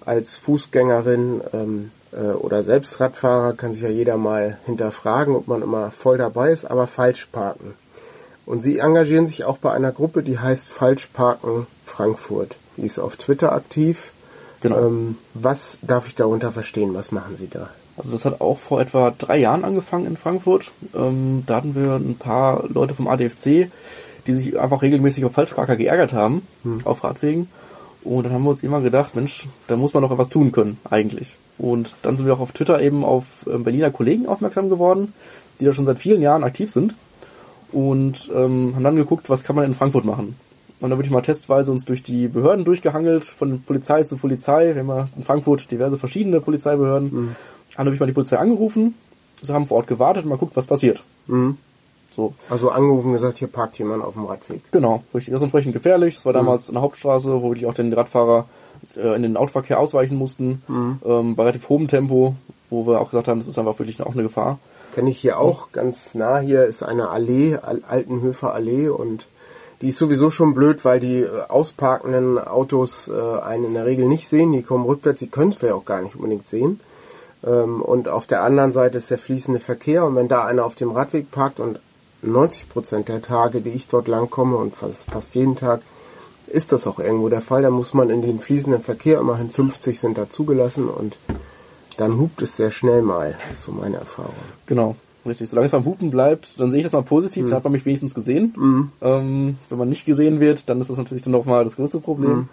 als 0.05 0.35
Fußgängerin 0.35 1.41
ähm, 1.53 1.91
äh, 2.11 2.31
oder 2.31 2.63
selbst 2.63 2.99
Radfahrer 2.99 3.53
kann 3.53 3.73
sich 3.73 3.81
ja 3.81 3.89
jeder 3.89 4.17
mal 4.17 4.57
hinterfragen, 4.65 5.35
ob 5.35 5.47
man 5.47 5.61
immer 5.61 5.91
voll 5.91 6.17
dabei 6.17 6.51
ist, 6.51 6.65
aber 6.65 6.87
falsch 6.87 7.27
parken. 7.31 7.73
Und 8.45 8.59
sie 8.59 8.79
engagieren 8.79 9.25
sich 9.25 9.45
auch 9.45 9.57
bei 9.57 9.71
einer 9.71 9.91
Gruppe, 9.91 10.21
die 10.21 10.37
heißt 10.37 10.67
Falsch 10.67 11.07
parken 11.07 11.65
Frankfurt. 11.85 12.57
Die 12.75 12.85
ist 12.85 12.99
auf 12.99 13.15
Twitter 13.15 13.53
aktiv. 13.53 14.11
Genau. 14.61 14.79
Ähm, 14.79 15.17
was 15.33 15.79
darf 15.81 16.07
ich 16.07 16.15
darunter 16.15 16.51
verstehen? 16.51 16.93
Was 16.93 17.11
machen 17.11 17.35
Sie 17.35 17.49
da? 17.49 17.69
Also 17.95 18.11
das 18.11 18.25
hat 18.25 18.41
auch 18.41 18.57
vor 18.57 18.81
etwa 18.81 19.13
drei 19.17 19.37
Jahren 19.37 19.63
angefangen 19.63 20.07
in 20.07 20.17
Frankfurt. 20.17 20.71
Ähm, 20.95 21.43
da 21.45 21.57
hatten 21.57 21.75
wir 21.75 21.95
ein 21.95 22.17
paar 22.17 22.67
Leute 22.67 22.95
vom 22.95 23.07
ADFC, 23.07 23.69
die 24.27 24.33
sich 24.33 24.59
einfach 24.59 24.81
regelmäßig 24.81 25.25
auf 25.25 25.33
Falschparker 25.33 25.75
geärgert 25.75 26.13
haben, 26.13 26.47
hm. 26.63 26.81
auf 26.85 27.03
Radwegen. 27.03 27.49
Und 28.03 28.25
dann 28.25 28.33
haben 28.33 28.43
wir 28.43 28.49
uns 28.49 28.63
immer 28.63 28.81
gedacht, 28.81 29.15
Mensch, 29.15 29.47
da 29.67 29.77
muss 29.77 29.93
man 29.93 30.03
doch 30.03 30.11
etwas 30.11 30.29
tun 30.29 30.51
können, 30.51 30.77
eigentlich. 30.89 31.37
Und 31.57 31.95
dann 32.01 32.17
sind 32.17 32.25
wir 32.25 32.33
auch 32.33 32.39
auf 32.39 32.51
Twitter 32.51 32.81
eben 32.81 33.05
auf 33.05 33.45
ähm, 33.47 33.63
Berliner 33.63 33.91
Kollegen 33.91 34.27
aufmerksam 34.27 34.69
geworden, 34.69 35.13
die 35.59 35.65
da 35.65 35.73
schon 35.73 35.85
seit 35.85 35.99
vielen 35.99 36.21
Jahren 36.21 36.43
aktiv 36.43 36.71
sind. 36.71 36.95
Und 37.71 38.29
ähm, 38.35 38.73
haben 38.75 38.83
dann 38.83 38.95
geguckt, 38.95 39.29
was 39.29 39.43
kann 39.43 39.55
man 39.55 39.65
in 39.65 39.73
Frankfurt 39.73 40.05
machen. 40.05 40.35
Und 40.79 40.89
dann 40.89 40.99
würde 40.99 41.05
ich 41.05 41.11
mal 41.11 41.21
testweise 41.21 41.71
uns 41.71 41.85
durch 41.85 42.03
die 42.03 42.27
Behörden 42.27 42.65
durchgehangelt, 42.65 43.23
von 43.23 43.61
Polizei 43.61 44.03
zu 44.03 44.17
Polizei. 44.17 44.75
Wir 44.75 44.81
haben 44.81 44.89
ja 44.89 45.07
in 45.15 45.23
Frankfurt 45.23 45.71
diverse 45.71 45.97
verschiedene 45.97 46.41
Polizeibehörden. 46.41 47.13
Mhm. 47.13 47.35
Dann 47.77 47.85
habe 47.85 47.95
ich 47.95 47.99
mal 47.99 48.05
die 48.05 48.13
Polizei 48.13 48.37
angerufen. 48.37 48.95
Sie 49.41 49.53
haben 49.53 49.67
vor 49.67 49.77
Ort 49.77 49.87
gewartet 49.87 50.23
und 50.23 50.29
mal 50.29 50.37
guckt, 50.37 50.55
was 50.55 50.67
passiert. 50.67 51.03
Mhm. 51.27 51.57
So. 52.15 52.33
Also 52.49 52.69
angerufen 52.69 53.07
und 53.07 53.13
gesagt, 53.13 53.39
hier 53.39 53.47
parkt 53.47 53.79
jemand 53.79 54.03
auf 54.03 54.13
dem 54.13 54.25
Radweg. 54.25 54.61
Genau, 54.71 55.03
richtig. 55.13 55.31
Das 55.31 55.39
ist 55.39 55.43
entsprechend 55.43 55.73
gefährlich. 55.73 56.15
Das 56.15 56.25
war 56.25 56.33
mhm. 56.33 56.37
damals 56.37 56.69
eine 56.69 56.81
Hauptstraße, 56.81 57.41
wo 57.41 57.49
wirklich 57.49 57.65
auch 57.65 57.73
den 57.73 57.91
Radfahrer 57.91 58.45
äh, 58.95 59.15
in 59.15 59.23
den 59.23 59.37
Autoverkehr 59.37 59.79
ausweichen 59.79 60.17
mussten, 60.17 60.61
mhm. 60.67 60.99
ähm, 61.05 61.35
bei 61.35 61.43
relativ 61.43 61.69
hohem 61.69 61.87
Tempo, 61.87 62.35
wo 62.69 62.85
wir 62.85 63.01
auch 63.01 63.09
gesagt 63.09 63.27
haben, 63.27 63.39
das 63.39 63.47
ist 63.47 63.57
einfach 63.57 63.79
wirklich 63.79 64.01
auch 64.01 64.13
eine 64.13 64.23
Gefahr. 64.23 64.59
Kenne 64.93 65.09
ich 65.09 65.19
hier 65.19 65.39
auch 65.39 65.71
ganz 65.71 66.13
nah. 66.13 66.39
Hier 66.39 66.65
ist 66.65 66.83
eine 66.83 67.09
Allee, 67.09 67.57
Altenhöfer 67.57 68.53
Allee 68.53 68.89
und 68.89 69.25
die 69.81 69.89
ist 69.89 69.97
sowieso 69.97 70.29
schon 70.29 70.53
blöd, 70.53 70.85
weil 70.85 70.99
die 70.99 71.21
äh, 71.21 71.29
ausparkenden 71.49 72.37
Autos 72.37 73.09
äh, 73.09 73.41
einen 73.41 73.65
in 73.65 73.73
der 73.73 73.85
Regel 73.85 74.07
nicht 74.07 74.29
sehen. 74.29 74.51
Die 74.51 74.61
kommen 74.61 74.85
rückwärts, 74.85 75.19
die 75.19 75.27
können 75.27 75.49
es 75.49 75.55
vielleicht 75.55 75.75
auch 75.75 75.85
gar 75.85 76.01
nicht 76.01 76.15
unbedingt 76.15 76.47
sehen. 76.47 76.79
Ähm, 77.45 77.81
und 77.81 78.07
auf 78.07 78.27
der 78.27 78.43
anderen 78.43 78.71
Seite 78.71 78.97
ist 78.97 79.11
der 79.11 79.17
fließende 79.17 79.59
Verkehr 79.59 80.05
und 80.05 80.15
wenn 80.15 80.27
da 80.27 80.45
einer 80.45 80.63
auf 80.63 80.75
dem 80.75 80.91
Radweg 80.91 81.31
parkt 81.31 81.59
und 81.59 81.79
90 82.23 82.69
Prozent 82.69 83.07
der 83.07 83.21
Tage, 83.21 83.61
die 83.61 83.69
ich 83.69 83.87
dort 83.87 84.07
lang 84.07 84.29
komme 84.29 84.57
und 84.57 84.75
fast, 84.75 85.11
fast 85.11 85.35
jeden 85.35 85.55
Tag, 85.55 85.81
ist 86.47 86.71
das 86.71 86.87
auch 86.87 86.99
irgendwo 86.99 87.29
der 87.29 87.41
Fall. 87.41 87.61
Da 87.61 87.69
muss 87.69 87.93
man 87.93 88.09
in 88.09 88.21
den 88.21 88.39
fließenden 88.39 88.83
Verkehr, 88.83 89.19
immerhin 89.19 89.49
50 89.49 89.99
sind 89.99 90.17
da 90.17 90.29
zugelassen 90.29 90.87
und 90.87 91.17
dann 91.97 92.19
hupt 92.19 92.41
es 92.41 92.55
sehr 92.55 92.71
schnell 92.71 93.01
mal. 93.01 93.35
Das 93.49 93.59
ist 93.59 93.65
so 93.65 93.71
meine 93.71 93.97
Erfahrung. 93.97 94.33
Genau, 94.65 94.95
richtig. 95.25 95.49
Solange 95.49 95.65
es 95.65 95.71
beim 95.71 95.85
Hupen 95.85 96.11
bleibt, 96.11 96.59
dann 96.59 96.71
sehe 96.71 96.79
ich 96.79 96.85
das 96.85 96.93
mal 96.93 97.03
positiv, 97.03 97.45
mhm. 97.45 97.49
dann 97.49 97.57
hat 97.57 97.63
man 97.63 97.73
mich 97.73 97.85
wenigstens 97.85 98.15
gesehen. 98.15 98.53
Mhm. 98.57 98.91
Ähm, 99.01 99.57
wenn 99.69 99.77
man 99.77 99.89
nicht 99.89 100.05
gesehen 100.05 100.39
wird, 100.39 100.69
dann 100.69 100.79
ist 100.79 100.89
das 100.89 100.97
natürlich 100.97 101.23
dann 101.23 101.31
nochmal 101.31 101.63
das 101.63 101.75
größte 101.75 101.99
Problem. 101.99 102.31
Mhm. 102.31 102.49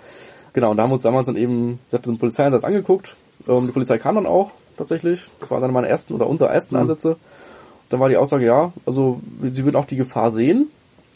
Genau, 0.52 0.72
und 0.72 0.76
da 0.76 0.82
haben 0.82 0.90
wir 0.90 0.94
uns 0.94 1.04
damals 1.04 1.26
dann 1.26 1.36
eben, 1.36 1.78
ich 1.88 1.94
hatte 1.94 2.06
so 2.06 2.12
einen 2.12 2.18
Polizeieinsatz 2.18 2.64
angeguckt. 2.64 3.16
Ähm, 3.46 3.66
die 3.66 3.72
Polizei 3.72 3.98
kam 3.98 4.16
dann 4.16 4.26
auch 4.26 4.52
tatsächlich. 4.76 5.30
Das 5.40 5.50
waren 5.50 5.62
dann 5.62 5.72
meine 5.72 5.88
ersten 5.88 6.14
oder 6.14 6.26
unsere 6.26 6.50
ersten 6.50 6.74
mhm. 6.74 6.82
Einsätze. 6.82 7.16
Dann 7.90 8.00
war 8.00 8.08
die 8.08 8.16
Aussage, 8.16 8.46
ja, 8.46 8.72
also 8.86 9.20
sie 9.42 9.64
würden 9.64 9.76
auch 9.76 9.84
die 9.84 9.96
Gefahr 9.96 10.30
sehen. 10.30 10.68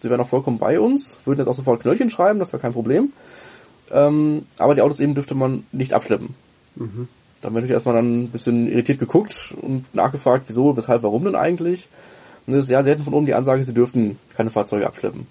Sie 0.03 0.11
wären 0.11 0.21
auch 0.21 0.29
vollkommen 0.29 0.59
bei 0.59 0.79
uns, 0.79 1.17
würden 1.25 1.39
jetzt 1.39 1.49
auch 1.49 1.55
sofort 1.55 1.81
Knöllchen 1.81 2.11
schreiben, 2.11 2.39
das 2.39 2.53
wäre 2.53 2.61
kein 2.61 2.75
Problem. 2.75 3.13
Ähm, 3.91 4.45
aber 4.59 4.75
die 4.75 4.83
Autos 4.83 5.01
eben 5.01 5.15
dürfte 5.15 5.35
man 5.35 5.65
nicht 5.73 5.95
abschleppen. 5.95 6.35
Mhm. 6.77 7.09
Da 7.41 7.49
wir 7.49 7.55
natürlich 7.55 7.73
erstmal 7.73 7.95
dann 7.95 8.25
ein 8.25 8.29
bisschen 8.29 8.71
irritiert 8.71 8.99
geguckt 8.99 9.55
und 9.61 9.87
nachgefragt, 9.95 10.45
wieso, 10.49 10.77
weshalb, 10.77 11.03
warum 11.03 11.25
denn 11.25 11.37
eigentlich. 11.37 11.89
Und 12.47 12.55
das 12.55 12.65
ist 12.65 12.71
ja, 12.71 12.83
sie 12.83 12.91
hätten 12.91 13.05
von 13.05 13.15
oben 13.15 13.27
die 13.27 13.35
Ansage, 13.35 13.63
sie 13.63 13.75
dürften 13.75 14.19
keine 14.37 14.51
Fahrzeuge 14.51 14.87
abschleppen. 14.87 15.27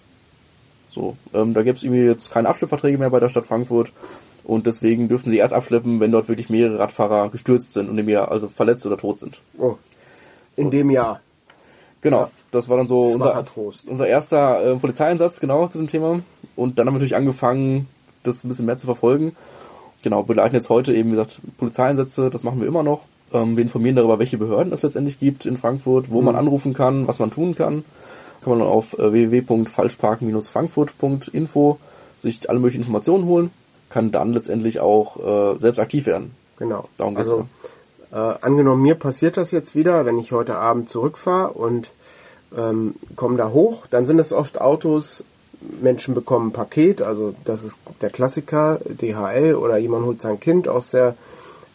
So, 0.89 1.17
ähm, 1.33 1.53
da 1.53 1.63
gäbe 1.63 1.75
es 1.75 1.83
irgendwie 1.83 2.03
jetzt 2.03 2.31
keine 2.31 2.49
Abschleppverträge 2.49 2.97
mehr 2.97 3.09
bei 3.09 3.19
der 3.19 3.29
Stadt 3.29 3.47
Frankfurt 3.47 3.91
und 4.43 4.67
deswegen 4.67 5.07
dürften 5.07 5.31
sie 5.31 5.37
erst 5.37 5.53
abschleppen, 5.53 5.99
wenn 5.99 6.11
dort 6.11 6.27
wirklich 6.27 6.49
mehrere 6.49 6.79
Radfahrer 6.79 7.29
gestürzt 7.29 7.73
sind 7.73 7.89
und 7.89 7.97
im 7.97 8.09
Jahr 8.09 8.31
also 8.31 8.47
verletzt 8.47 8.85
oder 8.85 8.97
tot 8.97 9.19
sind. 9.19 9.41
Oh. 9.57 9.77
In 10.55 10.65
so. 10.65 10.71
dem 10.71 10.89
Jahr. 10.91 11.21
Genau, 12.03 12.19
ja. 12.19 12.29
das 12.51 12.69
war 12.69 12.77
dann 12.77 12.87
so 12.87 13.01
unser, 13.03 13.43
unser 13.87 14.07
erster 14.07 14.73
äh, 14.73 14.75
Polizeieinsatz, 14.75 15.39
genau, 15.39 15.67
zu 15.67 15.79
dem 15.79 15.87
Thema. 15.87 16.19
Und 16.55 16.77
dann 16.77 16.85
haben 16.85 16.93
wir 16.93 16.99
natürlich 16.99 17.15
angefangen, 17.15 17.87
das 18.23 18.43
ein 18.43 18.49
bisschen 18.49 18.65
mehr 18.65 18.77
zu 18.77 18.85
verfolgen. 18.85 19.35
Genau, 20.03 20.23
begleiten 20.23 20.53
jetzt 20.53 20.69
heute 20.69 20.93
eben, 20.93 21.09
wie 21.09 21.15
gesagt, 21.15 21.39
Polizeieinsätze, 21.57 22.29
das 22.29 22.43
machen 22.43 22.59
wir 22.59 22.67
immer 22.67 22.83
noch. 22.83 23.03
Ähm, 23.31 23.55
wir 23.55 23.63
informieren 23.63 23.95
darüber, 23.95 24.19
welche 24.19 24.37
Behörden 24.37 24.73
es 24.73 24.83
letztendlich 24.83 25.17
gibt 25.17 25.45
in 25.45 25.55
Frankfurt, 25.55 26.11
wo 26.11 26.19
mhm. 26.19 26.25
man 26.25 26.35
anrufen 26.35 26.73
kann, 26.73 27.07
was 27.07 27.19
man 27.19 27.31
tun 27.31 27.55
kann. 27.55 27.85
Kann 28.43 28.51
man 28.51 28.59
dann 28.59 28.67
auf 28.67 28.99
äh, 28.99 29.13
www.falschparken-frankfurt.info 29.13 31.79
sich 32.17 32.49
alle 32.49 32.59
möglichen 32.59 32.81
Informationen 32.81 33.23
holen, 33.25 33.51
kann 33.89 34.11
dann 34.11 34.33
letztendlich 34.33 34.81
auch 34.81 35.55
äh, 35.55 35.59
selbst 35.59 35.79
aktiv 35.79 36.05
werden. 36.05 36.35
Genau. 36.57 36.89
Darum 36.97 37.15
geht's 37.15 37.31
also, 37.31 37.47
äh, 38.13 38.35
angenommen, 38.41 38.83
mir 38.83 38.95
passiert 38.95 39.37
das 39.37 39.51
jetzt 39.51 39.75
wieder, 39.75 40.05
wenn 40.05 40.19
ich 40.19 40.31
heute 40.31 40.57
Abend 40.57 40.87
zurückfahre 40.87 41.53
und 41.53 41.89
ähm, 42.55 42.93
komme 43.15 43.37
da 43.37 43.49
hoch, 43.49 43.87
dann 43.87 44.05
sind 44.05 44.19
es 44.19 44.31
oft 44.31 44.61
Autos, 44.61 45.23
Menschen 45.81 46.13
bekommen 46.13 46.49
ein 46.49 46.53
Paket, 46.53 47.01
also 47.01 47.33
das 47.45 47.63
ist 47.63 47.79
der 48.01 48.11
Klassiker, 48.11 48.79
DHL 48.85 49.55
oder 49.55 49.77
jemand 49.77 50.05
holt 50.05 50.21
sein 50.21 50.39
Kind 50.39 50.67
aus 50.67 50.91
der, 50.91 51.15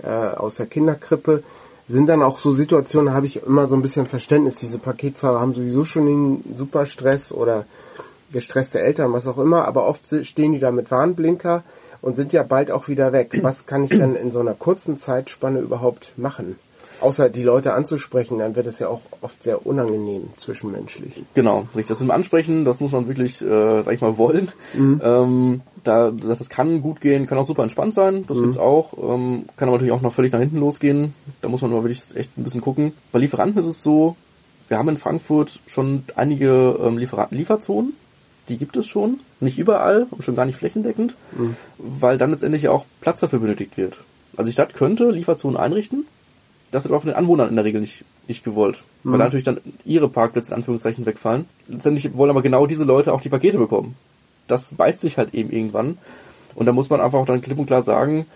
äh, 0.03 0.09
aus 0.09 0.57
der 0.57 0.67
Kinderkrippe. 0.67 1.43
Sind 1.89 2.07
dann 2.07 2.23
auch 2.23 2.39
so 2.39 2.51
Situationen, 2.51 3.15
habe 3.15 3.27
ich 3.27 3.43
immer 3.43 3.67
so 3.67 3.75
ein 3.75 3.81
bisschen 3.81 4.07
Verständnis. 4.07 4.57
Diese 4.57 4.79
Paketfahrer 4.79 5.41
haben 5.41 5.55
sowieso 5.55 5.87
schon 5.87 6.05
den 6.05 6.57
super 6.57 6.85
Stress 6.85 7.33
oder 7.33 7.65
gestresste 8.31 8.81
Eltern, 8.81 9.15
was 9.15 9.27
auch 9.27 9.39
immer, 9.39 9.65
aber 9.67 9.87
oft 9.87 10.05
stehen 10.23 10.53
die 10.53 10.59
da 10.61 10.71
mit 10.71 10.91
Warnblinker 10.91 11.65
und 12.01 12.17
sind 12.17 12.33
ja 12.33 12.43
bald 12.43 12.71
auch 12.71 12.89
wieder 12.89 13.13
weg. 13.13 13.39
Was 13.43 13.67
kann 13.67 13.85
ich 13.85 13.91
denn 13.91 14.15
in 14.15 14.31
so 14.31 14.41
einer 14.41 14.55
kurzen 14.55 14.99
Zeitspanne 14.99 15.61
überhaupt 15.61 16.13
machen? 16.17 16.57
Außer 17.01 17.29
die 17.29 17.45
Leute 17.45 17.75
anzusprechen, 17.75 18.39
dann 18.39 18.57
wird 18.57 18.67
es 18.67 18.81
ja 18.81 18.89
auch 18.89 19.01
oft 19.21 19.43
sehr 19.43 19.65
unangenehm 19.65 20.31
zwischenmenschlich. 20.37 21.23
Genau, 21.35 21.61
richtig. 21.69 21.87
Das 21.87 22.01
mit 22.01 22.09
dem 22.09 22.11
Ansprechen, 22.11 22.65
das 22.65 22.81
muss 22.81 22.91
man 22.91 23.07
wirklich, 23.07 23.41
äh, 23.41 23.83
sag 23.83 23.95
ich 23.95 24.01
mal, 24.01 24.19
wollen. 24.19 24.51
Mhm. 24.75 25.01
Ähm, 25.05 25.61
da, 25.85 26.11
das 26.11 26.49
kann 26.49 26.83
gut 26.83 27.01
gehen, 27.01 27.27
kann 27.27 27.39
auch 27.39 27.47
super 27.47 27.63
entspannt 27.63 27.95
sein, 27.95 28.25
das 28.27 28.41
gibt's 28.41 28.59
auch. 28.59 28.95
Ähm, 28.95 29.45
kann 29.57 29.69
aber 29.69 29.77
natürlich 29.77 29.93
auch 29.93 30.03
noch 30.03 30.13
völlig 30.13 30.33
nach 30.33 30.41
hinten 30.41 30.59
losgehen. 30.59 31.15
Da 31.41 31.49
muss 31.49 31.63
man 31.63 31.71
aber 31.71 31.85
wirklich 31.85 32.03
echt 32.17 32.37
ein 32.37 32.43
bisschen 32.43 32.63
gucken. 32.63 32.93
Bei 33.13 33.21
Lieferanten 33.21 33.59
ist 33.59 33.67
es 33.67 33.83
so, 33.83 34.17
wir 34.67 34.79
haben 34.79 34.89
in 34.89 34.97
Frankfurt 34.97 35.61
schon 35.67 36.05
einige 36.17 36.77
ähm, 36.83 36.99
Liefer 36.99 37.29
Lieferzonen. 37.31 37.95
Die 38.49 38.57
gibt 38.57 38.77
es 38.77 38.87
schon. 38.87 39.21
Nicht 39.41 39.59
überall 39.59 40.07
und 40.11 40.25
schon 40.25 40.37
gar 40.37 40.47
nicht 40.47 40.57
flächendeckend, 40.57 41.17
weil 41.79 42.19
dann 42.19 42.31
letztendlich 42.31 42.63
ja 42.63 42.71
auch 42.71 42.87
Platz 43.01 43.21
dafür 43.21 43.41
benötigt 43.41 43.77
wird. 43.77 43.99
Also 44.37 44.49
die 44.49 44.53
Stadt 44.53 44.75
könnte 44.75 45.11
Lieferzonen 45.11 45.57
einrichten, 45.57 46.07
das 46.71 46.85
wird 46.85 46.93
aber 46.93 47.01
von 47.01 47.09
den 47.09 47.17
Anwohnern 47.17 47.49
in 47.49 47.57
der 47.57 47.65
Regel 47.65 47.81
nicht, 47.81 48.05
nicht 48.27 48.45
gewollt. 48.45 48.83
Weil 49.03 49.19
da 49.19 49.25
natürlich 49.25 49.45
dann 49.45 49.61
ihre 49.85 50.09
Parkplätze 50.09 50.53
in 50.53 50.59
Anführungszeichen 50.59 51.07
wegfallen. 51.07 51.47
Letztendlich 51.67 52.15
wollen 52.15 52.31
aber 52.31 52.43
genau 52.43 52.67
diese 52.67 52.85
Leute 52.85 53.13
auch 53.13 53.21
die 53.21 53.31
Pakete 53.31 53.59
bekommen. 53.59 53.97
Das 54.49 54.75
beißt 54.75 55.01
sich 55.01 55.17
halt 55.17 55.35
eben 55.35 55.51
irgendwann. 55.51 55.99
Und 56.55 56.67
da 56.67 56.73
muss 56.73 56.91
man 56.91 57.01
einfach 57.01 57.19
auch 57.19 57.27
dann 57.27 57.41
klipp 57.41 57.59
und 57.59 57.67
klar 57.67 57.83
sagen, 57.83 58.27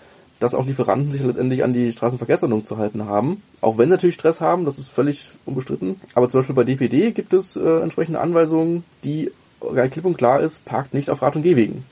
dass 0.40 0.55
auch 0.55 0.66
Lieferanten 0.66 1.11
sich 1.11 1.22
letztendlich 1.22 1.62
an 1.62 1.72
die 1.72 1.92
Straßenverkehrsordnung 1.92 2.64
zu 2.64 2.79
halten 2.79 3.07
haben. 3.07 3.42
Auch 3.61 3.79
wenn 3.79 3.88
sie 3.88 3.94
natürlich 3.94 4.14
Stress 4.14 4.40
haben, 4.40 4.64
das 4.64 4.79
ist 4.79 4.88
völlig 4.88 5.31
unbestritten. 5.44 6.01
Aber 6.14 6.29
zum 6.29 6.40
Beispiel 6.40 6.57
bei 6.57 6.64
DPD 6.64 7.12
gibt 7.12 7.33
es 7.33 7.57
äh, 7.57 7.81
entsprechende 7.81 8.20
Anweisungen, 8.20 8.85
die 9.05 9.31
klipp 9.90 10.05
und 10.05 10.16
klar 10.16 10.40
ist, 10.40 10.64
parkt 10.64 10.94
nicht 10.94 11.11
auf 11.11 11.22
Rad- 11.22 11.37
und 11.37 11.42
Gehwegen. 11.42 11.85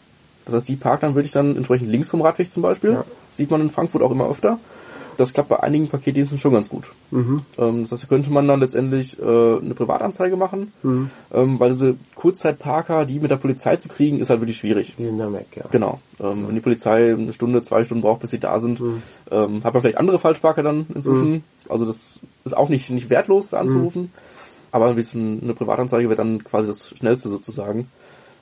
Das 0.45 0.55
heißt, 0.55 0.69
die 0.69 0.77
parkt 0.77 1.03
dann 1.03 1.15
wirklich 1.15 1.33
dann 1.33 1.57
entsprechend 1.57 1.91
links 1.91 2.09
vom 2.09 2.23
Radweg 2.23 2.51
zum 2.51 2.63
Beispiel. 2.63 2.93
Ja. 2.93 3.05
Sieht 3.33 3.51
man 3.51 3.61
in 3.61 3.71
Frankfurt 3.71 4.03
auch 4.03 4.11
immer 4.11 4.29
öfter. 4.29 4.59
Das 5.17 5.35
klappt 5.35 5.51
bei 5.51 5.61
einigen 5.61 5.87
Paketdiensten 5.89 6.39
schon 6.39 6.55
ganz 6.55 6.71
gut. 6.71 6.85
Ähm, 7.59 7.83
das 7.83 7.93
heißt, 7.93 8.05
da 8.05 8.07
könnte 8.07 8.31
man 8.31 8.49
dann 8.49 8.59
letztendlich 8.61 9.19
äh, 9.19 9.23
eine 9.23 9.75
Privatanzeige 9.75 10.37
machen, 10.37 10.73
ähm, 10.83 11.61
weil 11.61 11.71
diese 11.71 11.97
Kurzzeitparker, 12.15 13.05
die 13.05 13.21
mit 13.21 13.31
der 13.31 13.37
Polizei 13.37 13.77
zu 13.77 13.91
kriegen, 13.91 14.19
ist 14.19 14.31
halt 14.31 14.41
wirklich 14.41 14.57
schwierig. 14.57 14.95
Die 14.99 15.05
sind 15.05 15.19
dann 15.19 15.35
weg, 15.35 15.49
ja. 15.57 15.65
Genau. 15.71 16.01
Ähm, 16.21 16.47
Wenn 16.49 16.55
die 16.55 16.63
Polizei 16.63 17.13
eine 17.13 17.35
Stunde, 17.35 17.61
zwei 17.63 17.85
Stunden 17.85 18.03
braucht, 18.03 18.21
bis 18.21 18.31
sie 18.31 18.41
da 18.41 18.59
sind, 18.61 18.81
ähm, 19.31 19.63
hat 19.63 19.75
man 19.75 19.83
vielleicht 19.83 19.99
andere 19.99 20.19
Falschparker 20.19 20.63
dann 20.63 20.87
inzwischen. 20.95 21.45
Also 21.69 21.85
das 21.85 22.19
ist 22.45 22.57
auch 22.57 22.71
nicht, 22.71 22.89
nicht 22.91 23.11
wertlos 23.11 23.51
da 23.51 23.59
anzurufen. 23.59 24.11
Aber 24.73 24.87
ein 24.87 24.95
bisschen 24.95 25.43
eine 25.43 25.55
Privatanzeige 25.55 26.09
wäre 26.09 26.17
dann 26.17 26.45
quasi 26.45 26.69
das 26.69 26.95
Schnellste 26.97 27.29
sozusagen. 27.29 27.91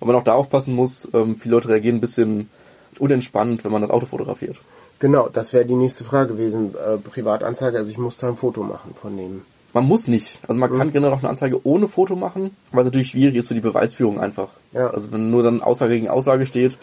Und 0.00 0.06
man 0.06 0.16
auch 0.16 0.24
da 0.24 0.34
aufpassen 0.34 0.74
muss, 0.74 1.08
ähm, 1.12 1.36
viele 1.36 1.56
Leute 1.56 1.68
reagieren 1.68 1.96
ein 1.96 2.00
bisschen 2.00 2.50
unentspannt, 2.98 3.64
wenn 3.64 3.72
man 3.72 3.82
das 3.82 3.90
Auto 3.90 4.06
fotografiert. 4.06 4.60
Genau, 4.98 5.28
das 5.28 5.52
wäre 5.52 5.64
die 5.64 5.74
nächste 5.74 6.04
Frage 6.04 6.34
gewesen. 6.34 6.74
Äh, 6.74 6.98
Privatanzeige, 6.98 7.78
also 7.78 7.90
ich 7.90 7.98
muss 7.98 8.18
da 8.18 8.28
ein 8.28 8.36
Foto 8.36 8.62
machen 8.62 8.94
von 9.00 9.16
dem. 9.16 9.42
Man 9.74 9.84
muss 9.84 10.08
nicht. 10.08 10.40
Also 10.48 10.58
man 10.58 10.76
kann 10.76 10.92
generell 10.92 11.12
auch 11.12 11.20
eine 11.20 11.28
Anzeige 11.28 11.64
ohne 11.64 11.88
Foto 11.88 12.16
machen, 12.16 12.56
weil 12.72 12.80
es 12.80 12.86
natürlich 12.86 13.08
schwierig 13.08 13.36
ist 13.36 13.48
für 13.48 13.54
die 13.54 13.60
Beweisführung 13.60 14.18
einfach. 14.18 14.48
Ja. 14.72 14.88
Also 14.90 15.12
wenn 15.12 15.30
nur 15.30 15.42
dann 15.42 15.60
Aussage 15.60 15.94
gegen 15.94 16.08
Aussage 16.08 16.46
steht, 16.46 16.78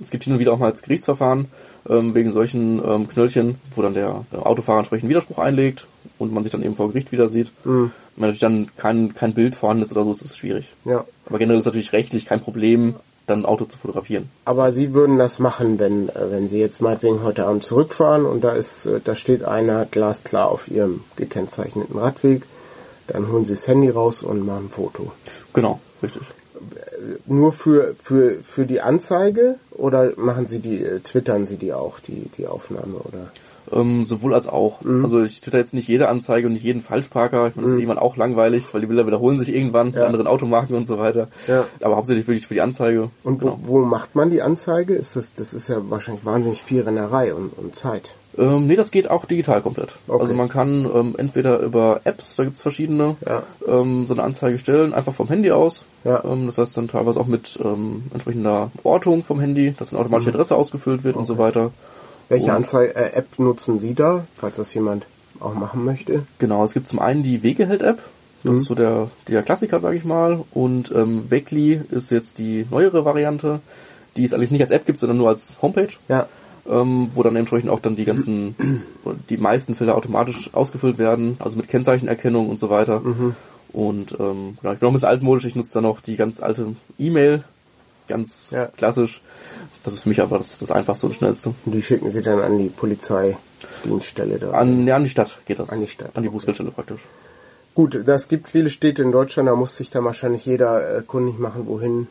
es 0.00 0.10
gibt 0.10 0.24
hin 0.24 0.32
und 0.32 0.38
wieder 0.38 0.52
auch 0.52 0.58
mal 0.58 0.70
als 0.70 0.82
Gerichtsverfahren 0.82 1.48
ähm, 1.88 2.14
wegen 2.14 2.32
solchen 2.32 2.82
ähm, 2.84 3.06
Knöllchen, 3.06 3.56
wo 3.76 3.82
dann 3.82 3.94
der 3.94 4.24
Autofahrer 4.32 4.78
entsprechend 4.78 5.10
Widerspruch 5.10 5.38
einlegt 5.38 5.86
und 6.18 6.32
man 6.32 6.42
sich 6.42 6.50
dann 6.50 6.62
eben 6.62 6.74
vor 6.74 6.88
Gericht 6.88 7.12
wieder 7.12 7.28
sieht. 7.28 7.52
Wenn 8.16 8.22
natürlich 8.22 8.40
dann 8.40 8.68
kein, 8.76 9.14
kein 9.14 9.34
Bild 9.34 9.54
vorhanden 9.54 9.82
ist 9.82 9.92
oder 9.92 10.04
so, 10.04 10.10
ist 10.10 10.22
es 10.22 10.36
schwierig. 10.36 10.66
Ja. 10.84 11.04
Aber 11.26 11.38
generell 11.38 11.58
ist 11.58 11.66
natürlich 11.66 11.92
rechtlich 11.92 12.26
kein 12.26 12.40
Problem, 12.40 12.96
dann 13.26 13.40
ein 13.40 13.46
Auto 13.46 13.64
zu 13.64 13.78
fotografieren. 13.78 14.28
Aber 14.44 14.70
Sie 14.70 14.94
würden 14.94 15.18
das 15.18 15.38
machen, 15.38 15.78
wenn, 15.78 16.08
äh, 16.08 16.30
wenn 16.30 16.48
Sie 16.48 16.58
jetzt 16.58 16.80
meinetwegen 16.82 17.22
heute 17.22 17.46
Abend 17.46 17.62
zurückfahren 17.62 18.26
und 18.26 18.42
da 18.42 18.52
ist, 18.52 18.86
äh, 18.86 19.00
da 19.02 19.14
steht 19.14 19.44
einer 19.44 19.86
glasklar 19.86 20.50
auf 20.50 20.68
Ihrem 20.68 21.04
gekennzeichneten 21.16 21.98
Radweg, 21.98 22.42
dann 23.06 23.30
holen 23.30 23.44
Sie 23.44 23.54
das 23.54 23.66
Handy 23.68 23.90
raus 23.90 24.22
und 24.22 24.44
machen 24.44 24.66
ein 24.66 24.70
Foto. 24.70 25.12
Genau, 25.52 25.80
richtig. 26.02 26.22
Nur 27.26 27.52
für, 27.52 27.94
für, 28.00 28.38
für 28.42 28.66
die 28.66 28.80
Anzeige 28.80 29.56
oder 29.70 30.12
machen 30.16 30.46
Sie 30.46 30.60
die, 30.60 30.84
äh, 30.84 31.00
twittern 31.00 31.46
Sie 31.46 31.56
die 31.56 31.72
auch, 31.72 31.98
die, 32.00 32.28
die 32.36 32.46
Aufnahme 32.46 32.98
oder? 32.98 33.32
Ähm, 33.72 34.04
sowohl 34.04 34.34
als 34.34 34.48
auch. 34.48 34.80
Also 35.02 35.22
ich 35.22 35.40
twitter 35.40 35.58
jetzt 35.58 35.74
nicht 35.74 35.88
jede 35.88 36.08
Anzeige 36.08 36.46
und 36.46 36.52
nicht 36.52 36.64
jeden 36.64 36.80
Falschparker. 36.82 37.46
Ich 37.48 37.56
meine, 37.56 37.66
das 37.66 37.74
ist 37.74 37.80
irgendwann 37.80 37.98
auch 37.98 38.16
langweilig, 38.16 38.64
weil 38.72 38.80
die 38.82 38.86
Bilder 38.86 39.06
wiederholen 39.06 39.36
sich 39.38 39.48
irgendwann 39.54 39.92
bei 39.92 40.00
Ja. 40.00 40.06
anderen 40.06 40.26
Automarken 40.26 40.76
und 40.76 40.86
so 40.86 40.98
weiter. 40.98 41.28
Ja. 41.48 41.64
Aber 41.82 41.96
hauptsächlich 41.96 42.26
wirklich 42.26 42.46
für 42.46 42.54
die 42.54 42.60
Anzeige. 42.60 43.10
Und 43.24 43.40
wo, 43.42 43.46
genau. 43.46 43.58
wo 43.64 43.78
macht 43.80 44.14
man 44.14 44.30
die 44.30 44.42
Anzeige? 44.42 44.94
Ist 44.94 45.16
das, 45.16 45.34
das 45.34 45.54
ist 45.54 45.68
ja 45.68 45.76
wahrscheinlich 45.90 46.24
wahnsinnig 46.24 46.62
viel 46.62 46.82
Rennerei 46.82 47.34
und, 47.34 47.56
und 47.56 47.74
Zeit. 47.74 48.10
Ähm, 48.38 48.66
nee, 48.66 48.76
das 48.76 48.90
geht 48.90 49.10
auch 49.10 49.26
digital 49.26 49.60
komplett. 49.60 49.96
Okay. 50.08 50.20
Also 50.20 50.32
man 50.32 50.48
kann 50.48 50.86
ähm, 50.94 51.14
entweder 51.18 51.58
über 51.58 52.00
Apps, 52.04 52.36
da 52.36 52.44
gibt's 52.44 52.62
verschiedene, 52.62 53.16
Ja. 53.26 53.42
ähm, 53.68 54.06
so 54.06 54.14
eine 54.14 54.22
Anzeige 54.22 54.56
stellen, 54.56 54.94
einfach 54.94 55.12
vom 55.12 55.28
Handy 55.28 55.50
aus. 55.50 55.84
Ja. 56.04 56.22
Ähm, 56.24 56.46
das 56.46 56.56
heißt 56.56 56.74
dann 56.76 56.88
teilweise 56.88 57.20
auch 57.20 57.26
mit 57.26 57.58
ähm, 57.62 58.04
entsprechender 58.12 58.70
Ortung 58.84 59.22
vom 59.22 59.38
Handy, 59.38 59.74
dass 59.78 59.90
dann 59.90 60.00
automatisch 60.00 60.24
die 60.26 60.30
Adresse 60.30 60.56
ausgefüllt 60.56 61.04
wird 61.04 61.16
und 61.16 61.26
so 61.26 61.36
weiter. 61.36 61.72
Welche 62.32 62.52
Anzeige, 62.52 62.94
äh, 62.96 63.12
App 63.14 63.38
nutzen 63.38 63.78
Sie 63.78 63.94
da, 63.94 64.24
falls 64.36 64.56
das 64.56 64.72
jemand 64.74 65.06
auch 65.38 65.54
machen 65.54 65.84
möchte? 65.84 66.22
Genau, 66.38 66.64
es 66.64 66.72
gibt 66.72 66.88
zum 66.88 66.98
einen 66.98 67.22
die 67.22 67.42
Wegeheld-App. 67.42 68.00
Das 68.44 68.56
ist 68.56 68.64
so 68.64 68.74
der, 68.74 69.08
der 69.28 69.42
Klassiker, 69.42 69.78
sage 69.78 69.96
ich 69.96 70.04
mal. 70.04 70.42
Und 70.52 70.90
ähm, 70.94 71.30
Wegli 71.30 71.80
ist 71.90 72.10
jetzt 72.10 72.38
die 72.38 72.66
neuere 72.70 73.04
Variante, 73.04 73.60
die 74.16 74.24
es 74.24 74.32
allerdings 74.32 74.50
nicht 74.50 74.62
als 74.62 74.70
App 74.70 74.84
gibt, 74.86 74.98
sondern 74.98 75.18
nur 75.18 75.28
als 75.28 75.56
Homepage. 75.62 75.92
Ja. 76.08 76.26
ähm, 76.68 77.10
wo 77.14 77.22
dann 77.22 77.36
entsprechend 77.36 77.70
auch 77.70 77.80
dann 77.80 77.96
die 77.96 78.04
ganzen, 78.04 78.56
die 79.28 79.36
meisten 79.36 79.74
Felder 79.74 79.94
automatisch 79.96 80.54
ausgefüllt 80.54 80.96
werden, 80.98 81.36
also 81.38 81.56
mit 81.56 81.68
Kennzeichenerkennung 81.68 82.48
und 82.48 82.58
so 82.58 82.70
weiter. 82.70 83.02
Und 83.72 84.12
ähm, 84.18 84.56
genau, 84.60 84.72
ich 84.72 84.78
bin 84.78 84.86
noch 84.86 84.90
ein 84.90 84.92
bisschen 84.94 85.08
altmodisch, 85.08 85.44
ich 85.44 85.54
nutze 85.54 85.74
dann 85.74 85.84
noch 85.84 86.00
die 86.00 86.16
ganz 86.16 86.40
alte 86.42 86.74
E-Mail, 86.98 87.44
ganz 88.08 88.50
Ja. 88.52 88.66
klassisch. 88.66 89.20
Das 89.84 89.94
ist 89.94 90.00
für 90.02 90.08
mich 90.08 90.20
einfach 90.22 90.38
das, 90.38 90.58
das 90.58 90.70
einfachste 90.70 91.06
und 91.06 91.14
schnellste. 91.14 91.54
Und 91.64 91.72
die 91.72 91.82
schicken 91.82 92.10
Sie 92.10 92.22
dann 92.22 92.40
an 92.40 92.58
die 92.58 92.68
Polizeidienststelle 92.68 94.38
da. 94.38 94.52
An, 94.52 94.86
ja, 94.86 94.96
an 94.96 95.04
die 95.04 95.10
Stadt 95.10 95.38
geht 95.46 95.58
das. 95.58 95.70
An 95.70 95.80
die 95.80 95.88
Stadt, 95.88 96.10
An 96.14 96.22
die 96.22 96.28
okay. 96.28 96.34
Bußgeldstelle 96.36 96.70
praktisch. 96.70 97.02
Gut, 97.74 98.02
das 98.06 98.28
gibt 98.28 98.48
viele 98.50 98.68
Städte 98.70 99.02
in 99.02 99.12
Deutschland, 99.12 99.48
da 99.48 99.56
muss 99.56 99.76
sich 99.76 99.90
dann 99.90 100.04
wahrscheinlich 100.04 100.44
jeder 100.44 100.98
äh, 100.98 101.02
kundig 101.02 101.38
machen, 101.38 101.66
wohin 101.66 102.06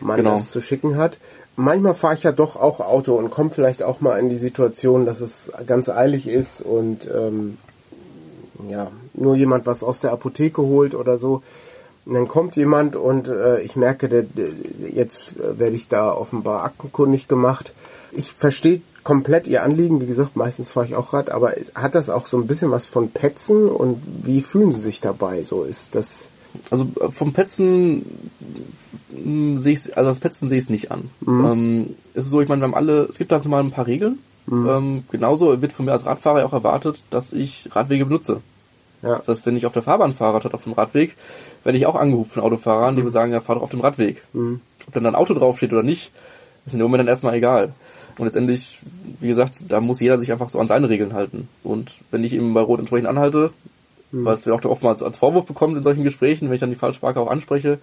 man 0.00 0.18
Genau. 0.18 0.34
das 0.34 0.50
zu 0.50 0.60
schicken 0.60 0.96
hat. 0.96 1.18
Manchmal 1.56 1.94
fahre 1.94 2.14
ich 2.14 2.22
ja 2.22 2.32
doch 2.32 2.56
auch 2.56 2.80
Auto 2.80 3.14
und 3.14 3.30
komme 3.30 3.50
vielleicht 3.50 3.82
auch 3.82 4.00
mal 4.00 4.18
in 4.18 4.28
die 4.28 4.36
Situation, 4.36 5.04
dass 5.04 5.20
es 5.20 5.52
ganz 5.66 5.88
eilig 5.88 6.26
ist 6.28 6.60
und 6.60 7.08
ähm, 7.12 7.58
ja, 8.68 8.90
nur 9.14 9.36
jemand 9.36 9.66
was 9.66 9.82
aus 9.82 10.00
der 10.00 10.12
Apotheke 10.12 10.62
holt 10.62 10.94
oder 10.94 11.18
so. 11.18 11.42
Und 12.06 12.14
dann 12.14 12.28
kommt 12.28 12.56
jemand 12.56 12.96
und 12.96 13.28
äh, 13.28 13.60
ich 13.62 13.76
merke, 13.76 14.08
der, 14.08 14.22
der, 14.22 14.48
jetzt 14.92 15.36
äh, 15.38 15.58
werde 15.58 15.74
ich 15.74 15.88
da 15.88 16.12
offenbar 16.12 16.64
aktenkundig 16.64 17.28
gemacht. 17.28 17.72
Ich 18.12 18.30
verstehe 18.30 18.82
komplett 19.02 19.46
Ihr 19.46 19.62
Anliegen. 19.62 20.00
Wie 20.00 20.06
gesagt, 20.06 20.36
meistens 20.36 20.70
fahre 20.70 20.86
ich 20.86 20.94
auch 20.94 21.12
Rad, 21.12 21.30
aber 21.30 21.54
hat 21.74 21.94
das 21.94 22.10
auch 22.10 22.26
so 22.26 22.38
ein 22.38 22.46
bisschen 22.46 22.70
was 22.70 22.86
von 22.86 23.10
Petzen 23.10 23.68
und 23.68 24.02
wie 24.22 24.42
fühlen 24.42 24.70
Sie 24.72 24.80
sich 24.80 25.00
dabei? 25.00 25.42
So 25.42 25.64
ist 25.64 25.94
das. 25.94 26.28
Also 26.70 26.88
äh, 27.00 27.10
vom 27.10 27.32
Petzen 27.32 28.04
mh, 29.10 29.58
sehe 29.60 29.72
ich 29.72 29.96
also 29.96 30.10
das 30.10 30.20
Petzen 30.20 30.48
sehe 30.48 30.58
ich 30.58 30.64
es 30.64 30.70
nicht 30.70 30.90
an. 30.90 31.10
Ähm, 31.26 31.96
es 32.12 32.24
ist 32.24 32.30
so, 32.30 32.40
ich 32.42 32.48
meine, 32.48 32.60
wir 32.60 32.66
haben 32.66 32.74
alle, 32.74 33.04
es 33.04 33.18
gibt 33.18 33.32
halt 33.32 33.44
mal 33.46 33.60
ein 33.60 33.70
paar 33.70 33.86
Regeln. 33.86 34.18
Ähm, 34.68 35.04
genauso 35.10 35.62
wird 35.62 35.72
von 35.72 35.86
mir 35.86 35.92
als 35.92 36.04
Radfahrer 36.04 36.40
ja 36.40 36.44
auch 36.44 36.52
erwartet, 36.52 37.02
dass 37.08 37.32
ich 37.32 37.70
Radwege 37.74 38.04
benutze. 38.04 38.42
Ja, 39.04 39.18
Das 39.18 39.28
heißt, 39.28 39.46
wenn 39.46 39.56
ich 39.56 39.66
auf 39.66 39.72
der 39.72 39.82
Fahrbahn 39.82 40.12
fahre, 40.12 40.40
statt 40.40 40.54
auf 40.54 40.64
dem 40.64 40.72
Radweg, 40.72 41.14
werde 41.62 41.78
ich 41.78 41.86
auch 41.86 41.94
angehupt 41.96 42.32
von 42.32 42.42
Autofahrern, 42.42 42.96
die 42.96 43.02
mir 43.02 43.10
sagen, 43.10 43.32
ja, 43.32 43.40
fahr 43.40 43.56
doch 43.56 43.62
auf 43.62 43.70
dem 43.70 43.80
Radweg. 43.80 44.22
Ob 44.86 44.92
dann 44.94 45.04
da 45.04 45.10
ein 45.10 45.14
Auto 45.14 45.34
draufsteht 45.34 45.72
oder 45.72 45.82
nicht, 45.82 46.10
ist 46.66 46.72
in 46.72 46.78
dem 46.78 46.84
Moment 46.84 47.00
dann 47.00 47.08
erstmal 47.08 47.34
egal. 47.34 47.72
Und 48.16 48.24
letztendlich, 48.26 48.80
wie 49.20 49.28
gesagt, 49.28 49.64
da 49.68 49.80
muss 49.80 50.00
jeder 50.00 50.18
sich 50.18 50.30
einfach 50.32 50.48
so 50.48 50.58
an 50.60 50.68
seine 50.68 50.88
Regeln 50.88 51.12
halten. 51.14 51.48
Und 51.62 51.92
wenn 52.10 52.22
ich 52.24 52.32
eben 52.32 52.54
bei 52.54 52.60
Rot 52.60 52.78
entsprechend 52.80 53.08
anhalte, 53.08 53.50
was 54.12 54.46
wir 54.46 54.54
auch 54.54 54.64
oftmals 54.64 55.02
als 55.02 55.16
Vorwurf 55.16 55.44
bekommen 55.44 55.76
in 55.76 55.82
solchen 55.82 56.04
Gesprächen, 56.04 56.46
wenn 56.48 56.54
ich 56.54 56.60
dann 56.60 56.70
die 56.70 56.76
Falschsprache 56.76 57.18
auch 57.18 57.30
anspreche, 57.30 57.80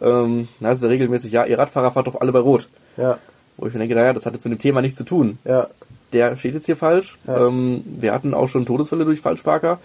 ähm, 0.00 0.46
na, 0.60 0.70
ist 0.70 0.82
ja 0.82 0.88
regelmäßig, 0.88 1.32
ja, 1.32 1.44
ihr 1.44 1.58
Radfahrer 1.58 1.90
fahrt 1.90 2.06
doch 2.06 2.20
alle 2.20 2.30
bei 2.32 2.38
Rot. 2.38 2.68
ja, 2.96 3.18
Wo 3.56 3.66
ich 3.66 3.72
mir 3.72 3.80
denke, 3.80 3.96
naja, 3.96 4.12
das 4.12 4.26
hat 4.26 4.34
jetzt 4.34 4.44
mit 4.44 4.52
dem 4.52 4.60
Thema 4.60 4.80
nichts 4.82 4.96
zu 4.98 5.04
tun 5.04 5.38
ja, 5.44 5.66
der 6.12 6.36
steht 6.36 6.54
jetzt 6.54 6.66
hier 6.66 6.76
falsch. 6.76 7.18
Ja. 7.26 7.46
Ähm, 7.46 7.82
wir 7.84 8.12
hatten 8.12 8.34
auch 8.34 8.46
schon 8.48 8.64
Todesfälle 8.64 9.04
durch 9.04 9.20
Falschparker. 9.20 9.78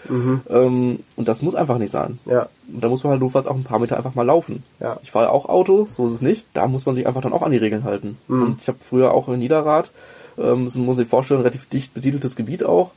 Ähm, 0.49 0.99
und 1.15 1.27
das 1.27 1.41
muss 1.41 1.55
einfach 1.55 1.77
nicht 1.77 1.91
sein. 1.91 2.19
ja, 2.25 2.47
Und 2.71 2.83
da 2.83 2.89
muss 2.89 3.03
man 3.03 3.11
halt 3.11 3.21
notfalls 3.21 3.47
auch 3.47 3.55
ein 3.55 3.63
paar 3.63 3.79
Meter 3.79 3.97
einfach 3.97 4.15
mal 4.15 4.25
laufen. 4.25 4.63
Ja. 4.79 4.95
Ich 5.01 5.11
fahre 5.11 5.31
auch 5.31 5.49
Auto, 5.49 5.87
so 5.95 6.05
ist 6.05 6.13
es 6.13 6.21
nicht. 6.21 6.45
Da 6.53 6.67
muss 6.67 6.85
man 6.85 6.95
sich 6.95 7.07
einfach 7.07 7.21
dann 7.21 7.33
auch 7.33 7.41
an 7.41 7.51
die 7.51 7.57
Regeln 7.57 7.83
halten. 7.83 8.17
Und 8.27 8.57
ich 8.61 8.67
habe 8.67 8.77
früher 8.81 9.13
auch 9.13 9.27
in 9.29 9.39
Niederrad, 9.39 9.91
ähm, 10.37 10.65
das 10.65 10.75
muss 10.75 10.97
sich 10.97 11.07
vorstellen, 11.07 11.41
relativ 11.41 11.67
dicht 11.67 11.93
besiedeltes 11.93 12.35
Gebiet 12.35 12.63
auch, 12.63 12.91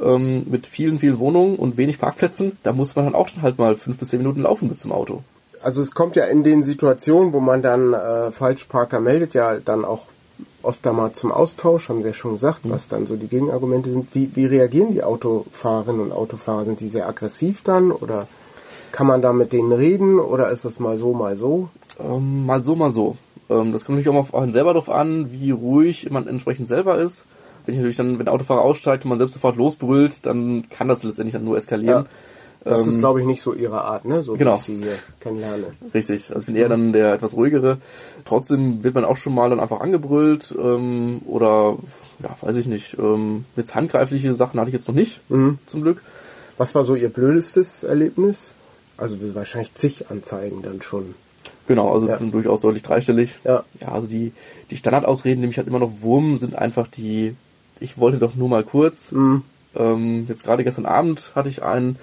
ähm, 0.00 0.46
mit 0.48 0.66
vielen, 0.66 0.98
vielen 0.98 1.18
Wohnungen 1.18 1.56
und 1.56 1.76
wenig 1.76 1.98
Parkplätzen. 1.98 2.56
Da 2.62 2.72
muss 2.72 2.96
man 2.96 3.04
dann 3.04 3.14
auch 3.14 3.28
dann 3.30 3.42
halt 3.42 3.58
mal 3.58 3.76
fünf 3.76 3.98
bis 3.98 4.08
zehn 4.08 4.18
Minuten 4.18 4.42
laufen 4.42 4.68
bis 4.68 4.78
zum 4.78 4.92
Auto. 4.92 5.22
Also 5.62 5.82
es 5.82 5.90
kommt 5.90 6.16
ja 6.16 6.24
in 6.24 6.42
den 6.42 6.62
Situationen, 6.62 7.32
wo 7.34 7.40
man 7.40 7.60
dann 7.60 7.92
äh, 7.92 8.32
Falschparker 8.32 9.00
meldet, 9.00 9.34
ja 9.34 9.56
dann 9.58 9.84
auch 9.84 10.06
oft 10.62 10.84
da 10.84 10.92
mal 10.92 11.12
zum 11.12 11.32
Austausch, 11.32 11.88
haben 11.88 12.02
Sie 12.02 12.08
ja 12.08 12.14
schon 12.14 12.32
gesagt, 12.32 12.60
was 12.64 12.88
dann 12.88 13.06
so 13.06 13.16
die 13.16 13.28
Gegenargumente 13.28 13.90
sind. 13.90 14.14
Wie, 14.14 14.30
wie 14.34 14.46
reagieren 14.46 14.92
die 14.92 15.02
Autofahrerinnen 15.02 16.00
und 16.00 16.12
Autofahrer? 16.12 16.64
Sind 16.64 16.80
die 16.80 16.88
sehr 16.88 17.08
aggressiv 17.08 17.62
dann 17.62 17.90
oder 17.92 18.26
kann 18.92 19.06
man 19.06 19.22
da 19.22 19.32
mit 19.32 19.52
denen 19.52 19.72
reden 19.72 20.18
oder 20.18 20.50
ist 20.50 20.64
das 20.64 20.80
mal 20.80 20.98
so, 20.98 21.12
mal 21.12 21.36
so? 21.36 21.68
Ähm, 21.98 22.46
mal 22.46 22.62
so, 22.62 22.76
mal 22.76 22.92
so. 22.92 23.16
Ähm, 23.48 23.72
das 23.72 23.84
kommt 23.84 23.98
natürlich 23.98 24.08
auch 24.08 24.14
mal 24.14 24.20
auf 24.20 24.34
einen 24.34 24.52
selber 24.52 24.74
drauf 24.74 24.90
an, 24.90 25.32
wie 25.32 25.50
ruhig 25.50 26.10
man 26.10 26.26
entsprechend 26.26 26.68
selber 26.68 26.98
ist. 26.98 27.24
Wenn 27.64 27.74
ich 27.74 27.78
natürlich 27.78 27.96
dann, 27.96 28.18
wenn 28.18 28.24
der 28.24 28.34
Autofahrer 28.34 28.62
aussteigt 28.62 29.04
und 29.04 29.10
man 29.10 29.18
selbst 29.18 29.34
sofort 29.34 29.56
losbrüllt, 29.56 30.24
dann 30.26 30.68
kann 30.70 30.88
das 30.88 31.02
letztendlich 31.02 31.34
dann 31.34 31.44
nur 31.44 31.56
eskalieren. 31.56 32.04
Ja. 32.04 32.10
Das 32.62 32.82
Ähm, 32.82 32.90
ist, 32.90 32.98
glaube 32.98 33.20
ich, 33.20 33.26
nicht 33.26 33.42
so 33.42 33.54
Ihre 33.54 33.82
Art, 33.82 34.04
ne? 34.04 34.22
So 34.22 34.34
genau. 34.34 34.54
wie 34.54 34.56
ich 34.58 34.62
Sie 34.64 34.76
hier 34.76 34.98
kennenlerne. 35.20 35.64
Richtig, 35.94 36.28
also 36.28 36.40
ich 36.40 36.46
bin 36.46 36.56
eher 36.56 36.68
dann 36.68 36.92
der 36.92 37.14
etwas 37.14 37.34
ruhigere. 37.34 37.78
Trotzdem 38.24 38.84
wird 38.84 38.94
man 38.94 39.04
auch 39.06 39.16
schon 39.16 39.34
mal 39.34 39.48
dann 39.48 39.60
einfach 39.60 39.80
angebrüllt 39.80 40.54
ähm, 40.58 41.22
oder, 41.26 41.78
ja, 42.22 42.36
weiß 42.40 42.56
ich 42.56 42.66
nicht. 42.66 42.98
Ähm, 42.98 43.46
jetzt 43.56 43.74
handgreifliche 43.74 44.34
Sachen 44.34 44.60
hatte 44.60 44.68
ich 44.68 44.74
jetzt 44.74 44.88
noch 44.88 44.94
nicht, 44.94 45.20
zum 45.28 45.82
Glück. 45.82 46.02
Was 46.58 46.74
war 46.74 46.84
so 46.84 46.94
Ihr 46.94 47.08
blödestes 47.08 47.82
Erlebnis? 47.82 48.52
Also 48.98 49.16
wahrscheinlich 49.34 49.72
zig 49.74 50.10
Anzeigen 50.10 50.60
dann 50.62 50.82
schon. 50.82 51.14
Genau, 51.66 51.90
also 51.94 52.08
Ja. 52.08 52.18
durchaus 52.18 52.60
deutlich 52.60 52.82
dreistellig. 52.82 53.38
Ja. 53.44 53.64
Ja, 53.80 53.92
also 53.92 54.06
die, 54.06 54.32
die 54.70 54.76
Standardausreden, 54.76 55.40
die 55.40 55.48
mich 55.48 55.56
halt 55.56 55.68
immer 55.68 55.78
noch 55.78 56.02
wurmen, 56.02 56.36
sind 56.36 56.54
einfach 56.56 56.86
die, 56.86 57.34
ich 57.78 57.96
wollte 57.96 58.18
doch 58.18 58.34
nur 58.34 58.50
mal 58.50 58.64
kurz. 58.64 59.10
Ähm, 59.12 60.26
jetzt 60.28 60.44
gerade 60.44 60.64
gestern 60.64 60.84
Abend 60.84 61.32
hatte 61.34 61.48
ich 61.48 61.62
einen, 61.62 61.96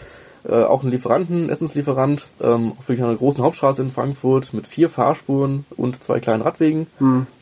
äh, 0.47 0.63
auch 0.63 0.81
einen 0.83 0.91
Lieferanten, 0.91 1.49
Essenslieferant, 1.49 2.27
ähm, 2.41 2.73
auf 2.77 2.87
wirklich 2.87 3.03
einer 3.03 3.15
großen 3.15 3.43
Hauptstraße 3.43 3.81
in 3.81 3.91
Frankfurt 3.91 4.53
mit 4.53 4.65
vier 4.67 4.89
Fahrspuren 4.89 5.65
und 5.75 6.01
zwei 6.01 6.19
kleinen 6.19 6.41
Radwegen. 6.41 6.87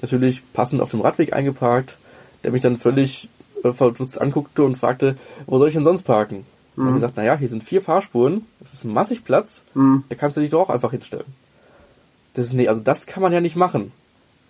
Natürlich 0.02 0.42
passend 0.54 0.82
auf 0.82 0.92
dem 0.92 1.02
Radweg 1.02 1.34
eingeparkt, 1.34 1.98
der 2.44 2.52
mich 2.52 2.62
dann 2.62 2.78
völlig 2.78 3.30
äh, 3.64 3.72
verdutzt 3.74 4.20
anguckte 4.20 4.64
und 4.64 4.76
fragte, 4.78 5.16
wo 5.46 5.58
soll 5.60 5.68
ich 5.68 5.74
denn 5.76 5.84
sonst 5.84 6.04
parken? 6.04 6.46
Und 6.78 6.84
ich 6.84 6.88
habe 6.88 6.94
gesagt, 6.96 7.18
naja, 7.18 7.38
hier 7.38 7.48
sind 7.48 7.64
vier 7.64 7.82
Fahrspuren, 7.82 8.46
es 8.62 8.74
ist 8.74 8.84
massig 8.86 9.24
Platz, 9.24 9.64
da 10.10 10.16
kannst 10.16 10.36
du 10.36 10.42
dich 10.42 10.50
doch 10.50 10.62
auch 10.62 10.70
einfach 10.70 10.92
hinstellen. 10.92 11.26
Das 12.34 12.48
ist, 12.48 12.54
nee, 12.54 12.68
also 12.68 12.82
das 12.82 13.06
kann 13.06 13.24
man 13.24 13.32
ja 13.32 13.40
nicht 13.40 13.56
machen. 13.56 13.94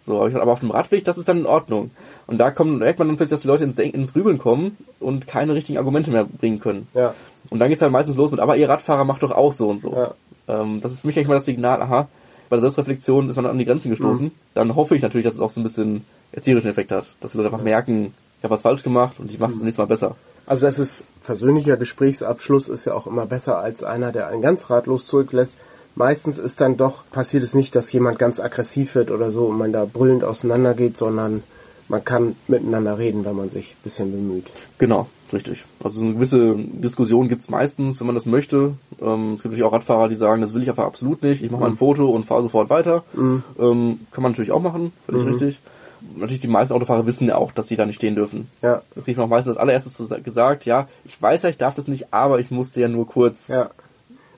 So, 0.06 0.22
aber 0.22 0.52
auf 0.52 0.60
dem 0.60 0.70
Radweg, 0.70 1.04
das 1.04 1.18
ist 1.18 1.28
dann 1.28 1.40
in 1.40 1.46
Ordnung. 1.46 1.90
Und 2.28 2.38
da 2.38 2.52
kommen, 2.52 2.78
merkt 2.78 3.00
man 3.00 3.08
dann 3.08 3.18
plötzlich, 3.18 3.38
dass 3.38 3.42
die 3.42 3.48
Leute 3.48 3.64
ins, 3.64 3.76
Denken, 3.76 3.98
ins 3.98 4.14
Grübeln 4.14 4.38
kommen 4.38 4.78
und 5.00 5.28
keine 5.28 5.56
richtigen 5.56 5.80
Argumente 5.80 6.12
mehr 6.12 6.26
bringen 6.26 6.60
können. 6.60 6.88
Ja. 6.94 7.16
Und 7.50 7.60
dann 7.60 7.70
geht's 7.70 7.82
halt 7.82 7.92
meistens 7.92 8.16
los 8.16 8.32
mit, 8.32 8.40
aber 8.40 8.56
ihr 8.56 8.70
Radfahrer 8.70 9.04
macht 9.04 9.24
doch 9.24 9.32
auch 9.32 9.52
so 9.52 9.68
und 9.70 9.82
so. 9.82 9.94
Ja. 9.94 10.14
Ähm, 10.48 10.80
das 10.82 10.92
ist 10.92 11.02
für 11.02 11.08
mich 11.08 11.18
eigentlich 11.18 11.28
mal 11.28 11.36
das 11.36 11.46
Signal, 11.46 11.82
aha, 11.82 12.08
bei 12.50 12.56
der 12.56 12.62
Selbstreflexion 12.62 13.30
ist 13.30 13.36
man 13.36 13.46
an 13.48 13.58
die 13.58 13.66
Grenzen 13.66 13.90
gestoßen. 13.90 14.32
Dann 14.54 14.76
hoffe 14.76 14.96
ich 14.96 15.02
natürlich, 15.02 15.26
dass 15.26 15.34
es 15.34 15.42
auch 15.42 15.50
so 15.50 15.60
ein 15.60 15.64
bisschen 15.64 16.06
erzieherischen 16.32 16.70
Effekt 16.70 16.92
hat. 16.92 17.10
Dass 17.20 17.32
die 17.32 17.38
Leute 17.38 17.50
einfach 17.50 17.64
merken, 17.64 18.14
ich 18.38 18.44
habe 18.44 18.54
was 18.54 18.62
falsch 18.62 18.84
gemacht 18.84 19.20
und 19.20 19.32
ich 19.32 19.40
mache 19.40 19.50
es 19.50 19.56
das 19.56 19.64
nächste 19.64 19.82
Mal 19.82 19.88
besser. 19.88 20.16
Also 20.46 20.68
das 20.68 20.78
ist 20.78 21.04
persönlicher 21.24 21.76
Gesprächsabschluss 21.78 22.70
ist 22.70 22.86
ja 22.86 22.94
auch 22.94 23.08
immer 23.08 23.26
besser 23.26 23.58
als 23.58 23.84
einer, 23.84 24.12
der 24.12 24.28
einen 24.28 24.44
ganz 24.44 24.70
ratlos 24.70 25.08
zurücklässt. 25.08 25.58
Meistens 25.96 26.38
ist 26.38 26.60
dann 26.62 26.78
doch 26.78 27.04
passiert 27.12 27.44
es 27.44 27.54
nicht, 27.54 27.76
dass 27.76 27.92
jemand 27.92 28.20
ganz 28.20 28.40
aggressiv 28.40 28.96
wird 28.96 29.12
oder 29.12 29.32
so 29.32 29.46
und 29.46 29.58
man 29.58 29.72
da 29.72 29.86
brüllend 29.86 30.24
auseinandergeht, 30.24 30.98
sondern 30.98 31.44
man 31.88 32.04
kann 32.04 32.36
miteinander 32.48 32.98
reden, 32.98 33.26
wenn 33.26 33.36
man 33.36 33.50
sich 33.50 33.72
ein 33.72 33.84
bisschen 33.84 34.12
bemüht. 34.12 34.52
Genau, 34.78 35.08
richtig. 35.32 35.66
Also 35.84 36.02
eine 36.02 36.14
gewisse 36.16 36.56
Diskussion 36.58 37.30
gibt's 37.30 37.50
meistens, 37.50 38.00
wenn 38.00 38.08
man 38.08 38.16
das 38.16 38.26
möchte. 38.26 38.74
Ähm, 39.00 39.34
es 39.36 39.44
gibt 39.44 39.46
natürlich 39.46 39.64
auch 39.64 39.72
Radfahrer, 39.72 40.10
die 40.10 40.16
sagen, 40.16 40.42
das 40.42 40.54
will 40.54 40.64
ich 40.64 40.70
einfach 40.70 40.86
absolut 40.86 41.22
nicht. 41.22 41.44
Ich 41.44 41.52
mache 41.52 41.62
mal 41.62 41.70
ein 41.70 41.76
Foto 41.78 42.10
und 42.10 42.26
fahre 42.26 42.42
sofort 42.42 42.70
weiter. 42.70 43.04
Ähm, 43.16 44.00
kann 44.12 44.24
man 44.24 44.32
natürlich 44.32 44.52
auch 44.52 44.62
machen, 44.62 44.92
völlig 45.06 45.26
richtig. 45.28 45.60
Natürlich, 46.16 46.42
die 46.42 46.48
meisten 46.48 46.74
Autofahrer 46.74 47.06
wissen 47.06 47.28
ja 47.28 47.36
auch, 47.38 47.52
dass 47.52 47.68
sie 47.68 47.76
da 47.76 47.86
nicht 47.86 47.96
stehen 47.96 48.16
dürfen. 48.16 48.50
Ja. 48.62 48.82
Das 48.94 49.04
kriege 49.06 49.20
ich 49.20 49.24
auch 49.24 49.30
meistens 49.30 49.58
als 49.58 49.62
allererstes 49.62 50.24
gesagt, 50.24 50.66
ja, 50.66 50.88
ich 51.04 51.20
weiß 51.20 51.44
ja, 51.44 51.50
ich 51.50 51.58
darf 51.58 51.74
das 51.74 51.88
nicht, 51.88 52.14
aber 52.14 52.40
ich 52.40 52.52
musste 52.52 52.82
ja 52.82 52.88
nur 52.88 53.08
kurz 53.08 53.48
Ja. 53.48 53.70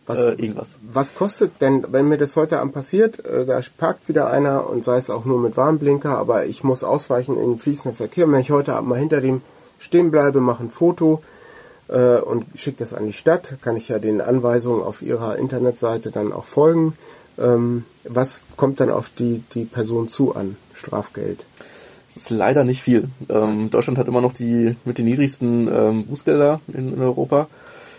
Was, 0.07 0.19
äh, 0.19 0.31
irgendwas. 0.31 0.77
was 0.81 1.13
kostet 1.13 1.61
denn, 1.61 1.85
wenn 1.91 2.07
mir 2.07 2.17
das 2.17 2.35
heute 2.37 2.59
Abend 2.59 2.73
passiert, 2.73 3.23
äh, 3.25 3.45
da 3.45 3.59
parkt 3.77 4.07
wieder 4.07 4.31
einer 4.31 4.69
und 4.69 4.85
sei 4.85 4.97
es 4.97 5.09
auch 5.09 5.25
nur 5.25 5.39
mit 5.39 5.57
Warnblinker, 5.57 6.17
aber 6.17 6.45
ich 6.45 6.63
muss 6.63 6.85
ausweichen 6.85 7.35
in 7.35 7.51
den 7.51 7.59
fließenden 7.59 7.95
Verkehr. 7.95 8.25
Und 8.25 8.31
wenn 8.31 8.39
ich 8.39 8.51
heute 8.51 8.73
Abend 8.73 8.89
mal 8.89 8.99
hinter 8.99 9.19
dem 9.19 9.41
stehen 9.79 10.09
bleibe, 10.09 10.39
mache 10.39 10.63
ein 10.63 10.69
Foto 10.69 11.21
äh, 11.89 12.19
und 12.19 12.45
schicke 12.55 12.77
das 12.79 12.93
an 12.93 13.05
die 13.05 13.13
Stadt, 13.13 13.57
kann 13.61 13.75
ich 13.75 13.89
ja 13.89 13.99
den 13.99 14.21
Anweisungen 14.21 14.81
auf 14.81 15.01
ihrer 15.01 15.37
Internetseite 15.37 16.09
dann 16.09 16.31
auch 16.31 16.45
folgen. 16.45 16.97
Ähm, 17.37 17.83
was 18.05 18.41
kommt 18.55 18.79
dann 18.79 18.89
auf 18.89 19.09
die, 19.09 19.43
die 19.53 19.65
Person 19.65 20.07
zu 20.07 20.35
an 20.35 20.55
Strafgeld? 20.73 21.45
Das 22.07 22.17
ist 22.17 22.29
leider 22.29 22.63
nicht 22.63 22.81
viel. 22.81 23.09
Ähm, 23.27 23.69
Deutschland 23.69 23.97
hat 23.97 24.07
immer 24.07 24.21
noch 24.21 24.31
die 24.31 24.75
mit 24.85 24.97
den 24.97 25.05
niedrigsten 25.05 25.67
ähm, 25.67 26.05
Bußgelder 26.05 26.61
in, 26.69 26.93
in 26.93 27.01
Europa. 27.01 27.47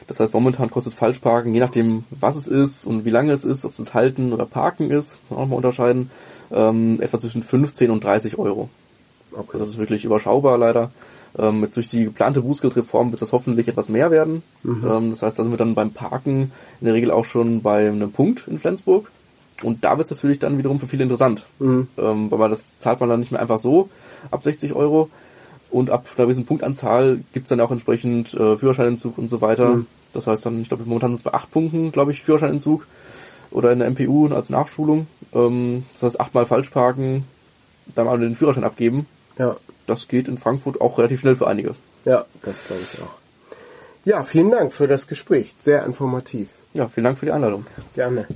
Das 0.08 0.20
heißt, 0.20 0.32
momentan 0.34 0.70
kostet 0.70 0.94
Falschparken, 0.94 1.52
je 1.54 1.60
nachdem, 1.60 2.04
was 2.10 2.34
es 2.34 2.48
ist 2.48 2.86
und 2.86 3.04
wie 3.04 3.10
lange 3.10 3.30
es 3.30 3.44
ist, 3.44 3.64
ob 3.64 3.72
es 3.72 3.78
jetzt 3.78 3.94
Halten 3.94 4.32
oder 4.32 4.46
Parken 4.46 4.90
ist, 4.90 5.18
kann 5.28 5.36
man 5.36 5.38
auch 5.38 5.48
mal 5.50 5.56
unterscheiden, 5.56 6.10
ähm, 6.50 6.98
etwa 7.00 7.18
zwischen 7.18 7.42
15 7.42 7.90
und 7.90 8.02
30 8.02 8.38
Euro. 8.38 8.70
Okay. 9.32 9.58
Das 9.58 9.68
ist 9.68 9.78
wirklich 9.78 10.06
überschaubar 10.06 10.56
leider. 10.56 10.90
Ähm, 11.38 11.62
jetzt 11.62 11.76
durch 11.76 11.90
die 11.90 12.04
geplante 12.04 12.40
Bußgeldreform 12.40 13.12
wird 13.12 13.20
das 13.20 13.32
hoffentlich 13.32 13.68
etwas 13.68 13.90
mehr 13.90 14.10
werden. 14.10 14.42
Ähm, 14.88 15.10
das 15.10 15.22
heißt, 15.22 15.38
da 15.38 15.42
sind 15.42 15.52
wir 15.52 15.58
dann 15.58 15.74
beim 15.74 15.92
Parken 15.92 16.52
in 16.80 16.86
der 16.86 16.94
Regel 16.94 17.10
auch 17.10 17.26
schon 17.26 17.60
bei 17.60 17.86
einem 17.88 18.10
Punkt 18.10 18.48
in 18.48 18.58
Flensburg. 18.58 19.10
Und 19.62 19.84
da 19.84 19.98
wird 19.98 20.10
es 20.10 20.16
natürlich 20.16 20.38
dann 20.38 20.56
wiederum 20.56 20.80
für 20.80 20.86
viele 20.86 21.02
interessant. 21.02 21.44
Ähm, 21.98 22.30
weil 22.30 22.38
man 22.38 22.50
das 22.50 22.78
zahlt 22.78 23.00
man 23.00 23.10
dann 23.10 23.20
nicht 23.20 23.32
mehr 23.32 23.42
einfach 23.42 23.58
so 23.58 23.90
ab 24.30 24.42
60 24.42 24.72
Euro. 24.72 25.10
Und 25.70 25.90
ab 25.90 26.06
einer 26.16 26.24
gewissen 26.24 26.46
Punktanzahl 26.46 27.20
gibt's 27.34 27.50
dann 27.50 27.60
auch 27.60 27.70
entsprechend 27.70 28.32
äh, 28.32 28.56
Führerscheinentzug 28.56 29.18
und 29.18 29.28
so 29.28 29.42
weiter. 29.42 29.74
Das 30.18 30.26
heißt 30.26 30.46
dann, 30.46 30.60
ich 30.60 30.68
glaube, 30.68 30.82
momentan 30.84 31.10
sind 31.10 31.18
es 31.18 31.22
bei 31.22 31.32
acht 31.32 31.50
Punkten, 31.52 31.92
glaube 31.92 32.10
ich, 32.10 32.22
Führerscheinentzug. 32.22 32.86
Oder 33.52 33.70
in 33.72 33.78
der 33.78 33.88
MPU 33.88 34.26
als 34.34 34.50
Nachschulung. 34.50 35.06
Ähm, 35.32 35.84
das 35.92 36.02
heißt, 36.02 36.20
achtmal 36.20 36.44
falsch 36.44 36.70
parken, 36.70 37.24
dann 37.94 38.06
mal 38.06 38.18
den 38.18 38.34
Führerschein 38.34 38.64
abgeben. 38.64 39.06
Ja, 39.38 39.56
Das 39.86 40.08
geht 40.08 40.26
in 40.28 40.36
Frankfurt 40.38 40.80
auch 40.80 40.98
relativ 40.98 41.20
schnell 41.20 41.36
für 41.36 41.46
einige. 41.46 41.74
ja, 42.04 42.24
das 42.42 42.64
glaube 42.66 42.82
ich 42.82 43.00
auch. 43.00 43.14
Ja, 44.04 44.22
vielen 44.24 44.50
Dank 44.50 44.72
für 44.72 44.88
das 44.88 45.06
Gespräch. 45.06 45.54
Sehr 45.60 45.84
informativ. 45.86 46.48
Ja, 46.74 46.88
vielen 46.88 47.04
Dank 47.04 47.18
für 47.18 47.26
die 47.26 47.32
Einladung. 47.32 47.64
Gerne. 47.94 48.26